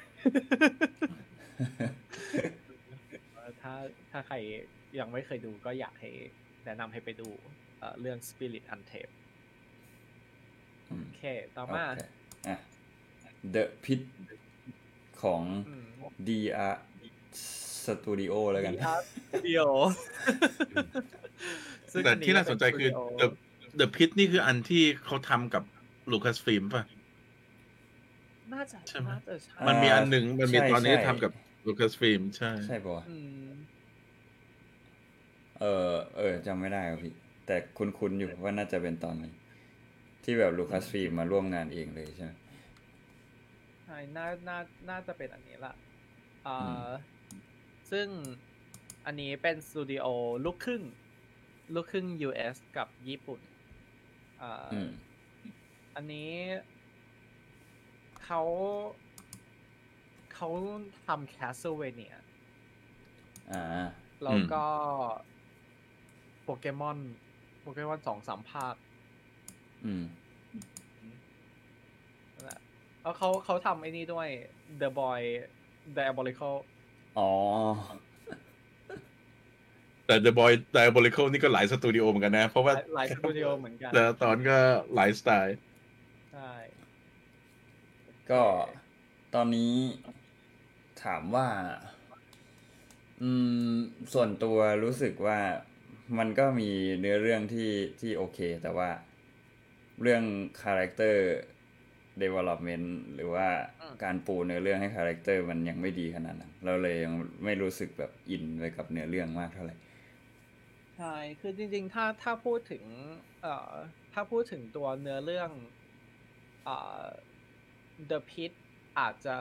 [3.34, 3.74] เออถ้า
[4.10, 4.36] ถ้าใคร
[4.98, 6.10] ยังไม่เคยดูก็อยากให้
[6.64, 7.28] แนะนำให้ไปดู
[7.78, 9.14] เอ่อเรื่อง Spirit Untamed
[10.90, 11.22] อืมโอเค
[11.56, 12.00] ต่อมาโอเค
[12.48, 12.56] อะ
[13.54, 14.00] The Pit
[15.22, 15.86] ของอืม
[16.28, 16.74] DR
[17.84, 19.66] Studio แล้วกัน VR Studio
[21.92, 22.90] ซึ่งแต่อัที่น่าสนใจคือ
[23.20, 23.43] ก็ The
[23.76, 25.62] เป็น The Pit นี่คืออันที่เขาทำกับ
[26.12, 26.82] Lucas Film ป่ะ
[28.52, 31.32] น่าจะใช่ไหม น่าจะใช่มันมีอันหนึ่งมันมีใช่ตอนนี้ใช่ ทำกับ
[31.66, 33.48] Lucas Film ใช่ ใช่ปะวะอืม
[35.60, 37.14] เออ เออจำไม่ได้ครับพี่
[37.46, 39.32] แต่คุ้นๆอยู่ว่าน่าจะเป็นตอนนี้
[40.24, 42.32] ที่แบบลูคัสฟิล์มมาร่วมงานเองเลยใช่ไหม
[43.84, 45.72] ใช่น่าน่าน่าจะเป็นอันนี้ละ
[46.44, 46.88] เอ่อืออ
[47.90, 48.06] ซึ่ง
[49.06, 50.06] อันนี้เป็นสตูดิโอ
[50.44, 50.82] ลูกครึ่ง
[51.74, 54.88] ลูกครึ่ง US กับญี่ปุ่นเอ่อออืม
[55.94, 56.30] อันนี้
[58.24, 58.42] เขา
[60.34, 60.48] เขา
[61.06, 62.14] ทำ Castlevania
[63.52, 63.64] อ่า
[64.24, 64.64] แล้วก็
[66.44, 66.98] โปเกมอน
[67.60, 68.74] โปเกมอนสองสามภาค
[69.84, 70.04] อืม
[72.34, 72.60] นั่นแหละ
[73.02, 74.28] แล้วเขาเขาทำไอ้นี่ด้วย
[74.80, 75.20] The Boy
[75.96, 76.54] Diabolical
[77.18, 77.30] อ๋อ
[80.06, 84.56] แต่ The Boy Diabolical นี่ก็หลายสตูดิโอเหมือนกันนะ เพราะว่าหลายสตูดิโอเหมือนกันแต่ละตอนก็
[84.94, 85.56] หลายสไตล์
[86.32, 86.52] ใช่
[88.30, 88.42] ก็
[89.34, 89.74] ตอนนี้
[91.04, 91.48] ถามว่า
[93.22, 93.30] อื
[93.70, 93.74] ม
[94.12, 95.38] ส่วนตัวรู้สึกว่า
[96.18, 96.70] มันก็มี
[97.00, 97.70] เนื้อเรื่องที่
[98.00, 98.88] ที่โอเค แต่ว่า
[100.02, 100.22] เรื่อง
[100.62, 101.20] คาแรคเตอร์
[102.22, 103.46] development หรือว่า
[104.04, 107.12] การปูเนื้อเรื่องให้คาแรคเตอร์มันยังไม่ดีขนาดนั้น เราเลยยัง
[107.44, 109.76] ไม่รู้สึกแบบอินไปกับเนื้อเรื่องมากเท่าไหร่
[110.96, 112.84] ใช่ คือจริง ๆ ถ้าถ้าพูดถึง
[113.40, 113.72] เอ่อ
[114.12, 115.50] ถ้าพูดถึงตัวเนื้อเรื่อง
[116.64, 117.02] เอ่อ
[118.10, 118.52] The Pit
[118.98, 119.36] อาจจะ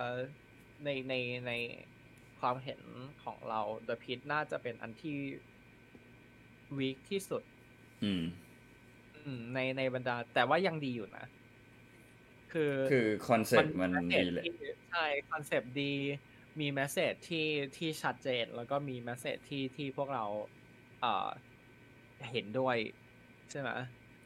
[0.84, 1.14] ในใน
[1.48, 1.52] ใน
[2.40, 2.82] ความเห็น
[3.24, 5.18] ของเรา The Pit น่าจะเป็นอันที่
[6.78, 7.44] weak ที่สุด
[8.04, 8.22] อืม
[9.26, 11.26] อืม ในในบรรดา แต่ว่ายังดีอยู่นะ
[12.52, 14.54] คือคือคอนเซ็ปต์มันแสดีแหละที่
[14.92, 15.94] ใช่คอนเซปต์ดี
[16.60, 17.48] มี message ที่
[17.78, 20.26] ที่ชัดเจน แล้วก็มี message ที่ที่พวกเรา
[21.04, 21.30] เอ่อ
[22.32, 22.78] เห็นด้วย
[23.52, 23.70] ใช่ไหม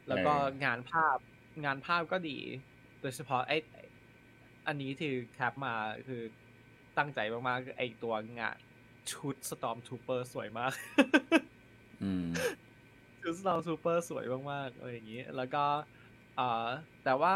[0.08, 1.18] แล้วก็เอองานภาพ
[1.66, 2.38] งานภาพก็ดี
[3.02, 3.84] โดยเฉพาะไอ้ไอ้
[4.68, 5.76] อันนี้ที่แคปมา
[6.08, 6.22] คือ
[6.98, 8.58] ตั้งใจมากๆไอ้ตัวงาน
[9.12, 10.74] ชุด Storm Trooper สวยมาก
[12.04, 12.28] อืม
[13.22, 15.66] ชุด Storm Trooper สวยมากๆอะไรอย่างนี้ แล้วก็
[16.36, 16.68] เอ่อ
[17.04, 17.36] แต่ว่า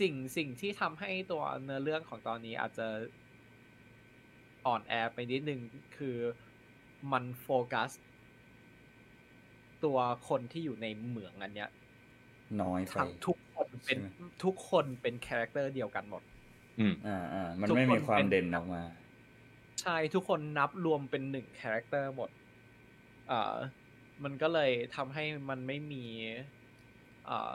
[0.00, 2.88] สิ่งสิ่งที่ทำให้ตัวเนื้อเรื่องของตอนนี้อาจจะ
[4.66, 5.60] อ่อนแอไปนิดนึง
[5.96, 6.16] คือ
[7.12, 7.90] มันโฟกัส
[9.84, 9.98] ตัว
[10.28, 11.70] คนที่อยู่ในเหมืองอันเนี้ย
[12.62, 14.06] น้อยไปทั้งทุกคนเป็นใช่ไหม
[14.44, 16.22] ทุกคนเป็นคาแรคเตอร์เดียวกันหมด
[16.80, 18.82] อืมอ่าอ่ามันทุกไม่มีคนความเป็นเด่นออกมา
[19.82, 22.30] ใช่ทุกคนนับรวมเป็นหนึ่งคาแรคเตอร์หมด
[23.28, 23.54] เอ่อ
[24.24, 26.04] มันก็เลยทำให้มันไม่มี
[27.26, 27.54] เอ่อ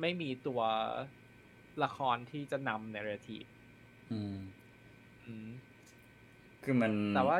[0.00, 0.60] ไม่มีตัว
[1.84, 3.44] ละครที่จะนำ narrative
[4.12, 4.36] อืม
[5.24, 5.48] อืม
[6.64, 7.38] คือมันแต่ว่า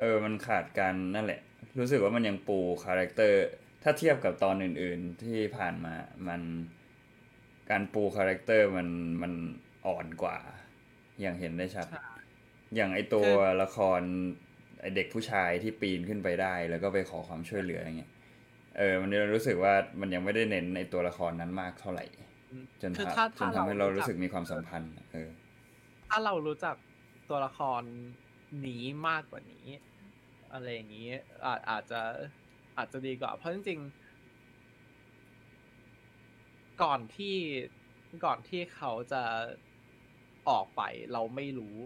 [0.00, 1.40] เออมันขาดการนั่นแหละ
[1.78, 3.44] รู้สึกว่ามันยังปูคาแรคเตอร์
[3.82, 5.94] ถ้าเทียบกับตอนอื่น ๆที่ผ่านมา
[6.28, 6.42] มัน
[7.70, 8.88] การปูคาแรคเตอร์มัน
[9.22, 9.32] มัน
[9.86, 10.38] อ่อนกว่า
[11.20, 12.06] อย่างเห็นได้ชัดใช่
[12.74, 14.00] อย่างไอตัวคือละคร
[14.80, 18.12] ไอเด็กผู้ชายที่ปีนขึ้นไปได้ แล้วก็ไปขอความช่วยเหลืออย่างเงี้ย
[18.78, 22.04] เออ มันรู้สึกว่ามันยังไม่ได้เน้นในตัวละครนั้นมากเท่าไหร่
[22.82, 25.28] จนคือทำถ้าจนถ้าทำให้เราเรารู้รู้จักสึกมีความสัมพันธ์ เออ
[26.10, 26.76] ถ้าเรารู้จัก
[27.30, 27.82] ตัวละคร
[28.66, 29.66] นี้มากกว่านี้
[30.52, 31.08] อะไรอย่างนี้
[31.44, 32.00] อาจอาจจะ
[32.76, 37.36] อาจจะดีกว่า เพราะจริงๆก่อนที่
[38.24, 39.22] ก่อนที่เขาจะ
[40.48, 40.80] ออกไป
[41.12, 41.76] เราไม่รู้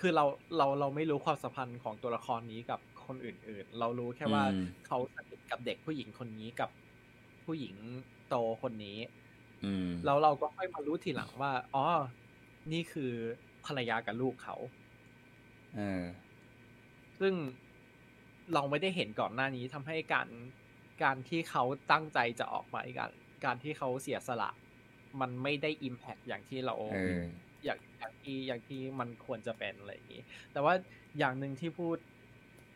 [0.00, 0.24] คือเรา
[0.56, 6.70] เราเราไม่รู้ความสัมพันธ์ของตัวละครนี้กับคนอื่น ๆ เรารู้แค่ว่าอืมเขาสนิทกับเด็กผู้หญิงคนนี้กับ
[7.44, 7.74] ผู้หญิง
[8.26, 8.98] โตคนนี้
[9.62, 11.84] อืมแล้วเราก็ค่อยมารู้ทีหลังว่า อ๋อ
[12.72, 13.12] นี่คือ
[13.64, 14.81] ภรรยากับลูกเขาเออ
[17.20, 17.34] ซึ่ง
[18.54, 20.28] เราไม่ได้เห็นก่อนหน้านี้ทำให้การ
[21.02, 23.10] การที่เขาตั้งใจจะออกมาการ
[23.44, 24.50] การที่เขาเสียสละ
[25.20, 27.20] มันไม่ได้อิมแพ t อย่างที่เราเออ
[27.64, 30.22] อย่างอย่างที่อย่างที่มันควรจะเป็นอะไรอย่างนี้
[30.52, 30.74] แต่ว่า
[31.18, 31.96] อย่างหนึ่งที่พูด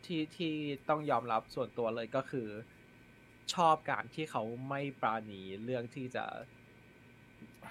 [0.05, 0.53] ที่ที่
[0.89, 2.47] ต้องยอมรับส่วนตัวเลยก็คือ
[3.53, 6.25] ชอบการที่เขาไม่ปราณีเรื่องที่จะ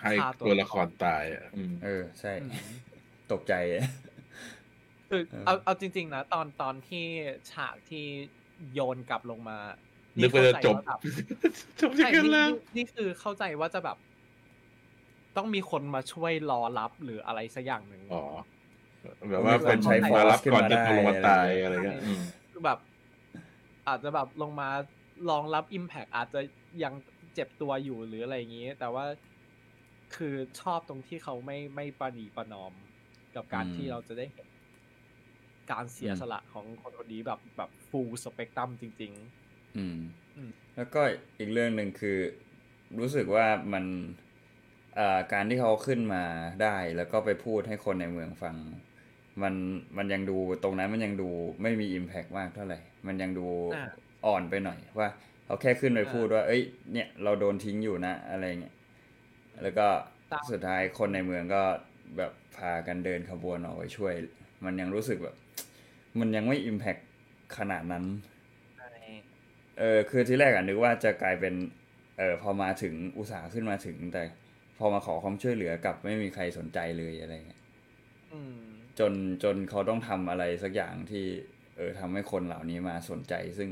[0.01, 2.53] ให้ฆ่าตัวละครตายอะอืมเออ ใช่อืม
[3.33, 3.55] ตกใจ
[5.11, 7.07] คือเออเอาเอาจริง ๆ นะ ตอนตอนที่
[7.53, 8.05] ฉากที่
[8.73, 9.59] โยนกลับลงมา
[10.21, 10.77] นึนึกว่าจะจบ
[11.81, 13.97] จบอย่างใช่นั้นนี่แล้วนี่นี่คือเข้าใจว่าจะแบบ
[15.37, 18.25] ต้องมีคนมาช่วยรอรับหรืออะไรสักอย่างหนึ่งอ๋อ
[19.31, 22.79] แบบว่าเป็นใช้มารับ force ก่อนจะขึ้นมาได้ลงมาตายอะไรเงี้ยอืมคือแบบ
[23.89, 24.69] อาจจะแบบลงมา
[25.31, 26.41] รองรับ Impact อาจจะ
[26.83, 26.95] ยัง
[27.35, 29.05] เจ็บตัวอยู่หรืออะไรอย่างนี้ แต่ว่า
[30.17, 32.73] คือชอบตรงที่เขาไม่ไม่ประนีประนอม
[33.35, 34.47] กับการอืมที่เราจะได้เห็น
[35.73, 39.13] การเสียอืมสละของคนคนนี้แบบแบบ full spectrum จริง
[39.77, 39.97] อืม
[40.37, 41.01] อืมแล้วก็
[41.39, 42.19] อีกเรื่องหนึ่งคือ
[42.99, 43.85] รู้สึกว่ามัน
[44.99, 46.25] อ่าการที่เขาขึ้นมา
[46.63, 48.57] ได้ แล้วก็ไปพูดให้คนในเมืองฟัง
[49.43, 49.55] มัน
[49.97, 51.29] มันยังดูตรงนั้นมันยังดู
[51.63, 53.89] ไม่มีอิมแพกมากเท่าไหร่ มันยังดูอ่า
[54.27, 55.09] อ่อนไปหน่อยว่า
[55.47, 56.63] เขาแค่ขึ้นไปพูดว่า เอ้ย
[56.93, 58.75] เนี่ยเราโดนทิ้งอยู่นะ อะไรเงี้ย
[59.63, 59.87] แล้วก็
[60.33, 61.63] ตามสุดท้ายคนในเมืองก็
[62.17, 64.15] แบบพากันเดินขบวนออกไปช่วย
[64.65, 65.37] มันยังรู้สึกแบบ
[66.21, 66.97] มันยังไม่อิมแพค
[67.57, 68.05] ขนาดนั้น
[68.77, 68.89] ใช่
[69.79, 71.55] เออคือที่แรกอะนึกว่าจะกลายเป็น
[72.19, 74.23] เออพอมาถึงอุตสาห์ขึ้นมาถึง แต่
[74.79, 77.61] พอมาขอความช่วยเหลือกลับไม่มีใครสนใจเลยอะไรเงี้ย
[78.33, 78.57] อืม
[78.99, 79.13] จน
[79.43, 81.25] จนเขาต้องทำอะไรสักอย่างที่
[81.77, 83.71] เออทำให้คนเหล่านี้มาสนใจ ซึ่ง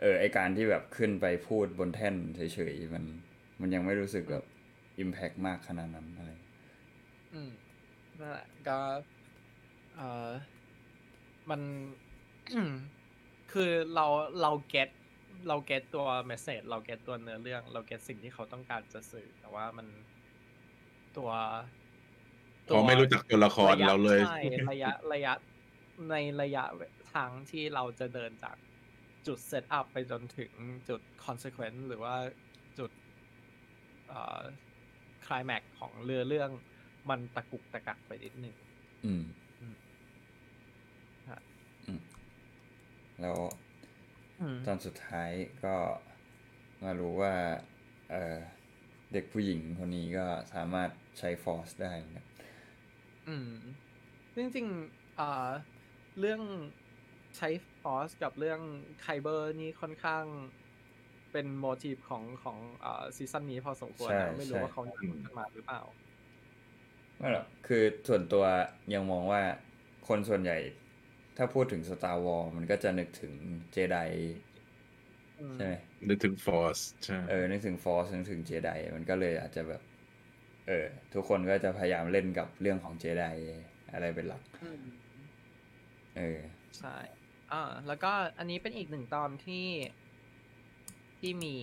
[0.00, 3.04] เออไอการที่แบบขึ้นไปพูดบนแท่นเฉยๆมัน
[3.60, 4.44] มันยังไม่รู้สึกแบบ
[4.98, 6.30] อิมแพกมากขนาดนั้นอะไร
[7.32, 7.50] อืม
[8.18, 8.78] นั่นแหละก็
[9.96, 10.30] เออ
[11.50, 11.60] มัน
[13.52, 14.06] คือเรา
[14.42, 14.88] เรา get
[15.48, 19.86] เรา get ตัว message เรา get ตัวเนื้อเรื่อง เรา get สิ่งที่เขาต้องการจะสื่อ แต่ว่ามัน
[21.16, 21.30] ตัว
[22.64, 25.32] เขาไม่รู้จักตัวละคระยะเราเลยใช่ระยะระยะ
[26.10, 26.64] ในระยะ
[27.14, 28.56] ทางที่เราจะเดินจาก
[29.26, 30.52] จุด setup ไปจนถึง
[30.88, 32.14] จุดคอนเ e เควนต์หรือว่า
[32.78, 32.90] จุด
[35.26, 36.50] คลายแม็กของเรือเรื่อง
[37.10, 38.56] มันตะกุกตะกักไปนิดหนึ่ง
[39.04, 39.22] อืม
[39.60, 39.74] อืม
[41.30, 41.40] ฮะ
[41.86, 42.00] อืม
[43.20, 43.36] แล้ว
[44.40, 45.30] อืมตอนสุดท้าย
[45.64, 45.74] ก็
[46.84, 47.34] มารู้ว่า
[48.10, 48.36] เออ
[49.12, 52.26] เด็กผู้หญิงคนนี้ก็สามารถใช้ฟอร์สได้เหมือนกัน
[53.28, 53.50] อืม
[54.36, 55.48] จริงๆอ่า
[56.18, 56.42] เรื่อง
[57.36, 57.48] ใช้
[57.82, 58.60] Force กับเรื่อง
[59.00, 60.24] Kyber นี่ค่อนข้าง
[61.32, 65.82] เป็น motif ของของอ่าซีซั่นนี้พอสมควรใช่นะไม่รู้ใช่ว่าเขาหยิบกันมาหรือเปล่า
[67.16, 68.44] ไม่หรอกคือส่วนตัว
[68.94, 69.42] ยังมองว่า
[70.08, 70.58] คนส่วนใหญ่
[71.38, 73.32] ถ้าพูดถึง Star Wars มันก็จะนึกถึง
[73.72, 73.96] เจได
[75.40, 75.74] อืมใช่ไหม
[76.08, 79.82] นึกถึง Force ใช่เออนึกถึง Force นึกถึงเจไดมันก็เลยอาจจะแบบ
[80.68, 83.24] เออ ทุกคนก็จะพยายามเล่นกับเรื่องของเจได
[83.92, 84.82] อะไรเป็นหลักอืม
[86.16, 86.38] เออ
[86.78, 86.96] ใช่
[87.52, 89.66] อ่าแล้วก็อันนี้เป็นอีกหนึ่งตอนที่
[91.18, 91.56] ที่มี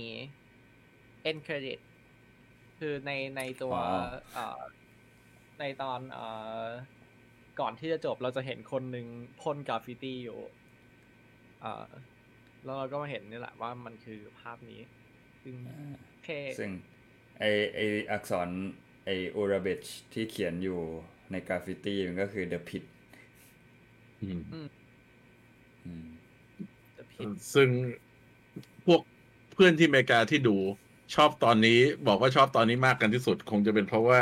[1.30, 1.80] end credit
[2.80, 3.80] คือในในตัวอ๋อ
[4.34, 4.62] เอ่อ
[5.60, 6.26] ในตอนเอ่
[6.64, 6.66] อ
[7.60, 9.08] ก่อนที่จะจบเราจะเห็นคนหนึ่ง
[9.42, 10.40] พ่นกราฟฟิตี้อยู่
[11.62, 11.86] เอ่อ
[12.64, 14.82] แล้วเราก็มาเห็นนี่แหละว่ามันคือภาพนี้
[15.44, 15.56] ซึ่ง
[16.24, 16.72] เท่ซึ่ง
[17.40, 17.44] ไอ
[17.76, 17.80] ไอ
[18.12, 18.50] อักษร
[19.06, 19.84] ไออูราเบช
[20.14, 20.80] ที่เขียนอยู่
[21.32, 22.84] ในกราฟฟิตี้มันก็คือ The Pit
[24.22, 24.42] อืม
[25.86, 26.06] อืม
[26.98, 27.70] จะผิดซึ่ง
[28.86, 29.02] พวก
[29.54, 30.58] เพื่อนที่อเมริกาที่ดู
[31.16, 34.22] ชอบตอนนี้ บอกว่าชอบตอนนี้มากกันที่สุด คงจะเป็นเพราะว่า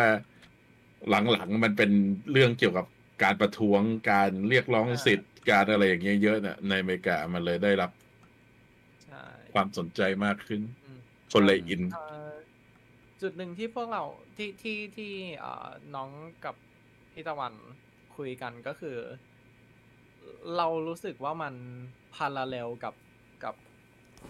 [1.09, 1.91] หลังๆมันเป็น
[2.31, 2.85] เรื่องเกี่ยวกับ
[3.21, 3.81] การประท้วง
[4.11, 7.91] การเรียกร้องสิทธิ์การอะไรอย่างเงี้ยเยอะน่ะในอเมริกามันเลยได้รับ
[9.03, 9.23] ใช่
[9.53, 10.99] ความสนใจมากขึ้นอืม
[11.31, 12.29] คนเลยอินเอ่อ
[13.21, 14.03] จุดหนึ่งที่พวกเรา
[14.37, 16.11] ที่ที่ที่เอ่อน้อง
[16.45, 16.55] กับ
[17.13, 17.53] พี่ตะวัน
[18.15, 18.97] คุยกันก็คือ
[20.55, 21.55] เรารู้สึกว่ามัน
[22.13, 22.95] พาราเลลกับ
[23.43, 23.55] กับ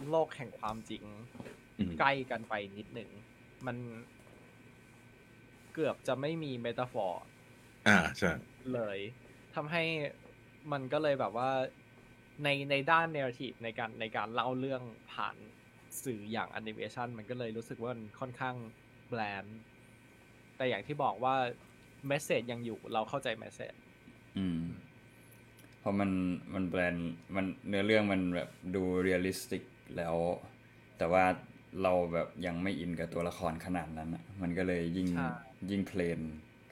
[0.10, 1.03] โลกแห่งความจริง
[1.80, 3.10] อืมใกล้กันไปนิดหนึ่ง
[3.65, 3.77] มัน
[5.73, 7.23] เกือบจะไม่มีเมตาฟอร์
[7.88, 8.31] อ่าใช่
[8.73, 8.99] เลย
[9.55, 9.84] ทำให้
[10.72, 11.49] มันก็เลยแบบว่า
[12.43, 14.81] ในในด้าน narrative ในการในการเล่าเรื่อง
[15.14, 15.35] ผ่าน
[16.03, 18.55] สื่ออย่างแอนิเมชันมันก็เลยรู้สึกว่ามันค่อนข้าง
[19.10, 19.57] bland
[20.57, 21.35] แต่อย่างที่บอกว่า
[22.07, 23.73] message ยังอยู่เราเข้าใจ message
[24.38, 24.60] อืม
[25.80, 26.11] เพราะมัน
[26.53, 29.64] มัน bland มันเนื้อเรื่องมันแบบดู realistic
[29.97, 30.15] แล้ว
[30.97, 31.23] แต่ว่า
[31.84, 35.10] เราแบบยังไม่อินกับตัวละครขนาดนั้นอะมันก็เลยยิ่ง
[35.72, 36.19] ยิ่ง plain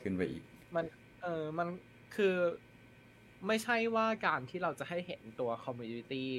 [0.02, 0.44] ขึ้นไปอีก
[0.76, 0.86] มัน
[1.24, 1.68] เออมัน
[2.16, 2.36] คือ
[3.48, 6.30] ไม่ใช่ว่าการที่เราจะให้เห็นตัว community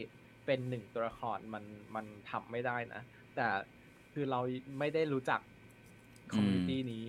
[0.47, 1.65] เป็นหนึ่งตัวละครมัน
[1.95, 3.03] มันทำไม่ได้นะ
[3.37, 3.47] แต่
[4.13, 4.41] คือเรา
[4.79, 5.41] ไม่ได้รู้จัก
[6.33, 7.05] community นี้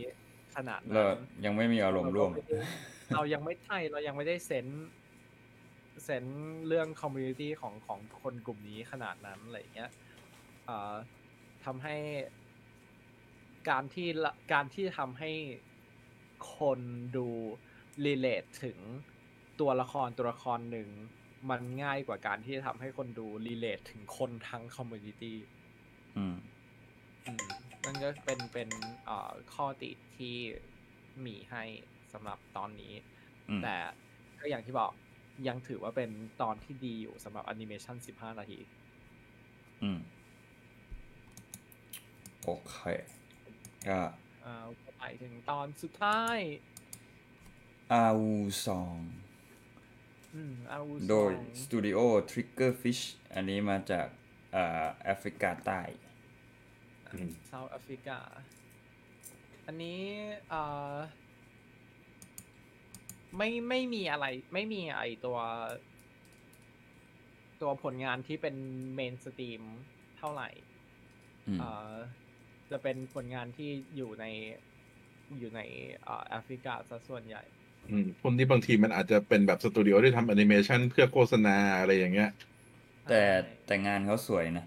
[0.56, 2.32] ขนาดนั้นยังไม่มีอารมณ์ร่วม
[3.14, 6.38] เรายังไม่ใช่เรายังไม่ได้ sense sense
[6.68, 9.92] เรื่อง community ของของคนกลุ่มนี้ขนาดนั้นอะไรอย่างเงี้ย
[10.66, 10.94] เอ่อ
[11.66, 11.96] ทำให้
[13.70, 15.32] การที่ละการที่ทำให้
[16.58, 16.80] คน
[17.18, 17.28] ดู
[18.06, 18.78] relate ถึง
[19.60, 20.90] ตัวละครตัวละครหนึ่ง
[21.50, 25.38] มันง่ายกว่าการที่จะทำให้คนดู relate ถึงคนทั้ง community
[26.18, 26.36] อืม
[27.26, 27.46] อืม
[27.84, 28.70] นั่นก็เป็นเป็น
[29.06, 30.36] เอ่อข้อติที่
[31.26, 31.64] มีให้
[32.14, 32.94] สำหรับตอนนี้
[33.50, 33.76] อืมแต่
[34.40, 34.92] ก็อย่างที่บอก
[35.48, 36.10] ยังถือว่าเป็น
[36.42, 38.60] ตอนที่ดีอยู่สำหรับแอนิเมชัน15 นาที
[39.84, 40.00] อืม
[42.44, 42.78] โอเค
[43.88, 44.00] ก็
[44.46, 44.56] อ่า
[44.98, 46.40] ไปถึงตอนสุดท้าย
[47.92, 48.98] อาวูซอง
[50.34, 51.32] อืมอาวุโดย
[51.64, 52.00] สตูดิโอ
[52.32, 53.04] Triggerfish
[53.34, 54.08] อันนี้มาจาก
[54.56, 55.82] อ่าแอฟริกาใต้
[57.10, 58.20] อืมเซาท์แอฟริกา
[59.66, 60.02] อันนี้
[60.52, 60.96] อ่า
[63.38, 65.38] ไม่ไม่มีอะไร ไม่มีไอตัว
[67.62, 68.56] ตัวผลงานที่เป็น
[68.96, 69.64] mainstream
[70.24, 70.50] เท่าไหร่
[71.48, 71.94] อืมเอ่อ
[72.74, 74.26] จะเป็นผลงานที่อยู่ใน
[75.38, 75.62] อยู่ใน
[76.04, 77.44] เอ่อแอฟริกาซะส่วนใหญ่
[77.90, 82.30] อืมพวกนี้บางทีมันอาจจะเป็นแบบสตูดิโอที่ทำแอนิเมชันเพื่อโฆษณาอะไรอย่างเงี้ย
[83.08, 83.24] แต่ใช่
[83.66, 84.66] แต่งานเขาสวยนะ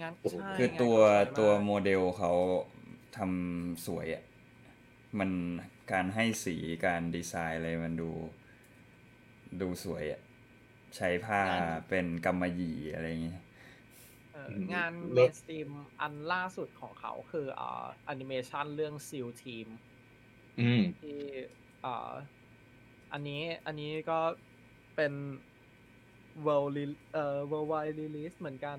[0.00, 2.32] งานโอ้โหใช่คืองานตัวเขาสวยยมากตัวโมเดลเขา
[3.16, 4.22] ทำสวยอะ
[5.18, 5.30] มัน
[5.92, 8.10] การให้สีการดีไซน์อะไรมันดู
[9.60, 10.20] ดูสวยอะ
[10.96, 11.42] ใช้ผ้า
[11.88, 13.51] เป็นกำมะหยี่อะไรอย่างเงี้ยเอ่ออืม
[14.72, 15.68] งานแล้เมวนสตรีม
[16.00, 19.68] อันล่าสุดของเขาคือเอ่อแอนิเมชันเรื่อง Seal Team
[20.58, 21.10] อืมที่
[21.80, 22.12] เอ่อ
[23.12, 24.14] อันนี้อันนี้ก็
[24.94, 25.12] เป็น
[26.46, 28.78] world re- เอ่อ worldwide release เหมือนกัน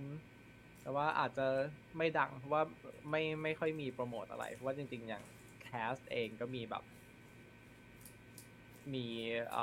[0.81, 1.48] แต่ว่าอาจจะ
[1.98, 2.64] ไม่ดัง เพราะว่า
[3.10, 5.23] ไม่ไม่ค่อยมีโปรโมทอะไร เพราะว่าจริง ๆ อย่าง
[5.61, 6.84] แคสเองก็มีแบบ
[8.94, 8.99] มี
[9.49, 9.60] เอ่อ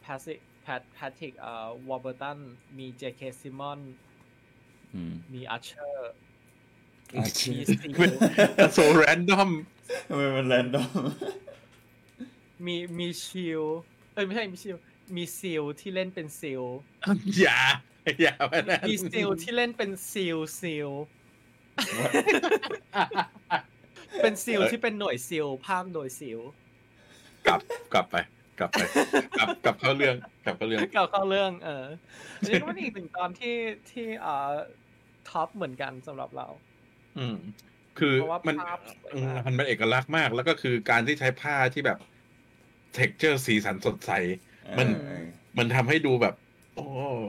[0.00, 2.38] แพทริกแพทแพทริกเอ่อวอร์เบอร์ตัน
[2.78, 4.07] มีเจเคซิมอนอื
[5.10, 6.14] มมีอาร์เชอร์อะ
[7.14, 7.52] มีซี
[8.74, 9.50] โซแรนดอม
[10.08, 11.00] ทำไมมันแรนดอม
[12.66, 13.62] มีมีชิล
[14.14, 14.76] เอ้ยไม่ใช่มีชิล
[15.16, 16.62] มีซิลที่เล่นเป็นซิล
[17.38, 17.60] อย่า
[18.22, 20.90] อย่าไปนะมีซิลที่เล่นเป็นซิลซิล
[24.22, 26.40] เป็น seal ที่เป็นหน่วย SEAL พากย์โดย Seal
[27.46, 27.60] กลับ
[27.92, 28.16] กลับไป
[28.58, 28.80] กลับไป
[29.38, 31.84] กลับกลับเข้าเรื่องกลับเข้าเรื่องเก่เข้าเรื่อง เออ
[32.38, 33.56] อันนี้ก็เป็นอีกหนึ่งตอนที่
[33.90, 34.50] ที่เอ่อ
[35.30, 36.46] top เหมือนกันสำหรับเรา
[37.18, 37.36] อืม
[37.98, 41.98] คือเพราะว่ามันภาพสวยอืมมากมันเป็นเอกลักษณ์มาก แล้วก็คือการที่ใช้ผ้าที่แบบ
[42.94, 44.10] texture สีสันสดใส
[44.78, 45.24] มันเออ
[45.58, 46.34] มันทำให้ดูแบบ
[46.76, 46.84] โอ้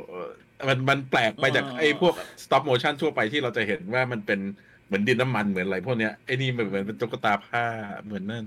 [0.07, 0.29] เออ
[0.69, 4.39] มันมันแปลกไปจากอ๋อไอ้พวก stop motion ทั่วไปที่เราจะเห็นว่ามันเป็น
[4.85, 7.65] เหมือนดินน้ำมันเหมือนอะไรพวกเนี้ยไอ้นี่มันเหมือนเป็นตุ๊กตาผ้า
[8.03, 8.45] เหมือนนั่น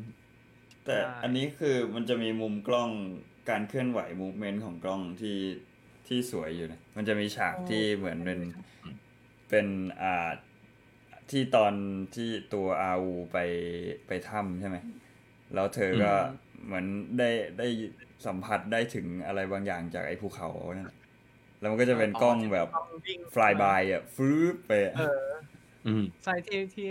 [0.87, 2.91] แต่ใช่อันนี้คือมันจะมีมุมกล้อง
[3.51, 5.39] การเคลื่อนไหวมูเมนต์ของกล้องที่
[6.07, 8.41] ที่สวยอยู่นะมันจะมีฉากที่เหมือนเป็น
[9.49, 9.67] เป็น
[10.03, 10.29] อ่า
[11.31, 11.75] ที่ตอน
[12.15, 13.39] ที่ตัวอาวูไป
[14.07, 14.77] ไปถ้ำใช่ไหม
[15.55, 16.23] แล้วเธอก็อืม
[16.65, 16.87] เหมือน
[17.19, 17.69] ได้ได้
[18.27, 20.99] สัมผัสได้ถึงอะไรบางอย่างจากไอ้ภูเขานั่นแหละ
[21.61, 25.03] แล้วมันก็จะเป็นกล้องแบบกล้องวิ่ง fly by อะฟื้บไปอะเออ
[25.87, 26.91] อืมใช่ที่ที่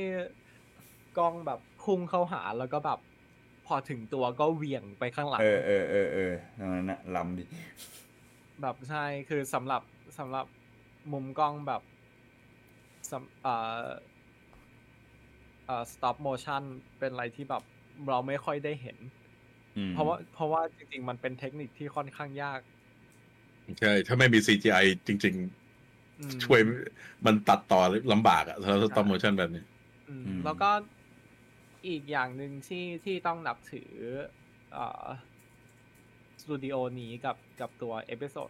[1.17, 3.10] กล้องแบบพุ่งเข้าหาแล้วก็แบบพ
[3.73, 7.43] อถึงตัวก็เหวี่ยงไปข้างหลัง เออเออเออเออตรงนั้นนะล้ำดิ
[8.61, 9.81] แบบใช่คือสำหรับ
[10.17, 10.45] สำหรับ
[11.11, 11.81] มุมกล้องแบบ
[13.11, 13.53] สำเอ่
[13.83, 13.87] อ
[15.65, 16.63] เอ่อ stop motion
[16.99, 17.63] เป็นอะไรที่แบบ
[18.09, 18.97] เราไม่ค่อยได้เห็น
[19.75, 22.59] อืมเพราะว่าเพราะว่าจริง ๆ มันเป็นเทคนิคที่ค่อนข้างยาก
[23.79, 25.35] ใช่ ถ้าไม่มี CGI จริง
[26.19, 26.59] อืมๆช่วย
[27.25, 27.81] มันตัดต่อ
[28.13, 29.63] ลำบากอะสำหรับ stop motion แบบนี้
[30.09, 30.69] อืมอืมแล้วก็
[31.87, 33.91] อีกอย่างหนึ่งที่ที่ต้องนับถือ
[34.75, 35.05] เอ่อ
[36.41, 38.49] สตูดิโอนี้กับกับตัว episode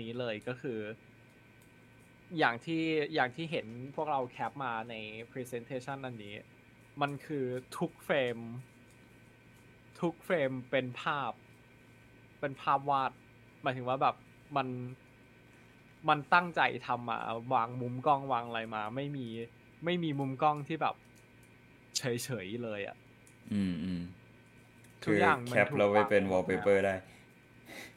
[0.00, 0.78] นี้เลยก็คือ
[2.38, 2.82] อย่างที่
[3.14, 3.66] อย่างที่เห็น
[3.96, 4.94] พวกเราแคปมาใน
[5.32, 6.34] Presentation อันนี้
[7.00, 7.44] มันคือ
[7.78, 8.38] ทุกเฟรม
[10.00, 11.32] ทุกเฟรมเป็นภาพ
[12.40, 13.12] เป็นภาพวาด
[13.62, 14.16] หมายถึงว่าแบบ
[14.56, 14.68] มัน
[16.08, 17.20] มันตั้งใจทำมา
[17.54, 19.26] วางมุมกล้องวางอะไรมา ไม่มี
[19.84, 20.94] ไม่มีมุมกล้องที่แบบ
[21.96, 22.96] เฉยๆเลยอะ่ะ
[23.52, 24.02] อืมอืม
[25.04, 26.94] ทุคืกออย่างมันแคปถูกเราไปวางเป็นหมดวอลเปเปอร์ได้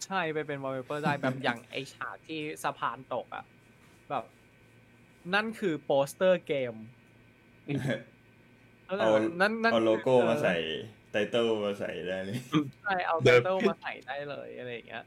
[0.05, 3.43] ใช่ไปเป็นวอลเปเปอร์ได้แบบอย่างไอฉากที่สะพานตกอะ่ะ
[4.09, 4.25] แบบ
[5.33, 6.73] นั่นคือโปสเตอร์เกม
[8.85, 9.09] เอา
[9.41, 10.55] นั่นนั่นเอาโลโก้คือมาใส่
[11.11, 12.37] ไตเติลมาใส่ได้เลย
[12.83, 15.03] ใช่เอาเดิไตมเติลมาใส่ได้เลยอะไรอย่างเงี้ย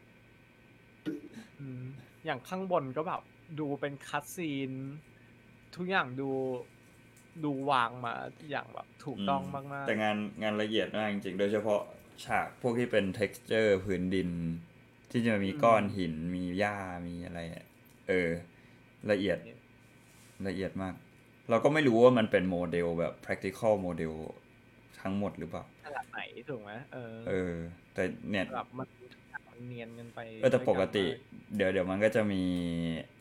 [1.59, 1.83] อืม
[2.25, 3.23] อย่างข้างบนก็แบบ
[3.61, 4.73] ดูเป็นคัตซีน
[5.77, 6.31] ทุกอย่างดู
[7.45, 8.15] ดูวางมา
[8.51, 11.81] อย่างแบบถูกต้องมากๆ แต่งานงานละเอียดมากจริงๆ โดยเฉพาะ
[12.25, 14.31] ฉากพวกที่เป็น t e x t อร์พื้นดิน
[15.11, 16.77] ที่จะมีก้อนหินมีหญ้า
[17.09, 17.65] มีอะไรอะ
[18.09, 18.31] เออ
[19.11, 19.39] ละเอียด
[20.49, 20.95] ละเอียดมาก
[21.51, 24.13] เราก็ไม่รู้ว่ามันเป็นโมเดลแบบ practical โมเดล
[25.01, 27.55] ทั้งหมดหรือเปล่าขนาดไหนถูกไหมเออ เออ
[27.95, 28.89] แต่เนี่ยแบบมัน
[29.49, 31.19] มันเนียนกันไปเออแต่ปกติด้วย
[31.53, 32.43] เดี๋ยวเดี๋ยวมันก็จะมี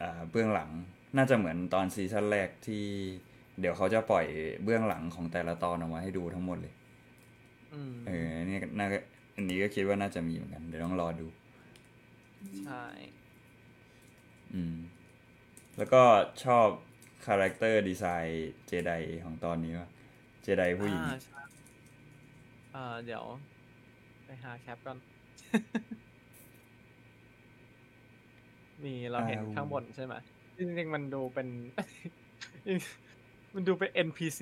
[0.02, 0.70] อ่าเบื้องหลัง
[1.18, 2.86] น่าจะเหมือนตอนซีซั่นแรกที่
[3.60, 4.26] เดี๋ยวเขาจะปล่อย
[4.64, 6.73] เบื้องหลังของแต่ละตอนออกมาให้ดูทั้งหมดเลย
[7.73, 8.88] อืมเออนี่น่า
[9.36, 11.27] อันนี้ก็คิดว่าน่าจะมีเหมือนกัน เดี๋ยวต้องรอดู
[12.64, 12.84] ใช่
[14.53, 14.76] อืม
[15.77, 16.03] แล้วก็
[16.44, 16.68] ชอบ
[17.26, 18.91] character design เจได
[19.23, 19.88] ของตอนนี้ว่า
[20.44, 21.40] เจไดผู้หญิงอ่าใช่
[22.76, 23.23] อ่าเดี๋ยว
[24.26, 24.98] ไปหาแคปก่อน
[28.84, 30.14] มีเราเห็นอ้าวข้างบนใช่ไหม
[30.57, 31.48] จริงๆมันดูเป็น
[33.57, 34.41] มันดูเป็น NPC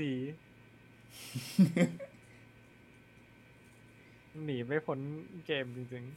[4.43, 4.99] หนีไม่พ้น
[5.45, 6.13] เกมจริงๆ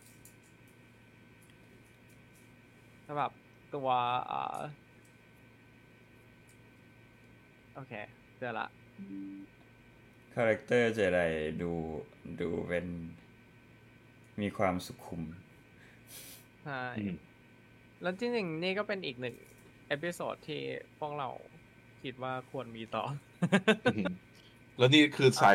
[3.06, 3.31] สำหรับ
[3.74, 3.89] ตัว
[4.31, 4.60] อ่า
[7.74, 7.93] โอเค
[8.39, 8.66] เจอละ
[10.35, 11.20] คาแรคเตอร์เจได
[11.62, 11.70] ดู
[12.40, 12.86] ดูเป็น
[14.40, 15.23] มีความสุขุม
[16.64, 17.14] ใช่อืม
[18.02, 19.36] แล้วจริงๆนี่ก็เป็นอีกหนึ่ง
[19.89, 20.62] episode ที่
[20.98, 21.28] พวกเรา
[22.02, 24.10] คิดว่าควรมีต่ออืม
[24.78, 25.55] แล้วนี่คือใส่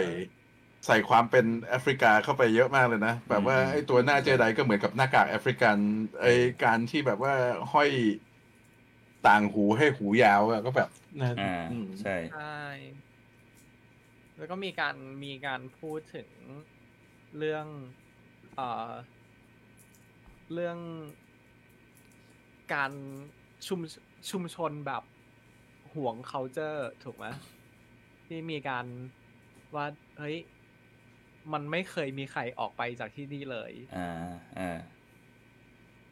[0.88, 5.77] ใส่ความเป็นแอฟริกาเข้าไปเยอะมากเลยนะ แบบว่าอืมไอ้ตัวหน้าเจไดก็เหมือนกับหน้ากากแอฟริกัน
[6.22, 7.34] ไอ้การที่แบบว่า
[7.73, 7.89] ห้อย
[9.27, 12.57] ต่างหูให้หูยาวอะก็แบบะอ่าอืมใช่ใใช่
[14.38, 16.30] แล้วก็มีการมีการพูดถึง
[17.38, 17.65] เรื่อง
[18.55, 18.91] เอ่อ
[20.53, 20.77] เรื่อง
[22.73, 22.91] การ
[23.68, 23.80] ชุม
[24.31, 25.03] ชุมชนแบบ
[25.95, 27.26] ห่วง culture ถูกไหม
[28.27, 28.85] ที่มีการ
[29.76, 29.85] ว่า
[30.19, 30.38] เฮ้ย
[31.53, 34.09] มันไม่เคยมีใครออกไปจากที่นี่เลย อ่า
[34.57, 34.80] อ่า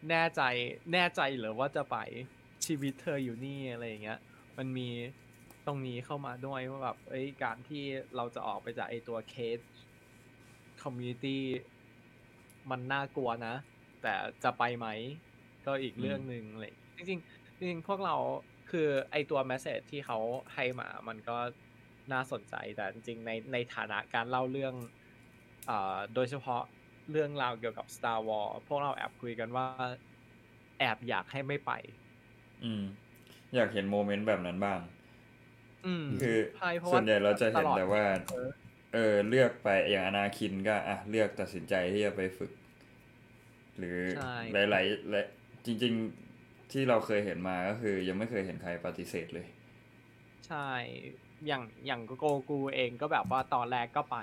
[0.10, 0.42] แน่ใจ
[0.94, 1.98] แน่ใจเหรือว่าจะไป
[2.66, 4.20] ชีวิตเธออยู่นี่อะไรอย่างเงี้ย
[4.58, 4.90] มันมี
[5.68, 7.84] ตรงนี้เข้ามาด้วยว่าแบบเอ้ยการที่
[8.16, 9.60] เราจะออกไปจากไอตัว safe
[10.82, 11.44] community
[12.70, 13.56] มันน่ากลัวนะ
[14.02, 14.88] แต่จะไปไหม
[15.66, 16.66] ก็อีกเรื่องหนึ่งอะไร
[16.98, 18.16] จริงๆจริงๆพวกเรา
[18.72, 20.18] คือไอตัว message ที่เขา
[20.56, 21.38] ให้มามันก็
[22.14, 24.74] น่าสนใจแต่จริงๆในในฐานะการเล่าเรื่อง
[25.70, 26.62] อ่าโดยเฉพาะ
[27.12, 29.66] เรื่องราวเกี่ยวกับ Star Wars พวกเราแอบคุยกันว่า
[30.80, 31.72] แอบอยากให้ไม่ไป
[32.64, 32.84] อืม
[33.56, 34.80] อยากเห็น moment แบบนั้นบ้าง
[35.86, 38.50] อืมคือใช่เพราะส่วนใหญ่เราจะเห็นตลอดแต่ว่าเออ
[38.94, 42.52] เออ เลือกไปอย่างอนาคินก็อะเลือกตัดสินใจที่จะไปฝึก
[43.78, 45.22] หรือใช่หลายๆและ
[45.66, 45.94] จริง
[46.24, 46.29] ๆ
[46.72, 49.48] ที่เราเคยเห็นมาก็คือ ยังไม่เคยเห็นใครปฏิเสธเลย
[50.48, 50.58] ใช่
[51.46, 54.16] อย่างอย่างโกรกูเองก็แบบว่าตอนแรกก็ไป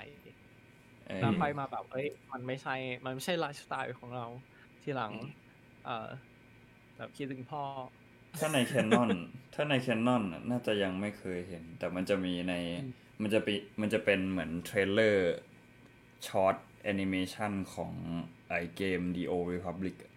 [1.07, 2.71] เออแล้วค่อยมาแบบเอ้ย มันไม่ใช่
[3.05, 4.25] มันไม่ใช่ไลฟ์สไตล์ของเรา
[4.83, 5.13] ทีหลัง
[5.83, 5.91] เอ่อ
[6.97, 7.63] แบบคิดถึงพ่อ
[8.37, 9.11] ถ้าใน canon
[9.53, 12.91] ถ้าใน canon น่าจะยังไม่เคยเห็น แต่มันจะมีในอืม
[13.21, 17.93] มันจะปีมันจะเป็นเหมือน trailer short แอนิเมชันของ
[18.49, 20.16] ไอเกม The Old Republic อะอ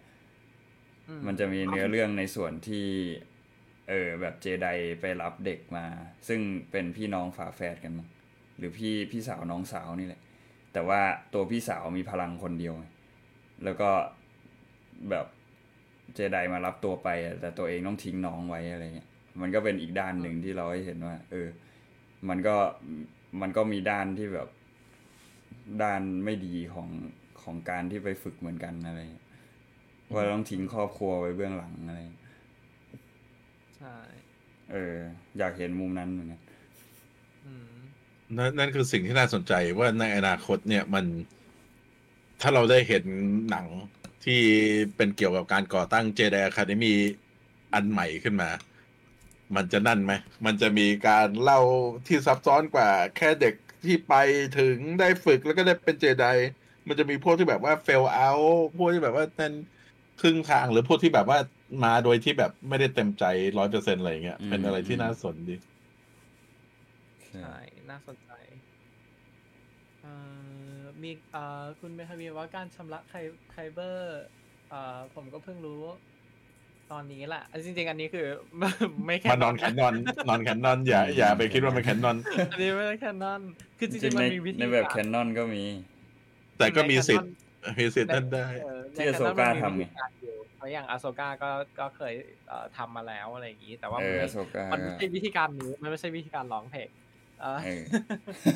[1.27, 2.87] มันจะมีเนื้อเรื่องในส่วนที่
[3.89, 4.67] เออแบบเจได
[5.01, 5.85] ไปรับเด็กมา
[6.27, 6.39] ซึ่ง
[6.71, 8.07] เป็นพี่น้องฝาแฝดกันมั้ง
[8.57, 10.21] หรือพี่พี่สาวน้องสาวนี่แหละ
[10.73, 11.01] แต่ว่า
[11.33, 12.85] ตัวพี่สาวมีพลังคนเดียวไง
[13.63, 13.89] แล้วก็
[15.09, 15.25] แบบ
[16.15, 19.09] เจไดมารับตัวไปอะแต่ตัวเองต้องทิ้งน้องไว้อะไรเงี้ย
[19.41, 21.47] มันก็เป็นอีกด้านหนึ่งที่เราให้เห็นว่า เออ
[22.29, 22.55] มันก็
[23.41, 24.49] มันก็มีด้านที่แบบ
[25.83, 26.89] ด้านไม่ดีของ
[27.43, 29.20] ของการที่ไปฝึกเหมือนกันอะไรเงี้ย
[30.13, 32.33] ว่าต้องทิ้งครอบครัวไว้เบื้องหลังอะไรเงี้ย
[33.77, 33.95] ใช่
[34.71, 34.95] เออ
[35.37, 36.41] อยากเห็นมุมนั้นเหมือนกัน
[37.45, 37.71] อืม
[38.37, 41.05] นั่นนั่นคือสิ่งที่น่าสนใจว่าในอนาคตเนี่ยมัน
[42.41, 43.03] ถ้าเราได้เห็น
[43.49, 43.67] หนัง
[44.25, 44.41] ที่
[44.95, 46.93] เป็นเกี่ยวกับการก่อตั้งเจไดอะคาเดมี
[47.73, 48.49] อันใหม่ขึ้นมา
[49.55, 50.13] มันจะนั่นไหม
[50.45, 51.61] มันจะมีการเล่า
[52.07, 53.55] ที่ซับซ้อนกว่า แค่เด็ก
[53.85, 54.13] ที่ไป
[54.59, 56.27] ถึงได้ฝึกแล้วก็ได้เป็นเจได
[56.87, 58.31] มันจะมีพวกที่แบบว่าเฟลเอา
[58.77, 59.53] พวกที่แบบว่านั่น
[60.19, 61.37] ครึ่งทางหรือพวกที่แบบว่า
[61.83, 63.23] มาโดยที่แบบไม่ได้เต็มใจ
[63.57, 65.55] ร้อยเปอร์เซ็นอะไรอย่างเงี้ย เป็นอะไรที่น่าสนดี
[67.27, 67.55] ใช่
[67.89, 68.31] น่าสนใจ
[69.99, 70.07] เอ่อ
[71.03, 73.13] มีเอ่อคุณเมทาวีว่าการชำระไค
[73.49, 74.21] ไคเบอร์
[74.69, 75.81] เอ่อผมก็เพิ่งรู้
[76.91, 78.27] ตอนนี้แหละอะจริง ๆ อันนี้คือ
[79.05, 79.95] ไม่แค่มานอนแคนนอน
[80.27, 82.17] นอนแคนนอนอย่าอย่าไปคิดว่ามันแคนนอน
[82.51, 83.41] อันนี้ไม่ได้แค่นั้น
[83.77, 85.63] คือจจริริงงๆๆมัในนมีวิธีในแบบการแคนนอนก็มี
[86.57, 87.40] แต่ก็มีสิทธิ์ใน
[87.79, 92.13] มีสิทธิ์นั่นได้เออที่ในอาโซก้าแคนนอนมันมีทำไงวิธีการอยู่เพราะอย่างอาโซก้าก็ก็เคย
[92.47, 96.89] เอ่อทำมาแล้วอะไรอย่างนี้ แต่ว่าเอมันอไม่โซกามันไม่ใช่วิธีการนี้มันไม่ใช่วิธีการร้องเพลง
[97.39, 97.61] เออ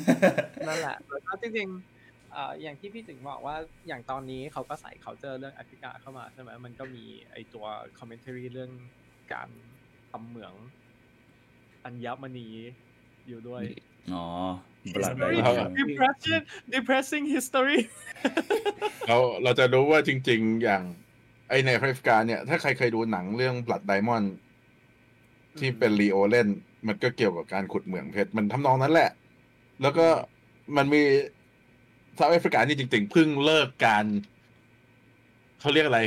[0.04, 0.34] เออ
[0.66, 3.56] นั่นแหละแล้วก็จริงๆเอ่ออย่างที่พี่ถึงบอกว่า
[3.88, 7.64] อย่างตอนนี้เขาก็ใส่ culture เรื่องแอฟริกาเข้ามาใช่ไหมมันก็มีไอตัว
[7.98, 8.72] commentary เรื่อง
[9.32, 9.48] การ
[10.10, 10.54] ทำเหมือง
[11.84, 12.48] อัญมณี
[13.26, 13.64] อยู่ด้วย
[14.12, 14.24] อ๋อ
[14.94, 16.42] Blood Very Diamond depressing
[16.74, 17.80] depressing history
[19.08, 20.82] เราเราจะรู้ว่าจริง ๆ อย่าง
[21.48, 24.26] ไอในแอฟริกาเนี่ย ถ้าใครเคยดูหนังเรื่อง Blood Diamond
[25.58, 26.48] ที่เป็นลีโอเล่น
[26.86, 29.10] มันก็เกี่ยวกับการขุดเหมืองเพชร มันทำนองนั้นแหละ
[29.82, 30.06] แล้วก็
[30.76, 31.02] มันมี
[32.14, 34.04] เซาท์แอฟริกานี่จริง ๆ เพิ่งเลิกการ
[35.60, 36.00] เขาเรียกอะไร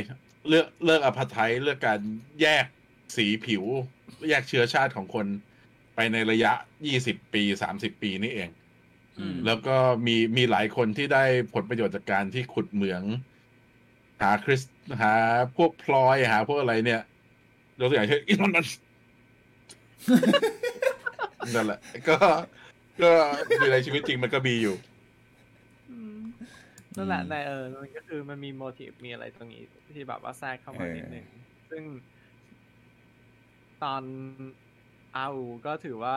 [0.48, 2.00] เลือกเลิกอภัไทยเลือกการ
[2.40, 2.64] แยก
[3.16, 3.64] สีผิว
[4.28, 5.26] แยกเชื้อชาติของคน
[5.94, 6.52] ไปในระยะ
[6.92, 7.42] 20ปี
[7.72, 8.59] 30ปีนี่เองอืม
[9.46, 9.76] แล้วก็
[10.06, 11.24] มีมีหลายคนที่ได้
[11.54, 13.02] ผลประโยชน์จากการที่ขุดเหมือง
[14.22, 14.62] หาคริส
[15.00, 15.14] หา
[15.56, 17.00] พวกพลอยหาพวกอะไรเนี่ย
[17.80, 18.66] ยกตัวอย่างเช่นอีนอนมัน
[21.54, 22.16] นั่นแหละ ก็
[23.02, 23.10] ก็
[23.72, 24.76] ในชีวิตจริงมันก็มีอยู่
[25.90, 26.20] อืม
[26.96, 29.62] นั่นแหละอืมในเออมันก็คือมันมีโมทีฟมีอะไรตรงนี้
[29.94, 31.26] ที่แบบว่าแทรกเข้ามาเออนิดนึง
[31.70, 31.82] ซึ่ง
[33.82, 34.02] ตอน
[35.16, 36.14] อาอูก็ถือว่า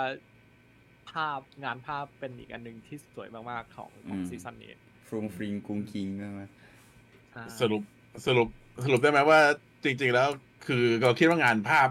[1.12, 4.72] ภาพงานภาพเป็นอีกอันหนึ่งที่สวยมากๆของของอืมซีซั่นนี้
[5.08, 6.42] ฟรุงฟริงกุ้งกิงใช่ไหม
[7.32, 7.82] ใช่สรุป
[8.26, 8.48] สรุป
[8.84, 9.40] สรุปได้ไหมว่า
[9.84, 10.30] จริง ๆ แล้ว
[10.68, 11.90] คือเราคิดว่างานภาพ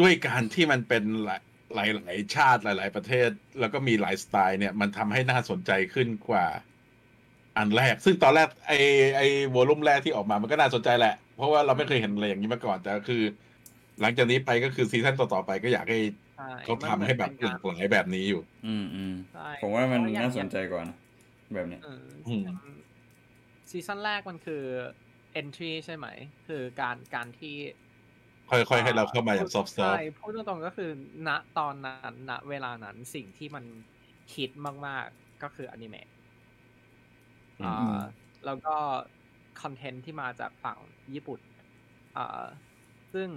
[0.00, 1.42] ด้วยการที่มันเป็นหลาย
[1.74, 6.46] หลายหลายชาติหลาย ๆ ประเทศ แล้วก็มีหลายสไตล์เนี่ย มันทำให้น่าสนใจขึ้นกว่า
[7.56, 8.72] อันแรก ซึ่งตอนแรกไอ
[9.16, 9.20] ไอ
[9.54, 13.22] volume แรกที่ออกมามันก็น่าสนใจแหละ เพราะว่าเราไม่เคยเห็นอะไรอย่างนี้มาก่อน แต่คือ
[14.00, 16.27] หลังจากนี้ไปก็คือซีซั่นต่อ ๆ ไปก็อยากให้ใช่
[16.64, 20.96] เขาทำให้แบบหลากหลายแบบนี้อยู่ อืมอืมใช่ผมว่ามันเพระอย่งน่าสนใจกว่านะ
[21.54, 22.44] แบบเนี้ยเอออืม
[23.70, 24.62] ซีซั่นแรกมันคือ
[25.40, 26.06] entry ใช่ไหม
[26.48, 27.56] คือการการที่
[28.50, 30.90] ค่อยๆ ให้เราเข้ามาอย่าง soft ใช่พูดตรงๆก็คือ
[31.28, 33.64] ณตอนนั้นณเวลานั้นสิ่งที่มัน
[34.34, 34.50] คิด
[34.86, 36.08] มากๆก็คืออนิเมะ
[37.60, 38.00] อืมอ่า
[38.46, 38.76] แล้วก็
[39.62, 40.78] คอนเทนต์ที่มาจากฝั่ง
[41.14, 41.40] ญี่ปุ่น
[42.16, 42.44] อ่า
[43.14, 43.28] ซึ่ง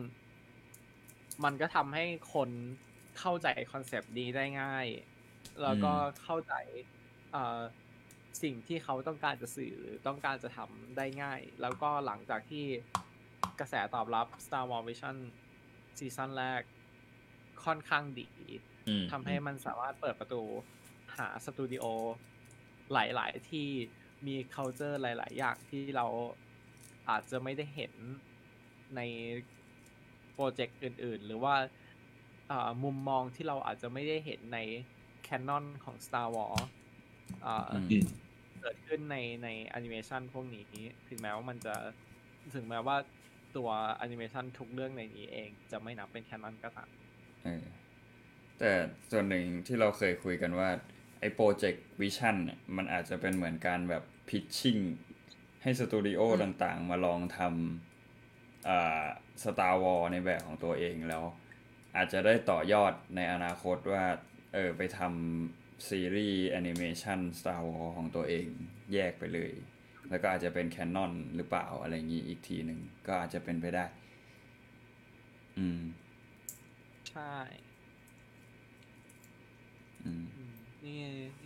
[1.43, 2.49] มันก็ทำให้คน
[3.21, 4.87] เข้าใจคอนเซปต์นี้ได้ง่าย
[5.61, 5.93] แล้วก็
[6.23, 6.53] เข้าใจ
[7.35, 7.61] อ่า
[8.43, 12.65] สิ่งที่เขาต้องการจะสื่อหรือต้องการจะทำได้ง่าย แล้วก็หลังจากที่
[13.59, 15.17] กระแสตอบรับ Star Wars Vision
[15.97, 16.61] ซีซั่นแรก
[17.65, 18.29] ค่อนข้างดี
[18.87, 20.41] อืมทำให้มันสามารถเปิดประตู
[21.17, 21.85] หาสตูดิโอ
[22.93, 23.67] หลาย ๆ ที่
[24.27, 26.07] มี culture หลาย ๆ อย่างที่เรา
[27.09, 27.93] อาจจะไม่ได้เห็น
[28.95, 29.01] ใน
[30.33, 31.69] โปรเจกต์อื่น ๆ หรือว่าอ่า
[32.83, 34.59] มุมมองที่เราอาจจะไม่ได้เห็นใน
[35.23, 36.63] แคนนอนของ Star Wars
[37.45, 38.05] อ่าอืมอืม
[38.61, 40.65] เกิดขึ้นในในแอนิเมชันพวกนี้
[41.09, 41.75] ถึงแม้ว่ามันจะ
[42.55, 42.97] ถึงแม้ว่า
[43.57, 46.89] ตัวแอนิเมชันทุกเรื่องในนี้เองจะไม่นับเป็น canon ก็ตาม
[47.43, 47.63] เออ
[48.59, 48.71] แต่
[49.11, 50.69] ส่วนหนึ่งที่เราเคยคุยกันว่า
[51.19, 54.77] ไอ้โปรเจกต์ Vision เนี่ยมันอาจจะเป็นเหมือนการแบบ pitching
[55.61, 59.03] ให้สตูดิโอต่างๆ มาลองทำอ่า
[59.43, 61.23] Star Wars ในแบบของตัวเองแล้ว
[61.95, 64.05] อาจจะได้ต่อยอดในอนาคตว่า
[64.53, 68.47] เออไปทำซีรีส์แอนิเมชัน Star Wars ของตัวเอง
[68.93, 69.51] แยกไปเลย
[70.09, 73.85] แล้วก็อาจจะเป็น canon หรือเปล่าอะไรอย่างนี้อีกทีหนึ่งก็อาจจะเป็นไปได้
[75.57, 75.79] อืม
[77.07, 77.21] ใช่
[80.05, 80.53] อืมอืม
[80.83, 80.93] นี่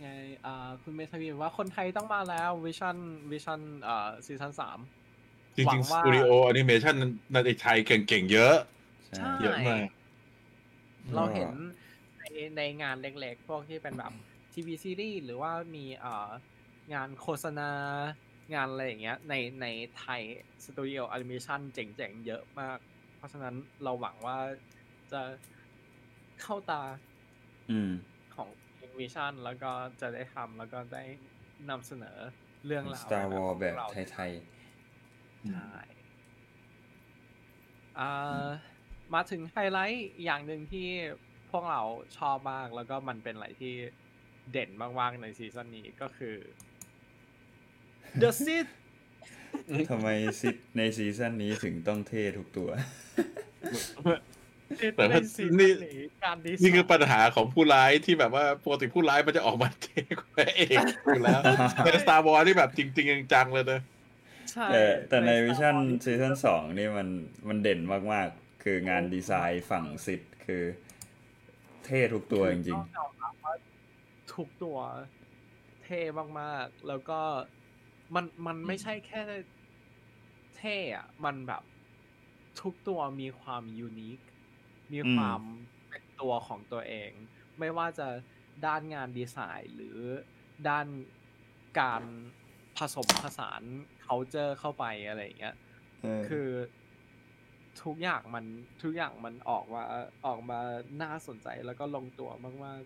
[0.00, 0.06] ไง
[0.44, 0.50] อ่า
[0.82, 2.96] คุณเมทวีบอกว่าคนไทยต้องมาแล้ว Vision
[3.32, 6.94] Vision อ่าซีซั่นสามหวังว่าจริงๆสว่าตูดิโอแอนิเมชัน
[7.32, 8.54] ในไทยเก่งๆเยอะ
[9.06, 9.86] ใช่ใช่เยอะมาก
[11.14, 11.50] เราเห็น
[12.18, 12.22] ใน
[12.56, 14.12] ในงานเล็กๆ พวกที่เป็นแบบ
[14.52, 16.28] ทีวีซีรีส์หรือว่ามีเอ่อ
[16.94, 17.70] งานโฆษณา
[18.54, 19.66] งานอะไรอย่างเงี้ยในใน
[19.98, 20.22] ไทย
[20.64, 22.78] สตูดิโอแอนิเมชันเจ๋งๆ เยอะมาก
[23.16, 24.38] เพราะฉะนั้นเราหวังว่า
[25.12, 25.22] จะ
[26.42, 26.82] เข้าตา
[27.70, 27.92] อืม
[28.34, 28.50] ของ
[28.98, 31.04] Vision แล้วก็จะได้ทำแล้วก็ได้
[31.70, 32.18] นำเสนอ
[32.66, 34.30] เรื่องราว Star Wars แบบของเราไทย
[35.48, 35.68] ใช่
[37.98, 38.04] อ่า
[39.14, 40.88] มาถึงไฮไลท์อย่างหนึ่งที่
[41.50, 41.82] พวกเรา
[42.18, 43.74] ชอบมากแล้วก็มันเป็นอะไรที่
[44.52, 46.36] เด่นมากๆในซีซั่นนี้ก็คือ
[48.20, 48.70] The Sith
[49.28, 50.08] ๆทำไม
[50.40, 52.68] Sith ในซีซั่นนี้ถึงต้องเท่ทุกตัว
[54.96, 61.40] แต่ว่าในซีนี่ซั่นนี้การดีไซน์นี่คือปัญหาของผู้ร้ายที่แบบว่าปกติผู้ร้ายมันจะออกมาเท่กว่าพระเอกอยู่แล้ว
[61.84, 63.80] แต่ Star Wars นี่แบบจริงๆจังๆเลยนะ
[64.52, 67.08] ใช่แต่แต่ใน Star Wars Vision ซีซั่นสองนี่มัน
[67.48, 70.64] มันเด่นมากๆ คืองานดีไซน์ฝั่ง Sith คือ
[71.84, 73.54] เท่ทุกตัวจริงต้องยอมรับว่า
[74.34, 74.78] ทุกตัว
[75.82, 76.00] เท่
[76.40, 77.20] มากๆ แล้วก็
[78.14, 79.20] มันมันไม่ใช่แค่
[80.56, 81.62] เท่อะมันแบบ
[82.60, 84.18] ทุกตัวมีความ unique
[84.92, 85.40] มีความ
[85.88, 87.10] เป็นตัวของตัวเอง
[87.58, 88.08] ไม่ว่าจะ
[88.66, 89.98] ด้านงานดีไซน์หรือ
[90.68, 90.86] ด้าน
[91.80, 92.02] การ
[92.78, 93.62] ผสมผสาน
[94.06, 96.48] culture เข้าไปอะไรอย่างเงี้ยๆเออคือ
[97.84, 98.44] ทุกอย่างมัน
[98.82, 99.82] ทุกอย่างมันออกมา
[100.26, 100.58] ออกมา
[101.02, 102.30] น่าสนใจแล้วก็ลงตัว
[102.64, 102.82] มาก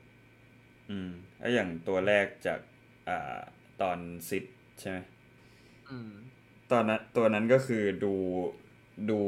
[0.91, 2.61] อืมแล้วอย่างตัวแรกจาก
[3.09, 3.39] อ่า
[3.81, 3.99] ตอน
[4.29, 4.45] ซิด
[4.81, 6.12] ใช่ไหมๆอืม
[6.73, 8.15] ตอนนั้นตัวนั้นก็คือดู
[9.11, 9.21] ดู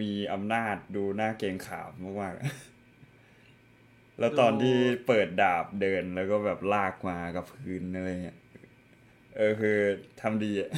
[0.00, 1.90] มีอำนาจดูน่าเกรงขาม
[2.22, 4.76] มากๆ แล้วตอนที่
[5.06, 8.38] เปิดดาบเดินแล้วก็แบบลากมากับพื้นอะไรเงี้ย
[9.36, 9.78] เออคือ
[10.20, 10.70] ทำดีอะ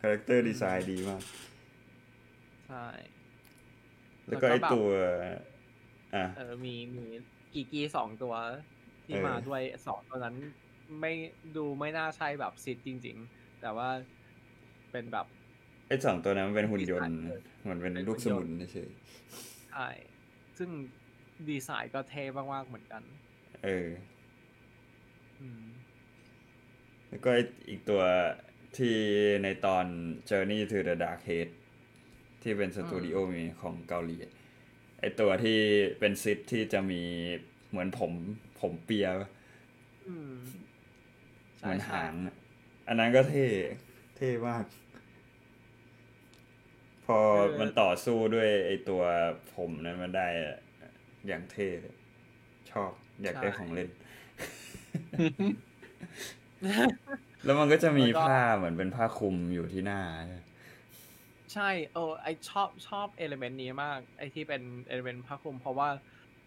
[0.00, 2.86] character design ดีมากใช่
[4.26, 4.88] แล้วก็แล้วก็ไอแบบ ตัว
[6.14, 7.04] อะ เออมีมี
[7.52, 8.34] กีกีสองตัว
[9.04, 10.36] ที่เออ มาด้วยสองตัวนั้น
[11.00, 11.12] ไม่
[11.56, 13.88] ดูไม่น่าใช่แบบ Sith จริง ๆ แต่ว่า
[14.92, 15.26] เป็นแบบ
[15.88, 18.90] ไอสองตัวนั้นมันเป็นหุ่นยนต์ดีไซน์เหมือนเป็นเป็นลูกหุ่สนยมุนนต์เฉย
[19.72, 19.88] ใช่
[20.58, 20.70] ซึ่ง
[21.48, 23.02] ดีไซน์ก็เท่มากๆเหมือนกัน
[23.34, 23.88] ๆเออ
[25.40, 25.62] อืม
[27.08, 27.30] แล้วก็
[27.68, 28.02] อีกตัว
[28.76, 28.96] ที่
[29.42, 29.84] ในตอน
[30.28, 31.54] Journey to the Dark Age
[32.42, 34.16] ที่เป็นสตูดิโอมีของเกาหลี
[35.00, 35.58] ไอตัวที่
[35.98, 37.02] เป็นซิดที่จะมี
[37.68, 38.12] เหมือนผม
[38.60, 39.08] ผมเปีย
[40.08, 40.34] อืม
[41.60, 42.36] เหมือนใช่หางอะ
[42.88, 43.46] อันนั้นก็เท่
[44.16, 44.64] เท่มาก
[47.06, 47.18] พอ
[47.60, 49.02] มันต่อสู้ด้วยไอตัว
[49.54, 50.58] ผมนั้นมันได้อะ
[51.26, 51.96] อย่างเท่เลย
[52.70, 52.90] ชอบ
[53.22, 53.90] อยากได้ของเล่น
[57.44, 60.38] แล้วมันก็จะมีผ้าเหมือนเป็นผ้าคลุมอยู่ที่หน้าใช่
[61.94, 65.88] เออไอชอบชอบเอลเมนต์นี้มาก ไอที่เป็นเอลเมนต์ผ้าคลุมเพราะว่า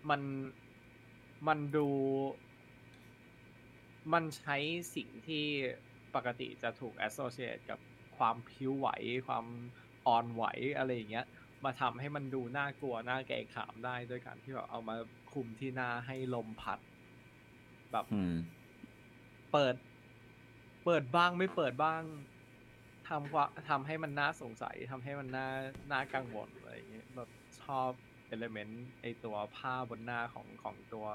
[0.10, 0.22] มัน
[1.48, 1.88] มันดู
[4.14, 4.58] มันใช้
[4.96, 5.46] สิ่งที่
[6.16, 7.80] ปกติจะถูก associate กับ
[8.18, 8.88] ความผิวไหว
[9.28, 9.46] ความ
[10.08, 10.44] อ่อนไหว
[10.78, 11.26] อะไรอย่างเงี้ย
[11.66, 14.96] มาทำให้มันดูน่ากลัวน่าเกรงขามได้ด้วยการที่แบบเอามา
[15.32, 16.80] คลุมที่หน้าให้ลมพัด
[17.92, 18.34] แบบอืม
[19.52, 19.76] เปิด
[20.86, 22.02] เปิดบ้างไม่เปิดบ้าง
[23.10, 25.50] ทำว่าทำให้มันน่าสงสัยทำให้มันน่า
[25.92, 27.30] น่ากังวลอะไรอย่างเงี้ยแบบ
[27.62, 27.90] ชอบ
[28.28, 31.08] เอลเมนต์ไอตัวผ้าบนหน้าของของตัว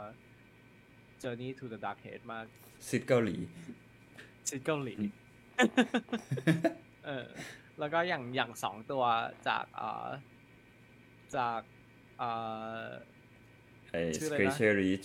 [1.22, 2.46] Journey to the Dark Head มาก
[2.88, 3.36] ซิดเกาหลี
[4.48, 4.94] ชิดเกาหลี
[7.06, 7.26] เออ
[7.78, 9.04] แล้วก็อย่างอย่างสองตัว
[9.48, 10.08] จากเอ่อ
[11.36, 11.60] จาก
[12.18, 12.30] เอ่
[12.82, 12.86] อ
[13.92, 15.04] ไอ้ชื่สออะไรนะเ r เชียรีช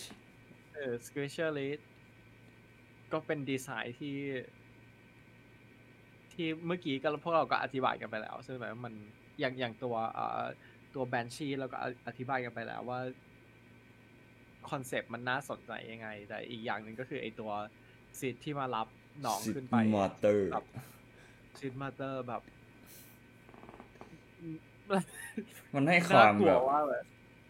[0.76, 1.80] เออ s q u i s h e r l i d
[3.12, 4.16] ก็เป็นดีไซน์ที่
[6.36, 8.94] ที่เมื่อกี้ก็พวกเราก็อธิบายกันไปแล้วใช่ไหมว่ามัน
[9.40, 10.44] อย่างอย่างตัวเอ่อ
[10.96, 13.00] ตัว banshee เราก็ออธิบายกันไปแล้วว่า
[14.70, 17.52] คอนเซปต์มันน่าสนใจยังไง แต่อีกอย่างหนึ่งก็คือไอตัว
[18.20, 18.88] Sith ที่มารับ
[19.26, 20.66] น้อง Sith ขึ้นไป Mother แบบ
[21.60, 22.42] Sith Mother แบบ
[25.74, 27.04] มันให้ความน่ากลัวแบบว่าแบบ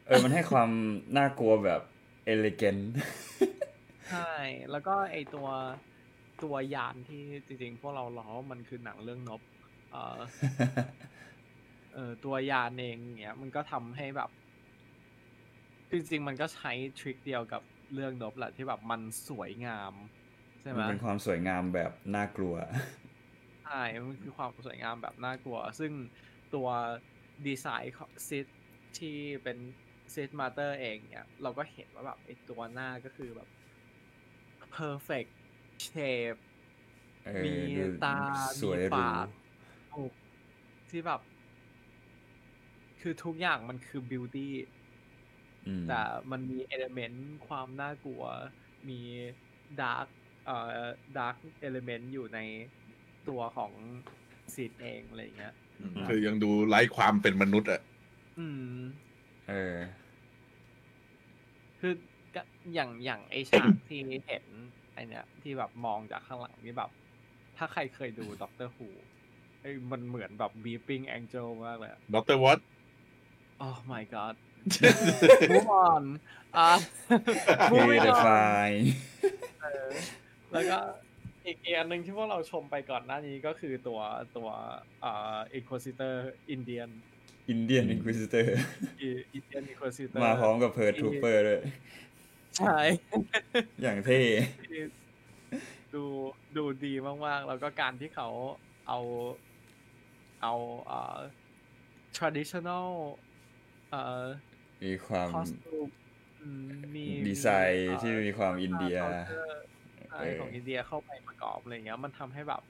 [0.07, 0.69] เออมันให้ความ
[1.17, 1.81] น่ากลัวแบบ
[2.25, 2.77] elegant
[4.11, 4.33] ใช่
[4.71, 5.47] แล้วก็ไอตัว
[6.43, 9.41] ตัวยานที่จริงๆ พวกเราล้อว่ามันคือหนังเรื่อง Nope
[9.89, 9.97] เออ
[11.93, 14.29] เออตัวยานเองเนี้ย มันก็ทำให้แบบ
[15.91, 17.61] จริงๆมันก็ใช้ทริคเดียวกับ
[17.93, 19.93] เรื่องนบแหละที่แบบมันสวยงาม
[20.61, 22.55] ใช่ไหมัมนเป็นความสวยงามแบบน่ากลัว
[23.63, 25.93] ใช่มันคือความสวยงามแบบน่ากลัว ซึ่ง
[26.51, 26.67] ตัว
[27.45, 28.47] ดีไซน์ของซิต
[28.97, 29.07] ที่
[29.43, 29.57] เป็น
[30.13, 33.49] ซิตมาเตอร์เองเนี่ย เราก็เห็นว่าแบบไอตัวหน้าก็คือแบบ
[34.71, 35.44] perfect shape เออมีดูตา
[35.83, 36.01] สว
[37.37, 37.85] ยมีหรู
[38.93, 39.27] ปาก
[39.93, 40.11] ถูก
[40.89, 41.21] ที่แบบ
[43.01, 44.47] คือทุกอย่างมันคือ beauty
[45.67, 48.23] อืมแต่มันมี element ความน่ากลัว
[48.89, 48.99] มี
[49.81, 50.07] dark
[50.45, 50.81] เอ่อ
[51.17, 52.39] dark element อยู่ใน
[53.27, 53.71] ตัวของ
[54.53, 55.53] Sith เองอะไรอย่างเงี้ย
[56.07, 57.81] คือยังดูไร้ความเป็นมนุษย์อะ
[58.39, 58.77] อืม
[59.49, 59.77] เออ
[61.79, 61.93] คือ
[62.35, 62.41] ก็
[62.73, 64.45] อย่างอย่างไอฉากที่เห็น
[64.95, 66.91] ไอเนี้ยที่แบบมองจากข้างหลังนี่แบบ
[67.57, 68.87] ถ้าใครเคยดูด็อกเตอร์ฮู
[69.61, 72.59] ไอ้มันเหมือนแบบ beeping angel มากเลยอะดรวอต
[73.65, 74.35] Oh my god
[75.51, 76.03] move on
[76.57, 76.71] อะ
[77.71, 78.83] คือ moving the on fine
[79.61, 79.89] เออ
[80.51, 80.77] แล้วก็
[81.45, 83.99] อีกอีกอันหนึ่งที่พวกเราชมไปก่อนหน้านี้ก็คือตัว
[84.37, 84.49] ตัว
[85.03, 86.15] อ่า Inquisitor
[86.55, 86.89] Indian
[87.53, 88.45] Indian Inquisitor
[89.37, 91.61] Indian Inquisitor มาพร้อมกับ Purge Trooper ด้วย
[92.59, 92.77] ใช่
[93.81, 94.21] อย่างเท่
[94.71, 94.81] ที่
[95.93, 96.03] ดู
[96.57, 96.93] ดูดี
[97.25, 98.29] มากๆ แล้วก็การที่เขา
[98.87, 98.99] เอา
[100.41, 100.53] เอา
[100.85, 101.17] เอ่อ
[102.17, 102.89] traditional
[103.91, 104.23] เอ่อ
[104.85, 105.91] มีความ costume
[106.41, 109.55] อืมมีดีไซน์เอ่อที่มีความอินเดีย culture
[110.09, 112.61] ใช่เออของอินเดียเข้าไปประกอบอะไรเงี้ย มันทำให้แบบ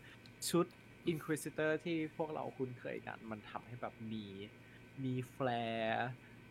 [0.50, 0.66] ชุด
[1.12, 4.26] Inquisitor ที่พวกเราคุ้นเคยกัน มันทำให้แบบมี
[5.04, 6.08] มี flair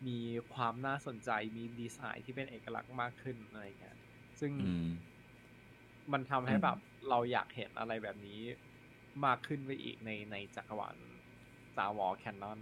[0.07, 0.19] มี
[0.53, 3.97] ความน่าสนใจมีดีไซน์ที่เป็นเอกลักษณ์มากขึ้นอะไรเงี้ย
[4.39, 4.81] ซึ่งอืม
[6.11, 6.77] มันทำให้อืมแบบ
[7.09, 8.39] เราอยากเห็นอะไรแบบนี้
[9.25, 10.97] มากขึ้นไปอีกในในจักรวาล
[11.71, 12.59] Star Wars Canon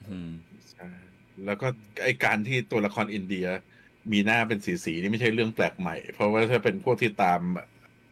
[0.00, 0.26] อืม
[0.70, 0.84] ใช่
[1.42, 1.66] แล้วก็
[2.02, 3.44] ไอการที่ตัวละครอินเดีย
[4.12, 7.40] มีหน้าเป็นสีสีๆนี่ไม่ใช่เรื่องแปลกใหม่ เพราะว่าถ้าเป็นพวกที่ตาม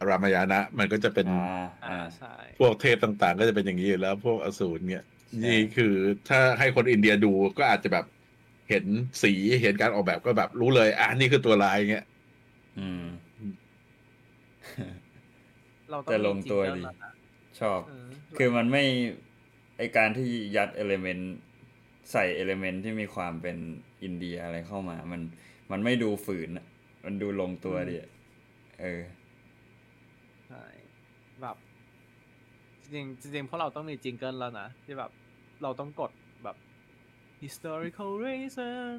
[0.07, 1.31] รามายานะ มันก็จะเป็นอ่า
[1.83, 2.27] อ่าอ่าใช่
[2.57, 5.01] พวกเทพต่างๆ ก็จะเป็นอย่างนี้อยู่แล้ว พวกอสูรเนี่ย
[5.33, 5.85] ใช่นี่คือ
[6.25, 7.27] ถ้าให้คนอินเดียดู
[7.57, 8.05] ก็อาจจะแบบ
[8.69, 8.85] เห็น
[9.23, 12.05] สีเห็นการออกแบบก็แบบรู้เลย อะนี่คือตัวลายเงี้ย
[12.79, 13.03] อืม
[15.91, 17.11] เราต้องแต่ลงตัวมีดี jingle แล้วนะ
[17.59, 18.83] ชอบเออคือมันไม่
[19.77, 21.35] ไอการที่ยัดเอลเมนต์
[22.11, 23.57] ใส่เอลเมนต์ที่มีความเป็น
[24.03, 25.21] อินเดียอะไรเข้ามา มัน
[25.71, 26.65] มันไม่ดูฝืนอะ
[27.05, 28.09] มันดูลงตัวดีอะ
[28.81, 29.01] เออ
[30.47, 30.63] ใช่
[31.41, 31.55] แบบ
[32.81, 35.11] จริงๆจริงๆเพราะเราต้องมีจิงเกิลแล้วนะที่แบบ
[35.63, 36.24] เราต้องกดแบบ
[37.43, 38.95] historical reason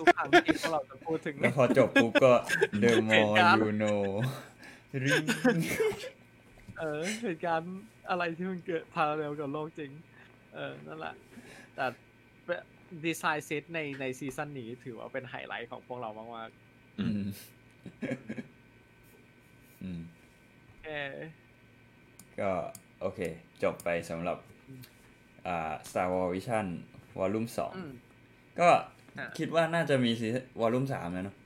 [0.00, 2.32] ทุกครั้งที่พวกเราจะพูดถึงแล้วพอจบปุ๊บก็
[2.82, 4.02] the เหตุ more การณ์ you know
[5.04, 5.24] ริง
[6.78, 9.90] เออเหตุการณ์อะไรที่มันเกิดพาเร็วกับโลกจริง
[10.54, 11.14] เออ นั่นแหละ
[11.74, 11.86] แต่
[13.04, 16.50] ดีไซน์ Sith ในในซีซั่นนี้ถือว่าเป็นไฮไลท์ของพวกเรามาก
[17.00, 17.24] อืม
[19.82, 21.16] อืมๆเออ
[22.40, 22.50] ก็
[23.00, 23.20] โอเค
[23.62, 24.38] จบไปสำหรับ
[25.46, 26.66] อ่า Star Wars Vision
[27.18, 27.92] volume สองอืม
[28.60, 28.68] ก็
[29.18, 30.28] อะคิดว่าน่าจะมีซี
[30.60, 31.36] volume สามแล้วเนอะ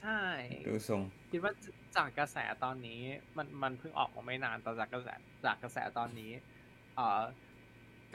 [0.00, 0.20] ใช่
[0.66, 1.52] ดูทรง คิดว่า
[1.96, 3.00] จากกระแสตอนนี้
[3.36, 5.08] มันมันเพิ่งออกมาไม่นานแต่จากกระแส
[5.44, 6.30] จากกระแสตอนนี้
[6.96, 7.20] เอ่อ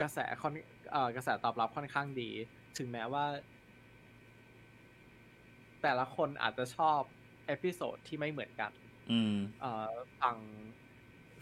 [0.00, 0.52] กระแสค่อน
[0.92, 2.30] เอ่อกระแสตอบรับค่อนข้างดี
[2.78, 3.24] ถึงแม้ว่า
[5.82, 7.00] แต่ละคนอาจจะชอบ
[7.46, 8.72] episode ที่ไม่เหมือนกัน
[9.10, 10.36] อืมเอ่อฝั่ง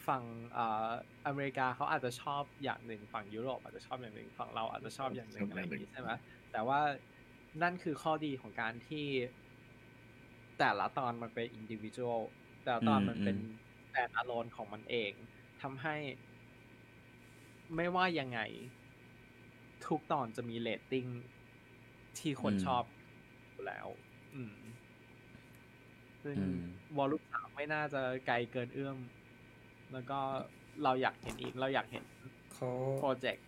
[0.08, 0.22] ฝั่ง
[0.52, 0.88] เอ่อ
[1.26, 6.10] อเมริกาเขาอาจจะชอบอย่างหนึ่งฝั่งยุโรปอาจจะชอบอย่างหนึ่งฝั่งเราอาจจะชอบอย่างหนึ่งอะไรอย่างนี้ใช่ไหม
[6.52, 6.80] แต่ว่า
[7.62, 9.06] นั่นคือข้อดีของการที่
[10.58, 12.20] แต่ละตอนมันเป็นอินดิวิ u a l
[12.62, 13.42] แต่ละตอนอืมมันเป็นอืม
[13.92, 15.12] แต่อารมณ์ของมันเอง
[15.62, 15.96] ทำให้
[17.76, 18.38] ไม่ว่ายังไง
[19.86, 21.06] ทุกตอนจะมีเรตติ้ง
[22.18, 22.84] ที่คนชอบ
[23.50, 23.88] อยู่แล้ว
[24.34, 24.56] อืม
[26.22, 26.56] ซึ่งอืม
[26.96, 28.98] volume สามไม่น่าจะไกลเกินเอื้อม
[29.92, 30.18] แล้วก็
[30.82, 32.04] เราอยากเห็นอีกเราอยากเห็น
[32.54, 32.68] เขา
[33.00, 33.44] โปรเจกต์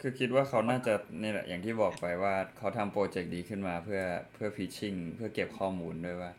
[0.00, 4.02] คือคิดว่าเขาน่าจะนี่แหละอย่างที่บอกไปว่าเขาทำโปรเจกต์นี้ขึ้นมาเพื่อ
[4.34, 6.32] เพื่อ pitching เพื่อเก็บข้อมูลด้วยว่า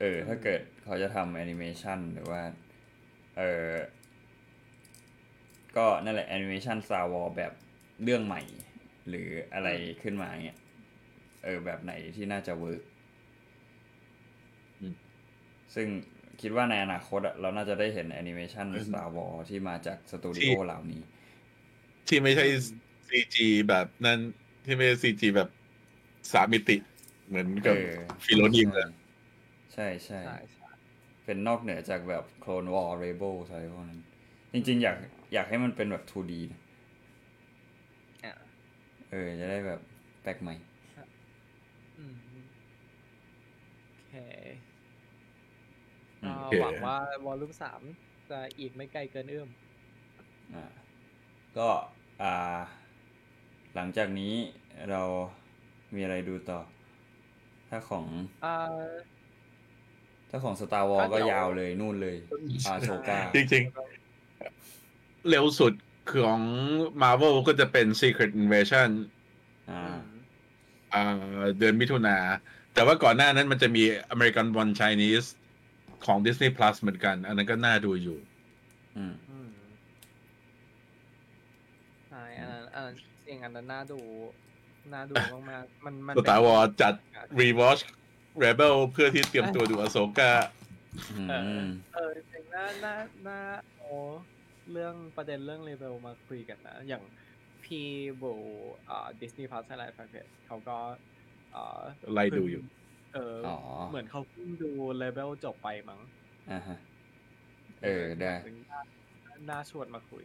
[0.00, 2.42] เออ ถ้าเกิดเขาจะทำแอนิเมชันหรือว่า
[3.38, 3.70] เออ
[5.76, 7.52] ก็นั่นแหละแอนิเมชัน Star Wars แบบ
[8.02, 8.42] เรื่องใหม่
[9.08, 9.68] หรืออะไร
[10.02, 10.58] ขึ้นมาเงี้ย
[11.44, 12.82] เออแบบไหนที่น่าจะ work
[14.80, 14.94] อืม
[15.74, 15.88] ซึ่ง
[16.40, 21.02] คิดว่าในอนาคตอะเราน่าจะได้เห็นแอนิเมชัน Star Wars ที่มาจากสตูดิโอเหล่านี้
[22.08, 22.46] ที่ไม่ใช่
[23.08, 24.18] CG แบบนั้น
[24.64, 25.48] ที่ไม่ใช่ CG แบบ
[26.32, 26.76] สามมิติ
[27.28, 27.92] เหมือนกับเออ
[28.24, 28.88] Filoni เลย
[29.74, 30.68] ใช่ใช่ใช่ใช่
[31.24, 34.00] เป็นนอกเหนือจากแบบ Clone War Rebel อะไรพวกนั้น
[34.52, 34.96] จริง ๆ อยาก
[35.34, 36.60] อยากให้มันเป็นแบบ 2D นะ
[38.24, 38.34] อะ
[39.10, 39.80] เออ จะได้แบบ
[40.22, 40.54] แปลกใหม่
[41.98, 42.14] อืม
[43.94, 44.24] โอเคอื
[44.65, 44.65] ม
[46.24, 47.80] ก็หวังว่า volume สาม
[48.30, 49.48] จะอีกไม่ไกลเกินเอื้อม
[50.54, 50.64] อ่า
[51.58, 51.68] ก็
[52.22, 52.58] อ่า
[53.74, 54.34] หลังจากนี้
[54.90, 55.02] เรา
[55.94, 56.60] มีอะไรดูต่อ
[57.70, 58.06] ถ้าของ
[58.44, 58.56] อ่า
[60.30, 62.16] ถ้าของ Star Wars ก็ก็เดี๋ยวยาวเลยนู่นเลย
[62.66, 65.72] อาโชกาจริงๆ เร็วสุด
[66.12, 66.40] ของ
[67.02, 68.90] Marvel ก็จะเป็น Secret Invasion
[69.70, 70.00] อ่าอืม
[70.92, 71.02] อ่า
[71.58, 72.16] เดือนมิถุนา
[72.74, 73.82] แต่ว่าก่อนหน้านั้นมันจะมี
[74.14, 75.28] American Born Chinese
[76.04, 78.18] ของ Disney Plus เหมือนกัน อันนั้นก็น่าดูอยู่
[78.96, 79.50] อืมอืม
[82.08, 82.96] ใช่อันนั้นอันนั้น
[83.26, 83.94] จริงอันนั้นน่าดู
[84.92, 85.14] น่าดู
[85.50, 86.94] มากๆมันมันเป็น Star Wars จัด
[87.40, 87.82] Rewatch
[88.42, 90.32] Rebel เพื่อที่เตรียมตัวดู Ahsoka
[91.16, 92.94] อืเออมเออจริงๆน่าน่า
[93.26, 93.36] น่า
[93.76, 93.86] โอ้
[94.70, 97.02] เรื่องประเด็นเรื่องเลเวลมาคุยกันนะ อย่าง
[97.64, 97.78] พี่
[98.20, 98.32] บู
[98.88, 100.78] อ่า Disney Plus Live แฟนเพจเขาก็
[101.54, 101.80] อ่า
[102.12, 102.62] ไล่ดูอยู่
[103.16, 103.56] เออออ๋อ
[103.90, 106.00] เหมือนเขาเพิ่งดูเลเวลจบไปมั้ง
[106.50, 106.78] อ่าฮะ
[107.84, 108.80] เออได้ซึ่งน่า
[109.50, 110.24] น่าชวนมาคุย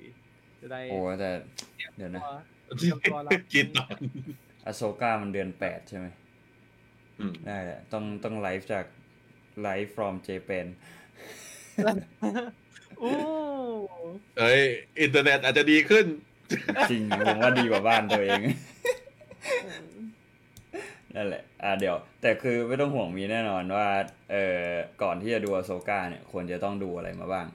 [0.59, 1.29] จะได้โอ้แต่
[1.97, 2.21] เดี๋ยวนะ
[2.69, 3.95] ตัวเตรียมตัวรับกินตอน
[4.65, 6.07] Ahsoka มันเดือนแปดใช่ไหม
[7.19, 8.85] อืมได้แหละต้องต้องไลฟ์จาก
[9.61, 10.65] ไลฟ์ from Japan
[13.01, 13.13] อู้
[14.39, 14.61] เอ้ย
[15.01, 16.05] อินเทอร์เน็ตอาจจะดีขึ้น
[16.91, 18.41] จริงผมว่าดีกว่าบ้านตัวเอง
[21.15, 23.87] นั่นแหละ อ่าเดี๋ยว แต่คือไม่ต้องห่วงมีแน่นอนว่า
[24.31, 24.67] เอ่อ
[25.03, 27.47] ก่อนที่จะดูอโซกาเนี่ยควรจะต้องดูอะไรมาบ้าง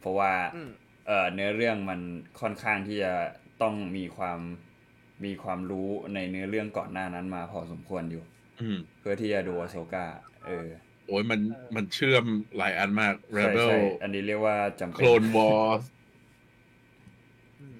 [0.00, 0.70] เพราะว่าอืม
[1.06, 2.00] เอ่อ เนื้อเรื่องมัน
[2.40, 3.12] ค่อนข้างที่จะ
[3.62, 4.40] ต้องมีความ
[5.24, 8.24] มีความรู้ในเนื้อเรื่องก่อนหน้านั้นมาพอสมควรอยู่
[8.60, 10.06] อืมเพื่อที่จะดูอโซกา
[10.46, 10.68] เออ
[11.08, 11.40] โอ้ยมัน
[11.76, 12.24] มันเชื่อม
[12.56, 15.84] หลายอันมากใช่ Rebel ใช่อันนี้เรียกว่าจำเป็น Clone Wars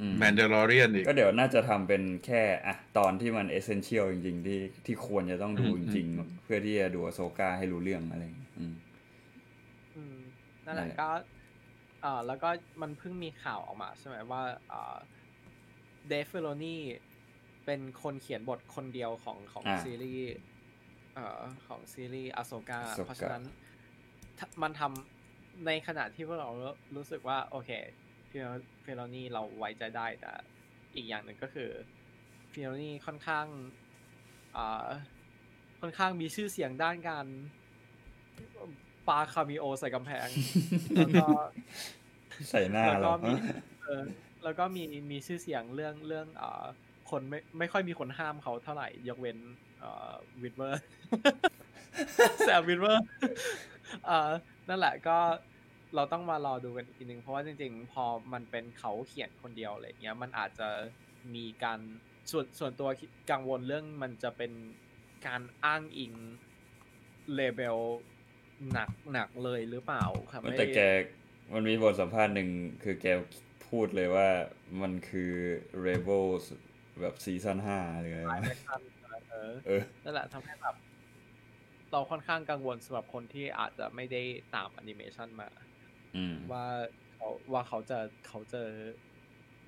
[0.01, 8.75] อืม Mandalorian อีก ก็เดี๋ยวน่าจะทำเป็นแค่อะตอนที่มันเอเซนเชียลจริง ๆ ที่ที่ควรจะต้องดูอืจมริงอืมๆเพื่อที่จะดูอโซกาให้รู้เรื่องอะไรอย่างเงี้ยอืม
[9.95, 10.19] อืม
[10.67, 11.09] นั่นแหนั่ละนแหละก็
[12.03, 12.49] เอ่อแล้วก็
[12.83, 14.97] มันเพิ่งมีข่าวออกมาใช่ไหมว่าเอ่อ
[16.09, 16.81] เดฟเฟโลนี่
[17.67, 20.29] เป็นคนเขียนบทคนเดียวของของอ่าซีรีส์
[21.15, 23.43] เอ่อของซีรีส์ Ahsoka Ahsoka เพราะฉะนั้น
[24.39, 26.49] ถ้ามันทำในขณะที่พวกเรา
[26.97, 27.71] รู้สึกว่า โอเค
[28.31, 30.33] Filoni เราไว้ใจได้แต่
[30.97, 31.71] อีกอย่างหนึ่งก็คือ
[32.51, 33.47] Filoni ค่อนข้าง
[34.57, 34.89] อ่า
[35.81, 37.27] ค่อนข้างมีชื่อเสียงด้านการ
[39.09, 40.29] ปา cameo ใส่กำแพง
[40.95, 41.27] แล้วก็
[42.51, 43.33] ใส่หน้าแล้วเราก็มี
[43.85, 44.03] เออ
[44.45, 46.65] แล้วก็มีมีชื่อเสียงเรื่องเรื่องอ่า
[47.11, 49.39] คนไม่ไม่ค่อยมีคนห้ามเขาเท่าไหร่ ยกเว้น
[49.81, 50.13] เอ่อ
[50.43, 53.05] Witwer Sam Witwer
[54.09, 54.31] อ่า
[54.69, 55.19] นั่นแหละก็
[55.95, 60.69] เราต้องมารอดูกันอีกทีหนึ่งเพราะว่าจริง ๆ พอมันเป็นเขาเขียนคนเดียวอะไรเงี้ยมันอาจจะ
[61.35, 61.79] มีการ
[62.31, 64.53] ส่วนส่วนตัวคิดกังวลเรื่องมันจะเป็น
[65.27, 66.13] การอ้างอิง
[67.35, 67.79] Rebel
[68.73, 70.81] หนักหนักเลยหรือเปล่าครับแต่แก
[71.53, 72.49] มันมีบทสัมภาษณ์หนึ่ง
[72.83, 73.07] คือแก
[73.69, 74.29] พูดเลยว่า
[74.81, 75.33] มันคือ
[75.87, 76.45] Rebels
[77.01, 78.81] แบบซีซั่นห้าหรืออะไรไม่วะทัน
[79.31, 80.77] เออเออนั่นแหละทำให้แบบ
[81.93, 84.23] เราค่อนข้างกังวลสำหรับคนที่อาจจะไม่ได้
[84.55, 85.70] ตามแอนิเมชันมาอืม
[86.53, 86.65] ว่า
[87.15, 88.63] เขาว่าเขาจะเขาจะ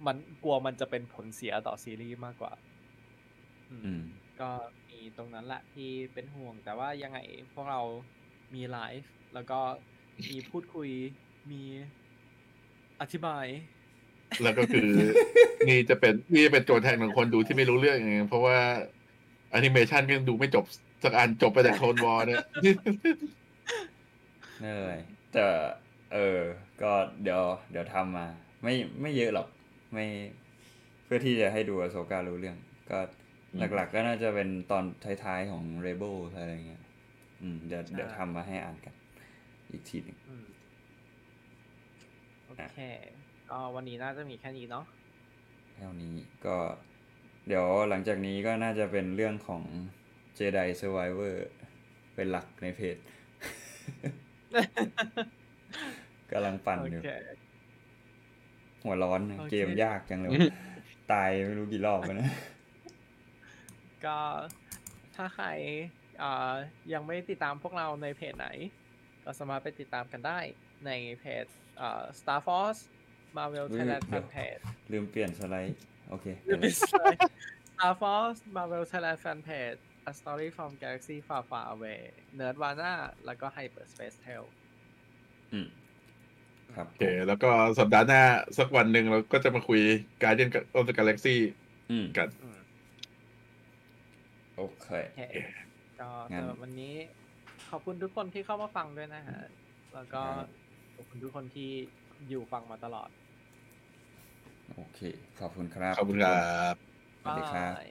[0.06, 2.52] มันกลัวมันจะเป็นผลเสียต่อซีรีส์มากกว่า
[3.70, 4.02] อืมอืม
[4.40, 4.50] ก็
[4.90, 7.18] มีตรงนั้นแหละที่เป็นห่วง แต่ว่ายังไง
[7.54, 7.80] พวกเรา
[8.54, 9.58] มีไลฟ์แล้วก็
[10.28, 10.90] มีพูดคุย
[11.50, 11.62] มี
[13.00, 13.46] อธิบาย
[14.42, 14.90] แล้วก็คือ
[15.68, 18.58] นี่จะเป็นนี่จะเป็นตัวแทนของคนดูที่ไม่รู้เรื่องไงเพราะว่า
[19.50, 20.64] แอนิเมชันก็ยังดูไม่จบ
[21.04, 22.42] สักอันจบไปแต่ Clone War เนี่ย
[24.60, 24.94] ไม่เป็นไร
[25.32, 25.46] แต่
[26.12, 26.40] เออ
[26.82, 28.26] ก็เดี๋ยว เดี๋ยวทำมา
[28.62, 29.48] ไม่ไม่เยอะหรอก
[29.92, 30.04] ไม่
[31.04, 32.56] เพื่อที่จะให้ดู Ahsoka รู้เรื่อง
[32.90, 32.98] ก็
[33.52, 34.84] อืมหลักๆก็น่าจะเป็นตอน
[35.24, 36.82] ท้ายๆของ Rebel อะไรเงี้ย
[37.40, 38.94] อืมเดี๋ยวใช่เดี๋ยวทำมาให้อ่านกัน
[39.70, 40.46] อีกทีหนึ่งอืม
[42.46, 42.78] โอเค
[43.50, 44.84] ก็วันนี้น่าจะมีแค่นี้เนาะ
[45.74, 46.14] เท่านี้
[46.46, 46.56] ก็
[47.48, 49.62] เดี๋ยวหลังจากนี้ก็น่าจะเป็นเรื่องของ
[50.38, 51.34] Jedi Survivor
[52.14, 52.96] เป็นหลักในเพจ
[56.32, 57.10] กำลังปั่นโออยู่เค
[58.84, 60.30] หัวร้อนนะโอเคเกมยากจังเลย
[61.12, 62.30] ตายไม่รู้กี่รอบแล้วนะ
[64.04, 64.18] ก็
[65.16, 65.46] ถ้าใคร
[66.22, 66.54] อ่า
[66.92, 68.48] ยังไม่ติดตามพวกเราในเพจไหน
[69.24, 70.38] ก็สามารถไปติดตามกันได้
[70.86, 70.90] ใน
[71.20, 71.46] เพจ
[71.80, 72.80] อ่า Star Force
[73.36, 75.78] Marvel อุ๊ย Thailand เดี๋ยว Fan Page ลืมเปลี่ยนสไลด์
[76.08, 77.04] โอเคหรือไม่ใช่
[77.72, 79.80] Star Force Marvel Thailand Fan Page
[80.10, 82.00] A Story from Galaxy Far Far Away
[82.38, 82.92] Nerdvana
[83.24, 84.48] แล้วก็ Hyperspace Tale
[85.52, 85.68] อืม
[86.76, 88.22] ครับโอเคแล้วก็สัปดาห์หน้า
[88.58, 89.80] สักวันหนึ่งเราก็จะมาคุย
[90.22, 91.40] Guardians of the Galaxyี่
[91.90, 92.58] อืมกันอืม
[94.56, 95.36] โอเคโอเค
[96.00, 96.94] ก็งั้นสำหรับวันนี้
[97.70, 99.40] ขอบคุณทุกคนที่เข้ามาฟังด้วยนะฮะ
[99.94, 100.48] แล้วก็ครับ
[100.96, 101.70] ขอบคุณทุกคนที่
[102.28, 103.08] อยู่ฟังมาตลอด
[104.74, 105.00] โอเค
[105.40, 106.74] ขอบคุณครับ ขอบคุณครับ
[107.20, 107.90] สวัสดีครับาย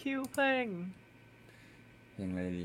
[0.00, 0.66] คิวเพลง
[2.12, 2.64] เพลงอะไรดี